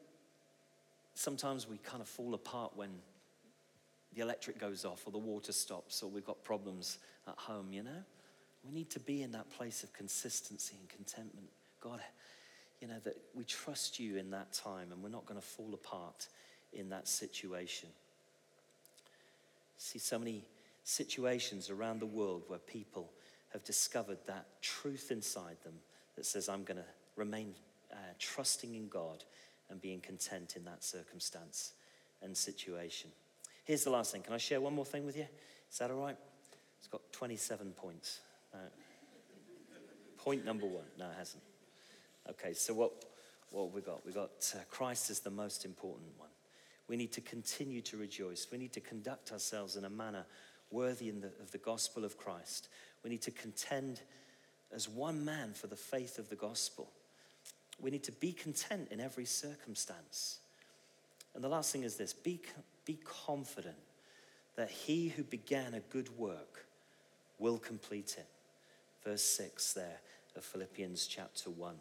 sometimes 1.15 1.69
we 1.69 1.79
kind 1.79 2.03
of 2.03 2.09
fall 2.09 2.35
apart 2.35 2.73
when 2.77 2.91
the 4.15 4.23
electric 4.23 4.59
goes 4.59 4.85
off 4.85 5.03
or 5.07 5.11
the 5.11 5.19
water 5.19 5.53
stops 5.53 6.03
or 6.03 6.11
we've 6.11 6.25
got 6.25 6.43
problems 6.45 6.99
at 7.27 7.37
home, 7.37 7.73
you 7.73 7.83
know? 7.83 8.03
We 8.65 8.73
need 8.73 8.91
to 8.91 9.01
be 9.01 9.23
in 9.23 9.33
that 9.33 9.51
place 9.51 9.83
of 9.83 9.93
consistency 9.93 10.77
and 10.79 10.89
contentment. 10.89 11.49
God, 11.81 12.01
you 12.85 12.91
know, 12.91 13.01
that 13.03 13.17
we 13.35 13.45
trust 13.45 13.99
you 13.99 14.19
in 14.19 14.31
that 14.31 14.53
time 14.53 14.93
and 14.93 15.03
we're 15.03 15.09
not 15.09 15.25
going 15.25 15.41
to 15.41 15.47
fall 15.47 15.73
apart 15.73 16.29
in 16.75 16.91
that 16.91 17.09
situation. 17.09 17.89
See 19.79 19.99
so 19.99 20.19
many 20.19 20.45
situations 20.83 21.71
around 21.71 22.01
the 22.01 22.07
world 22.07 22.43
where 22.47 22.59
people 22.59 23.11
have 23.55 23.65
discovered 23.65 24.19
that 24.27 24.45
truth 24.61 25.11
inside 25.11 25.57
them 25.65 25.73
that 26.15 26.27
says, 26.27 26.51
I'm 26.51 26.63
going 26.63 26.77
to 26.77 26.85
remain 27.17 27.55
uh, 27.91 27.97
trusting 28.19 28.75
in 28.75 28.89
God 28.89 29.25
and 29.71 29.81
being 29.81 30.01
content 30.01 30.53
in 30.55 30.65
that 30.67 30.85
circumstance 30.85 31.73
and 32.21 32.37
situation. 32.37 33.09
Here's 33.65 33.85
the 33.85 33.91
last 33.91 34.13
thing. 34.13 34.21
Can 34.21 34.35
I 34.35 34.39
share 34.39 34.61
one 34.61 34.75
more 34.75 34.85
thing 34.85 35.07
with 35.07 35.17
you? 35.17 35.27
Is 35.73 35.79
that 35.79 35.91
all 35.91 36.03
right? 36.03 36.19
It's 36.81 36.89
got 36.89 37.01
27 37.13 37.73
points. 37.79 38.21
No. 38.53 38.61
Point 40.19 40.45
number 40.45 40.67
one. 40.67 40.85
No, 40.99 41.07
it 41.07 41.17
hasn't. 41.17 41.43
Okay, 42.31 42.55
so 42.55 42.75
what, 42.75 42.93
what 43.51 43.67
have 43.67 43.75
we 43.75 43.81
got? 43.81 44.05
We've 44.05 44.15
got 44.15 44.31
uh, 44.55 44.61
Christ 44.71 45.11
is 45.11 45.21
the 45.21 45.31
most 45.31 45.65
important 45.65 46.11
one. 46.17 46.29
We 46.89 46.97
need 46.97 47.13
to 47.13 47.21
continue 47.21 47.81
to 47.83 47.97
rejoice. 47.97 48.47
We 48.51 48.59
need 48.59 48.73
to 48.75 48.81
conduct 48.81 49.33
ourselves 49.33 49.77
in 49.77 49.85
a 49.85 49.91
manner 49.91 50.27
worthy 50.71 51.11
the, 51.11 51.31
of 51.41 51.51
the 51.51 51.59
gospel 51.59 52.05
of 52.05 52.19
Christ. 52.19 52.69
We 53.03 53.11
need 53.11 53.23
to 53.23 53.31
contend 53.31 54.01
as 54.75 54.89
one 54.89 55.25
man 55.25 55.53
for 55.53 55.67
the 55.67 55.77
faith 55.77 56.19
of 56.19 56.29
the 56.29 56.37
gospel. 56.37 56.91
We 57.81 57.91
need 57.91 58.05
to 58.05 58.13
be 58.13 58.33
content 58.33 58.89
in 58.91 59.01
every 59.01 59.25
circumstance. 59.25 60.39
And 61.35 61.43
the 61.43 61.49
last 61.49 61.73
thing 61.73 61.83
is 61.83 61.97
this 61.97 62.13
be, 62.13 62.41
be 62.85 62.99
confident 63.05 63.77
that 64.57 64.71
he 64.71 65.09
who 65.09 65.25
began 65.25 65.75
a 65.75 65.81
good 65.81 66.17
work 66.19 66.67
will 67.39 67.59
complete 67.59 68.17
it. 68.19 68.27
Verse 69.05 69.23
6 69.23 69.73
there 69.75 70.01
of 70.37 70.45
Philippians 70.45 71.07
chapter 71.07 71.51
1. 71.51 71.75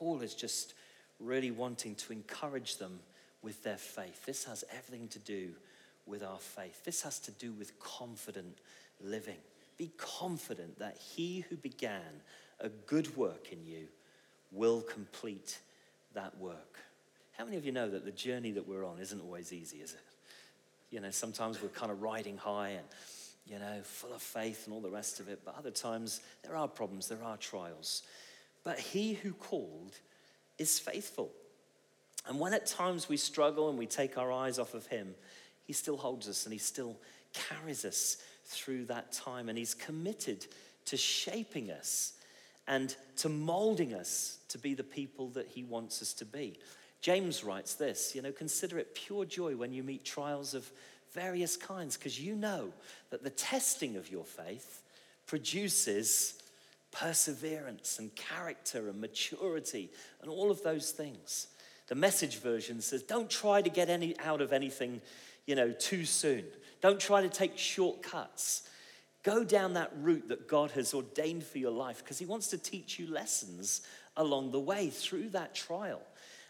Paul 0.00 0.22
is 0.22 0.34
just 0.34 0.72
really 1.20 1.50
wanting 1.50 1.94
to 1.96 2.12
encourage 2.14 2.78
them 2.78 3.00
with 3.42 3.62
their 3.62 3.76
faith. 3.76 4.24
This 4.24 4.44
has 4.44 4.64
everything 4.74 5.08
to 5.08 5.18
do 5.18 5.50
with 6.06 6.22
our 6.22 6.38
faith. 6.38 6.86
This 6.86 7.02
has 7.02 7.18
to 7.20 7.30
do 7.32 7.52
with 7.52 7.78
confident 7.78 8.56
living. 9.04 9.36
Be 9.76 9.90
confident 9.98 10.78
that 10.78 10.96
he 10.96 11.44
who 11.50 11.56
began 11.56 12.22
a 12.60 12.70
good 12.70 13.14
work 13.14 13.52
in 13.52 13.66
you 13.66 13.88
will 14.52 14.80
complete 14.80 15.58
that 16.14 16.34
work. 16.38 16.78
How 17.36 17.44
many 17.44 17.58
of 17.58 17.66
you 17.66 17.72
know 17.72 17.90
that 17.90 18.06
the 18.06 18.10
journey 18.10 18.52
that 18.52 18.66
we're 18.66 18.86
on 18.86 19.00
isn't 19.00 19.20
always 19.20 19.52
easy, 19.52 19.78
is 19.78 19.92
it? 19.92 20.00
You 20.90 21.00
know, 21.00 21.10
sometimes 21.10 21.60
we're 21.60 21.68
kind 21.68 21.92
of 21.92 22.00
riding 22.00 22.38
high 22.38 22.70
and, 22.70 22.86
you 23.46 23.58
know, 23.58 23.82
full 23.82 24.14
of 24.14 24.22
faith 24.22 24.64
and 24.64 24.74
all 24.74 24.80
the 24.80 24.88
rest 24.88 25.20
of 25.20 25.28
it, 25.28 25.40
but 25.44 25.56
other 25.58 25.70
times 25.70 26.22
there 26.42 26.56
are 26.56 26.68
problems, 26.68 27.06
there 27.06 27.22
are 27.22 27.36
trials. 27.36 28.02
But 28.64 28.78
he 28.78 29.14
who 29.14 29.32
called 29.32 29.98
is 30.58 30.78
faithful. 30.78 31.30
And 32.26 32.38
when 32.38 32.52
at 32.52 32.66
times 32.66 33.08
we 33.08 33.16
struggle 33.16 33.68
and 33.70 33.78
we 33.78 33.86
take 33.86 34.18
our 34.18 34.30
eyes 34.30 34.58
off 34.58 34.74
of 34.74 34.86
him, 34.86 35.14
he 35.64 35.72
still 35.72 35.96
holds 35.96 36.28
us 36.28 36.44
and 36.44 36.52
he 36.52 36.58
still 36.58 36.96
carries 37.32 37.84
us 37.84 38.18
through 38.44 38.86
that 38.86 39.12
time. 39.12 39.48
And 39.48 39.56
he's 39.56 39.74
committed 39.74 40.46
to 40.86 40.96
shaping 40.96 41.70
us 41.70 42.14
and 42.66 42.94
to 43.16 43.28
molding 43.28 43.94
us 43.94 44.38
to 44.48 44.58
be 44.58 44.74
the 44.74 44.84
people 44.84 45.28
that 45.30 45.46
he 45.46 45.64
wants 45.64 46.02
us 46.02 46.12
to 46.14 46.24
be. 46.24 46.58
James 47.00 47.42
writes 47.42 47.74
this, 47.74 48.14
you 48.14 48.20
know, 48.20 48.32
consider 48.32 48.78
it 48.78 48.94
pure 48.94 49.24
joy 49.24 49.56
when 49.56 49.72
you 49.72 49.82
meet 49.82 50.04
trials 50.04 50.54
of 50.54 50.70
various 51.12 51.56
kinds, 51.56 51.96
because 51.96 52.20
you 52.20 52.36
know 52.36 52.72
that 53.10 53.24
the 53.24 53.30
testing 53.30 53.96
of 53.96 54.10
your 54.10 54.24
faith 54.24 54.82
produces 55.26 56.39
perseverance 56.92 57.98
and 57.98 58.14
character 58.14 58.88
and 58.88 59.00
maturity 59.00 59.90
and 60.22 60.30
all 60.30 60.50
of 60.50 60.62
those 60.62 60.90
things. 60.90 61.48
The 61.88 61.94
message 61.94 62.38
version 62.38 62.80
says, 62.80 63.02
don't 63.02 63.28
try 63.28 63.62
to 63.62 63.70
get 63.70 63.88
any 63.88 64.18
out 64.20 64.40
of 64.40 64.52
anything, 64.52 65.00
you 65.46 65.54
know, 65.54 65.72
too 65.72 66.04
soon. 66.04 66.44
Don't 66.80 67.00
try 67.00 67.22
to 67.22 67.28
take 67.28 67.58
shortcuts. 67.58 68.68
Go 69.22 69.44
down 69.44 69.74
that 69.74 69.92
route 70.00 70.28
that 70.28 70.48
God 70.48 70.70
has 70.72 70.94
ordained 70.94 71.44
for 71.44 71.58
your 71.58 71.72
life 71.72 71.98
because 71.98 72.18
He 72.18 72.26
wants 72.26 72.48
to 72.48 72.58
teach 72.58 72.98
you 72.98 73.10
lessons 73.10 73.82
along 74.16 74.52
the 74.52 74.60
way 74.60 74.88
through 74.88 75.30
that 75.30 75.54
trial. 75.54 76.00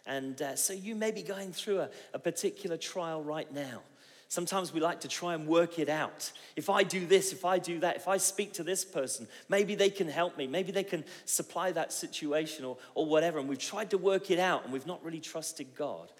And 0.06 0.40
uh, 0.40 0.56
so 0.56 0.72
you 0.72 0.94
may 0.94 1.10
be 1.10 1.22
going 1.22 1.52
through 1.52 1.80
a, 1.80 1.90
a 2.14 2.18
particular 2.18 2.76
trial 2.76 3.22
right 3.22 3.52
now. 3.52 3.82
Sometimes 4.30 4.72
we 4.72 4.78
like 4.78 5.00
to 5.00 5.08
try 5.08 5.34
and 5.34 5.44
work 5.44 5.80
it 5.80 5.88
out. 5.88 6.30
If 6.54 6.70
I 6.70 6.84
do 6.84 7.04
this, 7.04 7.32
if 7.32 7.44
I 7.44 7.58
do 7.58 7.80
that, 7.80 7.96
if 7.96 8.06
I 8.06 8.16
speak 8.16 8.52
to 8.54 8.62
this 8.62 8.84
person, 8.84 9.26
maybe 9.48 9.74
they 9.74 9.90
can 9.90 10.08
help 10.08 10.38
me. 10.38 10.46
Maybe 10.46 10.70
they 10.70 10.84
can 10.84 11.04
supply 11.24 11.72
that 11.72 11.92
situation 11.92 12.64
or, 12.64 12.76
or 12.94 13.06
whatever. 13.06 13.40
And 13.40 13.48
we've 13.48 13.58
tried 13.58 13.90
to 13.90 13.98
work 13.98 14.30
it 14.30 14.38
out 14.38 14.62
and 14.62 14.72
we've 14.72 14.86
not 14.86 15.04
really 15.04 15.18
trusted 15.18 15.74
God. 15.74 16.12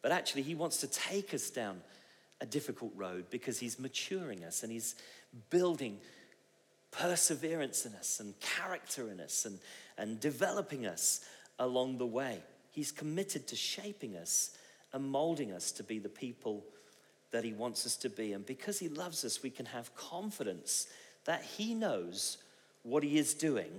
But 0.00 0.12
actually, 0.12 0.42
He 0.42 0.54
wants 0.54 0.78
to 0.78 0.86
take 0.86 1.34
us 1.34 1.50
down 1.50 1.82
a 2.40 2.46
difficult 2.46 2.92
road 2.96 3.26
because 3.28 3.58
He's 3.58 3.78
maturing 3.78 4.44
us 4.44 4.62
and 4.62 4.72
He's 4.72 4.94
building 5.50 5.98
perseverance 6.90 7.84
in 7.84 7.94
us 7.96 8.18
and 8.18 8.32
character 8.40 9.10
in 9.10 9.20
us 9.20 9.44
and, 9.44 9.58
and 9.98 10.18
developing 10.20 10.86
us 10.86 11.20
along 11.58 11.98
the 11.98 12.06
way. 12.06 12.42
He's 12.70 12.92
committed 12.92 13.46
to 13.48 13.56
shaping 13.56 14.16
us 14.16 14.56
and 14.94 15.04
molding 15.04 15.52
us 15.52 15.70
to 15.72 15.82
be 15.82 15.98
the 15.98 16.08
people 16.08 16.64
that 17.32 17.44
He 17.44 17.52
wants 17.52 17.84
us 17.84 17.96
to 17.96 18.08
be. 18.08 18.32
And 18.32 18.46
because 18.46 18.78
He 18.78 18.88
loves 18.88 19.24
us, 19.24 19.42
we 19.42 19.50
can 19.50 19.66
have 19.66 19.94
confidence 19.96 20.86
that 21.24 21.42
He 21.42 21.74
knows 21.74 22.38
what 22.82 23.02
He 23.02 23.18
is 23.18 23.34
doing 23.34 23.70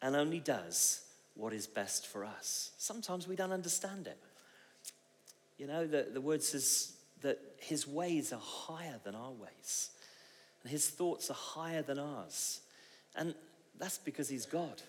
and 0.00 0.14
only 0.14 0.40
does 0.40 1.02
what 1.34 1.52
is 1.52 1.66
best 1.66 2.06
for 2.06 2.24
us. 2.24 2.72
Sometimes 2.78 3.26
we 3.26 3.36
don't 3.36 3.52
understand 3.52 4.06
it. 4.06 4.18
You 5.58 5.66
know, 5.66 5.86
the, 5.86 6.08
the 6.12 6.20
word 6.20 6.42
says 6.42 6.92
that 7.22 7.38
His 7.58 7.86
ways 7.86 8.32
are 8.32 8.40
higher 8.40 9.00
than 9.04 9.14
our 9.14 9.30
ways, 9.30 9.90
and 10.62 10.70
His 10.70 10.88
thoughts 10.88 11.30
are 11.30 11.34
higher 11.34 11.82
than 11.82 11.98
ours. 11.98 12.60
And 13.16 13.34
that's 13.78 13.98
because 13.98 14.28
He's 14.28 14.46
God. 14.46 14.82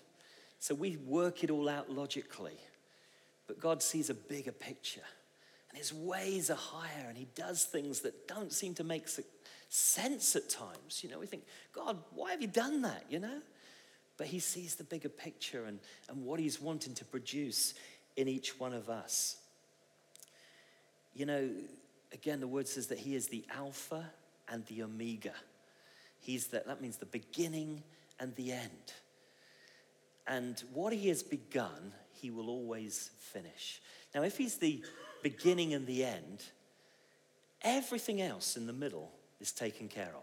So 0.58 0.74
we 0.74 0.96
work 0.96 1.44
it 1.44 1.50
all 1.50 1.68
out 1.68 1.90
logically, 1.90 2.58
but 3.46 3.60
God 3.60 3.82
sees 3.82 4.10
a 4.10 4.14
bigger 4.14 4.52
picture. 4.52 5.02
And 5.74 5.80
his 5.80 5.92
ways 5.92 6.50
are 6.50 6.56
higher, 6.56 7.08
and 7.08 7.18
he 7.18 7.26
does 7.34 7.64
things 7.64 8.02
that 8.02 8.28
don't 8.28 8.52
seem 8.52 8.74
to 8.74 8.84
make 8.84 9.08
sense 9.68 10.36
at 10.36 10.48
times. 10.48 11.02
You 11.02 11.10
know, 11.10 11.18
we 11.18 11.26
think, 11.26 11.42
God, 11.72 11.98
why 12.12 12.30
have 12.30 12.40
you 12.40 12.46
done 12.46 12.82
that? 12.82 13.02
You 13.10 13.18
know? 13.18 13.40
But 14.16 14.28
he 14.28 14.38
sees 14.38 14.76
the 14.76 14.84
bigger 14.84 15.08
picture 15.08 15.64
and, 15.64 15.80
and 16.08 16.24
what 16.24 16.38
he's 16.38 16.60
wanting 16.60 16.94
to 16.94 17.04
produce 17.04 17.74
in 18.16 18.28
each 18.28 18.60
one 18.60 18.72
of 18.72 18.88
us. 18.88 19.38
You 21.12 21.26
know, 21.26 21.50
again, 22.12 22.38
the 22.38 22.46
word 22.46 22.68
says 22.68 22.86
that 22.86 23.00
he 23.00 23.16
is 23.16 23.26
the 23.26 23.44
Alpha 23.50 24.04
and 24.48 24.64
the 24.66 24.84
Omega. 24.84 25.34
He's 26.20 26.46
the, 26.46 26.62
that 26.64 26.80
means 26.82 26.98
the 26.98 27.06
beginning 27.06 27.82
and 28.20 28.32
the 28.36 28.52
end. 28.52 28.92
And 30.28 30.62
what 30.72 30.92
he 30.92 31.08
has 31.08 31.24
begun, 31.24 31.92
he 32.12 32.30
will 32.30 32.48
always 32.48 33.10
finish. 33.18 33.82
Now, 34.14 34.22
if 34.22 34.38
he's 34.38 34.58
the 34.58 34.84
beginning 35.24 35.74
and 35.74 35.86
the 35.88 36.04
end, 36.04 36.44
everything 37.62 38.20
else 38.20 38.56
in 38.56 38.68
the 38.68 38.72
middle 38.72 39.10
is 39.40 39.50
taken 39.50 39.88
care 39.88 40.12
of. 40.14 40.22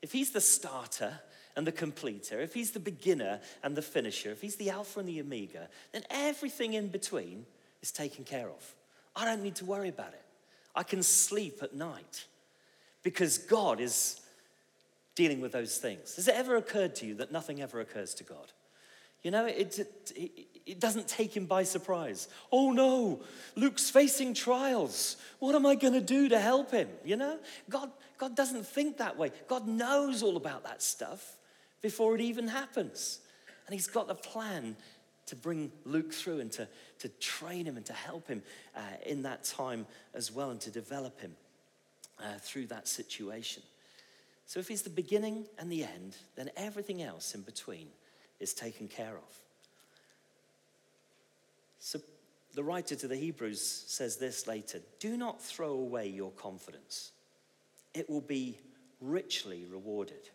If 0.00 0.12
he's 0.12 0.30
the 0.30 0.40
starter 0.40 1.18
and 1.56 1.66
the 1.66 1.72
completer, 1.72 2.40
if 2.40 2.54
he's 2.54 2.70
the 2.70 2.80
beginner 2.80 3.40
and 3.62 3.76
the 3.76 3.82
finisher, 3.82 4.30
if 4.30 4.40
he's 4.40 4.56
the 4.56 4.70
alpha 4.70 5.00
and 5.00 5.08
the 5.08 5.20
omega, 5.20 5.68
then 5.92 6.04
everything 6.08 6.74
in 6.74 6.88
between 6.88 7.44
is 7.82 7.90
taken 7.90 8.24
care 8.24 8.48
of. 8.48 8.74
I 9.16 9.24
don't 9.24 9.42
need 9.42 9.56
to 9.56 9.64
worry 9.64 9.88
about 9.88 10.12
it. 10.14 10.24
I 10.74 10.84
can 10.84 11.02
sleep 11.02 11.60
at 11.62 11.74
night 11.74 12.24
because 13.02 13.38
God 13.38 13.80
is 13.80 14.20
dealing 15.16 15.40
with 15.40 15.52
those 15.52 15.78
things. 15.78 16.16
Has 16.16 16.28
it 16.28 16.34
ever 16.34 16.56
occurred 16.56 16.94
to 16.96 17.06
you 17.06 17.14
that 17.16 17.32
nothing 17.32 17.60
ever 17.60 17.80
occurs 17.80 18.14
to 18.14 18.24
God? 18.24 18.52
You 19.22 19.30
know, 19.30 19.46
it, 19.46 19.78
it, 19.78 20.12
it, 20.14 20.46
doesn't 20.80 21.08
take 21.08 21.36
him 21.36 21.44
by 21.44 21.62
surprise. 21.62 22.28
Oh 22.50 22.72
no, 22.72 23.20
Luke's 23.54 23.90
facing 23.90 24.32
trials. 24.32 25.16
What 25.38 25.54
am 25.54 25.66
I 25.66 25.74
going 25.74 25.92
to 25.92 26.00
do 26.00 26.30
to 26.30 26.38
help 26.38 26.70
him? 26.70 26.88
You 27.04 27.16
know, 27.16 27.38
God, 27.68 27.90
God 28.16 28.34
doesn't 28.34 28.66
think 28.66 28.96
that 28.96 29.18
way. 29.18 29.30
God 29.46 29.68
knows 29.68 30.22
all 30.22 30.36
about 30.36 30.64
that 30.64 30.82
stuff 30.82 31.36
before 31.82 32.14
it 32.14 32.22
even 32.22 32.48
happens. 32.48 33.20
And 33.66 33.74
he's 33.74 33.86
got 33.86 34.10
a 34.10 34.14
plan 34.14 34.76
to 35.26 35.36
bring 35.36 35.70
Luke 35.84 36.12
through 36.12 36.40
and 36.40 36.50
to, 36.52 36.68
to 37.00 37.08
train 37.08 37.66
him 37.66 37.76
and 37.76 37.84
to 37.86 37.92
help 37.92 38.28
him 38.28 38.42
uh, 38.74 38.80
in 39.04 39.22
that 39.22 39.44
time 39.44 39.86
as 40.14 40.32
well 40.32 40.50
and 40.50 40.60
to 40.62 40.70
develop 40.70 41.20
him 41.20 41.34
uh, 42.20 42.38
through 42.40 42.66
that 42.66 42.88
situation. 42.88 43.62
So 44.46 44.60
if 44.60 44.68
he's 44.68 44.82
the 44.82 44.90
beginning 44.90 45.46
and 45.58 45.70
the 45.70 45.84
end, 45.84 46.16
then 46.36 46.50
everything 46.56 47.02
else 47.02 47.34
in 47.34 47.42
between 47.42 47.88
is 48.40 48.52
taken 48.54 48.88
care 48.88 49.16
of. 49.16 49.43
So 51.84 52.00
the 52.54 52.64
writer 52.64 52.96
to 52.96 53.06
the 53.06 53.14
Hebrews 53.14 53.60
says 53.60 54.16
this 54.16 54.46
later 54.46 54.80
Do 55.00 55.18
not 55.18 55.42
throw 55.42 55.72
away 55.72 56.08
your 56.08 56.30
confidence, 56.30 57.12
it 57.92 58.08
will 58.08 58.22
be 58.22 58.58
richly 59.02 59.66
rewarded. 59.70 60.30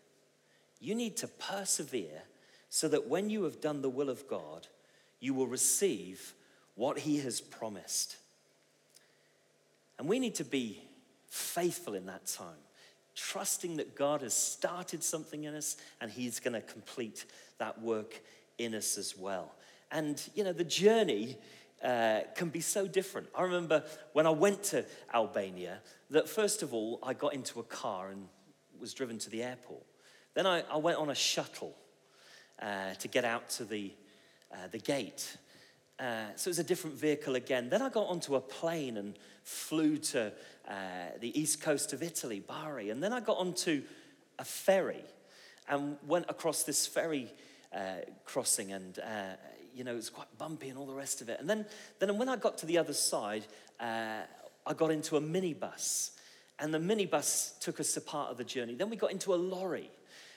You 0.78 0.94
need 0.94 1.16
to 1.18 1.26
persevere 1.26 2.22
so 2.68 2.86
that 2.88 3.08
when 3.08 3.30
you 3.30 3.42
have 3.42 3.60
done 3.60 3.82
the 3.82 3.90
will 3.90 4.10
of 4.10 4.28
God, 4.28 4.68
you 5.18 5.34
will 5.34 5.48
receive 5.48 6.34
what 6.76 7.00
He 7.00 7.18
has 7.18 7.40
promised. 7.40 8.16
And 9.98 10.08
we 10.08 10.20
need 10.20 10.36
to 10.36 10.44
be 10.44 10.80
faithful 11.28 11.94
in 11.94 12.06
that 12.06 12.26
time, 12.26 12.62
trusting 13.16 13.78
that 13.78 13.96
God 13.96 14.22
has 14.22 14.34
started 14.34 15.02
something 15.02 15.44
in 15.44 15.56
us 15.56 15.76
and 16.00 16.12
He's 16.12 16.38
going 16.38 16.54
to 16.54 16.60
complete 16.60 17.24
that 17.58 17.82
work 17.82 18.20
in 18.56 18.72
us 18.72 18.96
as 18.96 19.16
well. 19.18 19.52
And, 19.90 20.22
you 20.34 20.44
know, 20.44 20.52
the 20.52 20.64
journey 20.64 21.36
uh, 21.82 22.20
can 22.34 22.48
be 22.48 22.60
so 22.60 22.86
different. 22.86 23.28
I 23.34 23.42
remember 23.42 23.84
when 24.12 24.26
I 24.26 24.30
went 24.30 24.62
to 24.64 24.84
Albania, 25.12 25.80
that 26.10 26.28
first 26.28 26.62
of 26.62 26.74
all, 26.74 26.98
I 27.02 27.14
got 27.14 27.34
into 27.34 27.60
a 27.60 27.64
car 27.64 28.10
and 28.10 28.28
was 28.78 28.94
driven 28.94 29.18
to 29.18 29.30
the 29.30 29.42
airport. 29.42 29.82
Then 30.34 30.46
I, 30.46 30.62
I 30.70 30.76
went 30.76 30.98
on 30.98 31.10
a 31.10 31.14
shuttle 31.14 31.74
uh, 32.60 32.94
to 32.94 33.08
get 33.08 33.24
out 33.24 33.48
to 33.50 33.64
the, 33.64 33.92
uh, 34.52 34.68
the 34.70 34.78
gate. 34.78 35.36
Uh, 35.98 36.26
so 36.36 36.48
it 36.48 36.52
was 36.52 36.58
a 36.58 36.64
different 36.64 36.96
vehicle 36.96 37.34
again. 37.34 37.68
Then 37.68 37.82
I 37.82 37.88
got 37.88 38.06
onto 38.06 38.36
a 38.36 38.40
plane 38.40 38.96
and 38.96 39.18
flew 39.42 39.98
to 39.98 40.32
uh, 40.68 40.72
the 41.20 41.38
east 41.38 41.60
coast 41.60 41.92
of 41.92 42.02
Italy, 42.02 42.40
Bari. 42.40 42.90
And 42.90 43.02
then 43.02 43.12
I 43.12 43.20
got 43.20 43.38
onto 43.38 43.82
a 44.38 44.44
ferry 44.44 45.04
and 45.68 45.96
went 46.06 46.26
across 46.28 46.62
this 46.62 46.86
ferry 46.86 47.32
uh, 47.74 47.96
crossing. 48.24 48.72
And, 48.72 48.98
uh, 48.98 49.36
you 49.80 49.84
know, 49.84 49.92
it 49.92 49.96
was 49.96 50.10
quite 50.10 50.28
bumpy 50.36 50.68
and 50.68 50.76
all 50.76 50.84
the 50.84 50.92
rest 50.92 51.22
of 51.22 51.30
it. 51.30 51.40
And 51.40 51.48
then, 51.48 51.64
then 52.00 52.18
when 52.18 52.28
I 52.28 52.36
got 52.36 52.58
to 52.58 52.66
the 52.66 52.76
other 52.76 52.92
side, 52.92 53.46
uh, 53.80 54.18
I 54.66 54.74
got 54.74 54.90
into 54.90 55.16
a 55.16 55.22
minibus. 55.22 56.10
And 56.58 56.74
the 56.74 56.78
minibus 56.78 57.58
took 57.60 57.80
us 57.80 57.94
to 57.94 58.02
part 58.02 58.30
of 58.30 58.36
the 58.36 58.44
journey. 58.44 58.74
Then 58.74 58.90
we 58.90 58.96
got 58.96 59.10
into 59.10 59.32
a 59.32 59.36
lorry. 59.36 59.90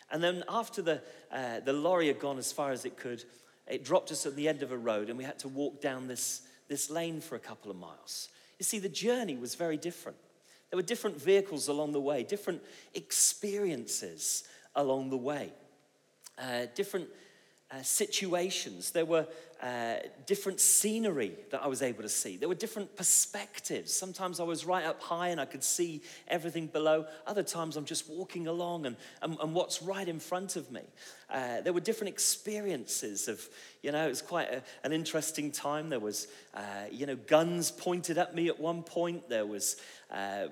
And 0.09 0.23
then 0.23 0.45
after 0.47 0.81
the, 0.81 1.01
uh, 1.29 1.59
the 1.59 1.73
lorry 1.73 2.07
had 2.07 2.19
gone 2.19 2.37
as 2.37 2.53
far 2.53 2.71
as 2.71 2.85
it 2.85 2.95
could, 2.95 3.25
it 3.67 3.83
dropped 3.83 4.13
us 4.13 4.25
at 4.25 4.37
the 4.37 4.47
end 4.47 4.63
of 4.63 4.71
a 4.71 4.77
road 4.77 5.09
and 5.09 5.17
we 5.17 5.25
had 5.25 5.39
to 5.39 5.49
walk 5.49 5.81
down 5.81 6.07
this, 6.07 6.43
this 6.69 6.89
lane 6.89 7.19
for 7.19 7.35
a 7.35 7.39
couple 7.39 7.69
of 7.69 7.75
miles. 7.75 8.29
You 8.59 8.63
see, 8.63 8.79
the 8.79 8.87
journey 8.87 9.35
was 9.35 9.55
very 9.55 9.75
different. 9.75 10.17
There 10.69 10.77
were 10.77 10.83
different 10.83 11.21
vehicles 11.21 11.67
along 11.67 11.91
the 11.91 11.99
way, 11.99 12.23
different 12.23 12.61
experiences 12.93 14.45
along 14.73 15.09
the 15.09 15.17
way, 15.17 15.51
uh, 16.41 16.67
different 16.75 17.09
uh, 17.73 17.81
situations. 17.81 18.91
There 18.91 19.05
were 19.05 19.27
uh, 19.61 19.95
different 20.25 20.59
scenery 20.59 21.31
that 21.49 21.63
I 21.63 21.67
was 21.67 21.81
able 21.81 22.03
to 22.03 22.09
see. 22.09 22.37
There 22.37 22.49
were 22.49 22.55
different 22.55 22.95
perspectives. 22.95 23.93
Sometimes 23.93 24.39
I 24.39 24.43
was 24.43 24.65
right 24.65 24.83
up 24.83 25.01
high 25.01 25.29
and 25.29 25.39
I 25.39 25.45
could 25.45 25.63
see 25.63 26.01
everything 26.27 26.67
below. 26.67 27.05
Other 27.25 27.43
times 27.43 27.77
I'm 27.77 27.85
just 27.85 28.09
walking 28.09 28.47
along 28.47 28.85
and, 28.85 28.97
and, 29.21 29.37
and 29.41 29.53
what's 29.53 29.81
right 29.81 30.07
in 30.07 30.19
front 30.19 30.55
of 30.55 30.69
me. 30.71 30.81
Uh, 31.29 31.61
there 31.61 31.73
were 31.73 31.79
different 31.79 32.13
experiences 32.13 33.27
of, 33.27 33.41
you 33.81 33.91
know, 33.91 34.05
it 34.05 34.09
was 34.09 34.21
quite 34.21 34.51
a, 34.51 34.61
an 34.83 34.91
interesting 34.91 35.49
time. 35.49 35.89
There 35.89 35.99
was, 35.99 36.27
uh, 36.53 36.61
you 36.91 37.05
know, 37.05 37.15
guns 37.15 37.71
pointed 37.71 38.17
at 38.17 38.35
me 38.35 38.49
at 38.49 38.59
one 38.59 38.83
point. 38.83 39.29
There 39.29 39.45
was 39.45 39.77
uh, 40.11 40.47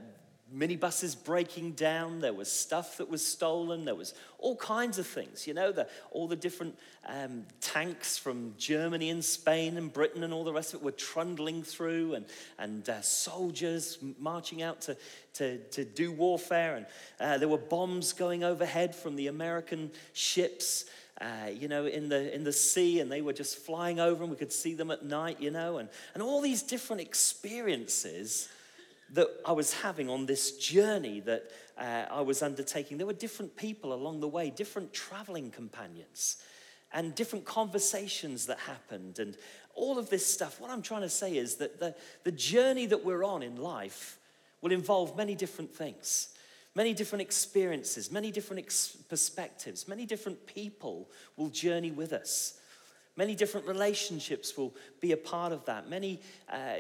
minibuses 0.56 1.16
breaking 1.22 1.72
down, 1.72 2.20
there 2.20 2.34
was 2.34 2.52
stuff 2.52 2.98
that 2.98 3.10
was 3.10 3.26
stolen, 3.26 3.86
there 3.86 3.96
was 3.96 4.14
all 4.38 4.56
kinds 4.56 4.98
of 4.98 5.08
things, 5.08 5.48
you 5.48 5.54
know, 5.54 5.72
the, 5.72 5.88
all 6.12 6.28
the 6.28 6.36
different 6.36 6.78
um, 7.08 7.44
tanks 7.62 8.18
from 8.18 8.54
Germany 8.58 9.10
and 9.10 9.24
Spain 9.24 9.78
and 9.78 9.92
Britain 9.94 10.24
and 10.24 10.34
all 10.34 10.44
the 10.44 10.54
rest 10.54 10.74
of 10.74 10.82
it 10.82 10.84
were 10.84 10.92
trundling 10.92 11.64
through, 11.64 12.16
and, 12.16 12.26
and 12.60 12.90
uh, 12.90 13.02
soldiers 13.02 13.98
marching 14.20 14.62
out 14.62 14.82
to, 14.82 14.98
to, 15.34 15.58
to 15.70 15.86
do 15.86 16.12
warfare, 16.12 16.76
and 16.76 16.86
uh, 17.20 17.38
there 17.38 17.48
were 17.48 17.58
bombs 17.58 18.14
going 18.14 18.44
overhead 18.44 18.96
from 18.96 19.16
the 19.16 19.28
American 19.28 19.92
ships. 20.14 20.86
Uh, 21.20 21.52
you 21.54 21.68
know, 21.68 21.86
in 21.86 22.10
the, 22.10 22.34
in 22.34 22.44
the 22.44 22.52
sea, 22.52 23.00
and 23.00 23.12
they 23.12 23.22
were 23.22 23.34
just 23.34 23.60
flying 23.60 24.00
over, 24.00 24.24
and 24.24 24.32
we 24.32 24.38
could 24.38 24.52
see 24.52 24.74
them 24.74 24.90
at 24.90 25.06
night, 25.06 25.40
you 25.40 25.52
know, 25.52 25.78
and, 25.78 25.88
and 26.16 26.24
all 26.24 26.42
these 26.42 26.64
different 26.64 27.00
experiences 27.00 28.50
that 29.14 29.28
I 29.46 29.52
was 29.52 29.74
having 29.74 30.10
on 30.10 30.26
this 30.26 30.58
journey 30.58 31.20
that 31.22 31.52
uh, 31.78 32.06
I 32.10 32.22
was 32.22 32.42
undertaking. 32.42 32.98
There 32.98 33.08
were 33.08 33.14
different 33.14 33.56
people 33.56 33.94
along 33.94 34.22
the 34.22 34.28
way, 34.28 34.50
different 34.50 34.94
traveling 34.94 35.52
companions, 35.52 36.38
and 36.94 37.16
different 37.16 37.46
conversations 37.46 38.46
that 38.48 38.60
happened, 38.60 39.20
and 39.20 39.38
all 39.76 39.98
of 39.98 40.10
this 40.10 40.26
stuff. 40.26 40.60
What 40.60 40.70
I'm 40.70 40.82
trying 40.82 41.02
to 41.02 41.10
say 41.10 41.38
is 41.38 41.56
that 41.56 41.80
the, 41.80 41.96
the 42.24 42.32
journey 42.32 42.86
that 42.88 43.04
we're 43.04 43.24
on 43.24 43.44
in 43.44 43.56
life 43.56 44.18
will 44.62 44.72
involve 44.72 45.18
many 45.18 45.36
different 45.36 45.76
things. 45.76 46.30
Many 46.74 46.94
different 46.94 47.22
experiences, 47.22 48.12
many 48.12 48.32
different 48.32 48.64
ex- 48.64 48.96
perspectives, 49.10 49.90
many 49.90 50.06
different 50.06 50.46
people 50.46 51.10
will 51.36 51.50
journey 51.50 51.92
with 51.92 52.14
us. 52.14 52.60
Many 53.18 53.36
different 53.36 53.68
relationships 53.68 54.56
will 54.56 54.74
be 55.02 55.12
a 55.12 55.18
part 55.18 55.52
of 55.52 55.66
that. 55.66 55.90
Many 55.90 56.22
uh, 56.50 56.78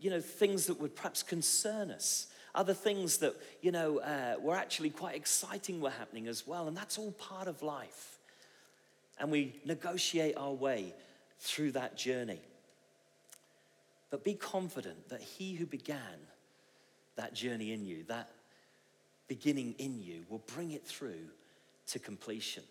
you 0.00 0.10
know, 0.10 0.20
things 0.20 0.66
that 0.66 0.80
would 0.80 0.94
perhaps 0.94 1.22
concern 1.22 1.90
us. 1.90 2.26
Other 2.54 2.74
things 2.74 3.18
that, 3.18 3.34
you 3.60 3.70
know, 3.70 3.98
uh, 4.00 4.36
were 4.40 4.56
actually 4.56 4.90
quite 4.90 5.14
exciting 5.14 5.80
were 5.80 5.90
happening 5.90 6.26
as 6.26 6.46
well. 6.46 6.66
And 6.66 6.76
that's 6.76 6.98
all 6.98 7.12
part 7.12 7.46
of 7.46 7.62
life. 7.62 8.18
And 9.18 9.30
we 9.30 9.54
negotiate 9.64 10.36
our 10.36 10.52
way 10.52 10.94
through 11.40 11.72
that 11.72 11.96
journey. 11.96 12.40
But 14.10 14.24
be 14.24 14.34
confident 14.34 15.08
that 15.10 15.20
he 15.20 15.54
who 15.54 15.66
began 15.66 15.98
that 17.16 17.34
journey 17.34 17.72
in 17.72 17.84
you, 17.84 18.04
that 18.08 18.30
beginning 19.28 19.74
in 19.78 20.00
you, 20.00 20.24
will 20.28 20.42
bring 20.54 20.72
it 20.72 20.86
through 20.86 21.28
to 21.88 21.98
completion. 21.98 22.62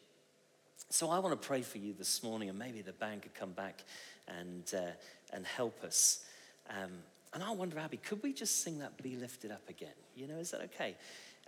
So 0.90 1.10
I 1.10 1.20
want 1.20 1.40
to 1.40 1.48
pray 1.48 1.62
for 1.62 1.78
you 1.78 1.94
this 1.94 2.24
morning, 2.24 2.50
and 2.50 2.58
maybe 2.58 2.82
the 2.82 2.94
band 2.94 3.22
could 3.24 3.36
come 3.36 3.52
back 3.52 3.84
and, 4.28 4.64
uh, 4.76 4.92
and 5.34 5.46
help 5.46 5.84
us. 5.84 6.24
Um, 6.70 6.92
and 7.38 7.44
I 7.44 7.52
wonder, 7.52 7.78
Abby, 7.78 7.98
could 7.98 8.24
we 8.24 8.34
just 8.34 8.64
sing 8.64 8.80
that 8.80 8.98
Be 9.04 9.16
Lifted 9.16 9.52
Up 9.52 9.70
again? 9.70 9.94
You 10.16 10.26
know, 10.26 10.38
is 10.38 10.50
that 10.50 10.62
okay? 10.62 10.96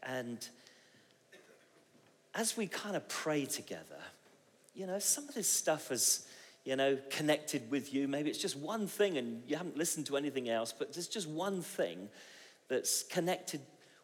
And 0.04 0.48
as 2.36 2.56
we 2.56 2.68
kind 2.68 2.96
of 2.96 3.10
pray 3.10 3.46
together, 3.46 3.98
you 4.76 4.86
know, 4.86 5.00
some 5.00 5.28
of 5.28 5.34
this 5.34 5.50
stuff 5.50 5.92
is, 5.92 6.28
you 6.64 6.76
know, 6.76 7.00
connected 7.10 7.72
with 7.72 7.92
you. 7.92 8.08
Maybe 8.08 8.30
it's 8.30 8.38
just 8.38 8.56
one 8.56 8.86
thing 8.86 9.18
and 9.18 9.42
you 9.48 9.58
haven't 9.58 9.78
listened 9.78 10.06
to 10.06 10.16
anything 10.16 10.48
else, 10.48 10.72
but 10.78 10.94
there's 10.94 11.08
just 11.08 11.28
one 11.28 11.64
thing 11.64 12.10
that's 12.68 13.02
connected 13.02 13.62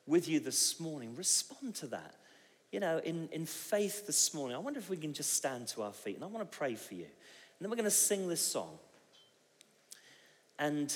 with 0.07 0.27
you 0.27 0.39
this 0.39 0.79
morning. 0.79 1.15
Respond 1.15 1.75
to 1.75 1.87
that. 1.89 2.15
You 2.71 2.79
know, 2.79 2.97
in, 2.97 3.29
in 3.31 3.45
faith 3.45 4.07
this 4.07 4.33
morning. 4.33 4.55
I 4.55 4.59
wonder 4.59 4.79
if 4.79 4.89
we 4.89 4.97
can 4.97 5.13
just 5.13 5.33
stand 5.33 5.67
to 5.67 5.83
our 5.83 5.93
feet 5.93 6.15
and 6.15 6.23
I 6.23 6.27
want 6.29 6.51
to 6.51 6.57
pray 6.57 6.73
for 6.73 6.95
you. 6.95 7.03
And 7.03 7.61
then 7.61 7.69
we're 7.69 7.77
going 7.77 7.83
to 7.83 7.91
sing 7.91 8.27
this 8.27 8.41
song. 8.41 8.79
And 10.57 10.91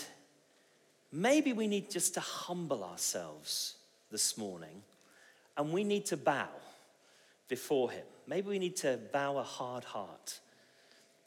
maybe 1.11 1.53
we 1.53 1.67
need 1.67 1.89
just 1.89 2.13
to 2.15 2.19
humble 2.19 2.83
ourselves 2.83 3.75
this 4.11 4.37
morning 4.37 4.83
and 5.57 5.71
we 5.73 5.83
need 5.83 6.05
to 6.07 6.17
bow 6.17 6.49
before 7.47 7.91
Him. 7.91 8.05
Maybe 8.27 8.49
we 8.49 8.59
need 8.59 8.75
to 8.77 8.99
bow 9.11 9.37
a 9.37 9.43
hard 9.43 9.83
heart. 9.83 10.39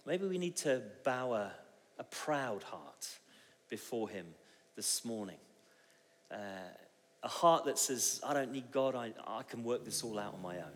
Maybe 0.07 0.27
we 0.27 0.39
need 0.39 0.57
to 0.59 0.83
bow 1.05 1.35
a, 1.35 1.53
a 1.99 2.05
proud 2.05 2.63
heart 2.63 3.09
before 3.69 4.09
Him 4.09 4.27
this 4.77 5.05
morning. 5.05 5.37
Uh, 6.31 6.37
a 7.23 7.29
heart 7.29 7.65
that 7.67 7.79
says, 7.79 8.21
I 8.27 8.35
don't 8.35 8.53
need 8.53 8.71
God, 8.73 8.95
I, 8.95 9.13
I 9.27 9.43
can 9.43 9.63
work 9.63 9.85
this 9.85 10.03
all 10.03 10.19
out 10.19 10.35
on 10.35 10.43
my 10.43 10.57
own. 10.57 10.73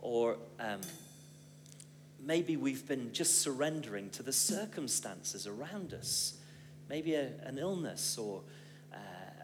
Or 0.00 0.36
um, 0.58 0.80
maybe 2.20 2.56
we've 2.56 2.86
been 2.86 3.12
just 3.12 3.42
surrendering 3.42 4.10
to 4.10 4.22
the 4.22 4.32
circumstances 4.32 5.46
around 5.46 5.92
us 5.92 6.38
maybe 6.88 7.14
a, 7.14 7.30
an 7.44 7.58
illness 7.58 8.18
or 8.18 8.42
uh, 8.92 8.96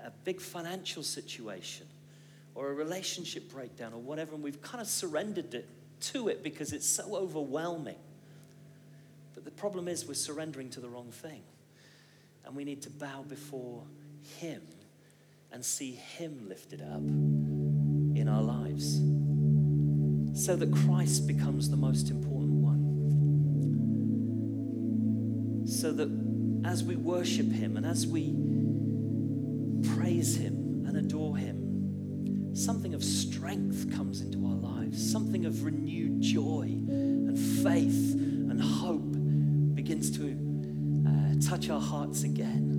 a 0.07 0.11
big 0.25 0.41
financial 0.41 1.03
situation 1.03 1.87
or 2.55 2.71
a 2.71 2.75
relationship 2.75 3.51
breakdown 3.51 3.93
or 3.93 4.01
whatever, 4.01 4.35
and 4.35 4.43
we've 4.43 4.61
kind 4.61 4.81
of 4.81 4.89
surrendered 4.89 5.55
it 5.55 5.69
to 6.01 6.29
it 6.29 6.43
because 6.43 6.73
it's 6.73 6.89
so 6.89 7.15
overwhelming. 7.17 7.99
But 9.35 9.45
the 9.45 9.51
problem 9.51 9.87
is 9.87 10.07
we're 10.07 10.15
surrendering 10.15 10.69
to 10.71 10.81
the 10.81 10.89
wrong 10.89 11.11
thing. 11.11 11.43
And 12.45 12.57
we 12.57 12.65
need 12.65 12.83
to 12.83 12.91
bow 12.91 13.23
before 13.29 13.85
Him 14.39 14.63
and 15.53 15.65
see 15.65 15.93
Him 15.93 16.49
lifted 16.49 16.81
up 16.81 17.03
in 18.17 18.29
our 18.29 18.43
lives. 18.43 19.01
so 20.35 20.55
that 20.57 20.73
Christ 20.73 21.27
becomes 21.27 21.69
the 21.69 21.77
most 21.77 22.11
important 22.11 22.63
one. 22.63 22.79
So 25.67 25.93
that 25.93 26.09
as 26.65 26.83
we 26.85 26.97
worship 26.97 27.51
Him 27.51 27.77
and 27.77 27.87
as 27.87 28.07
we 28.07 28.35
praise 29.95 30.37
Him 30.37 30.85
and 30.87 30.97
adore 30.97 31.37
Him, 31.37 32.55
something 32.55 32.95
of 32.95 33.05
strength 33.05 33.91
comes 33.95 34.21
into 34.21 34.45
our 34.47 34.55
lives, 34.55 35.11
something 35.11 35.45
of 35.45 35.65
renewed 35.65 36.21
joy 36.21 36.63
and 36.89 37.39
faith 37.39 38.15
and 38.15 38.61
hope 38.61 39.13
begins 39.75 40.11
to 40.19 40.37
uh, 41.07 41.35
touch 41.49 41.71
our 41.71 41.81
hearts 41.81 42.25
again, 42.25 42.75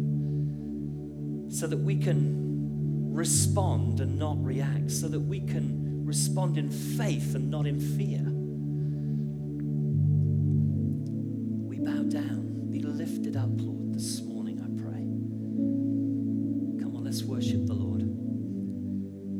so 1.49 1.65
that 1.67 1.77
we 1.77 1.95
can 1.95 3.13
respond 3.13 3.99
and 4.01 4.17
not 4.19 4.37
react, 4.43 4.91
so 4.91 5.07
that 5.07 5.19
we 5.19 5.39
can 5.39 6.05
respond 6.05 6.57
in 6.57 6.69
faith 6.69 7.35
and 7.35 7.49
not 7.49 7.65
in 7.65 7.79
fear. 7.79 8.25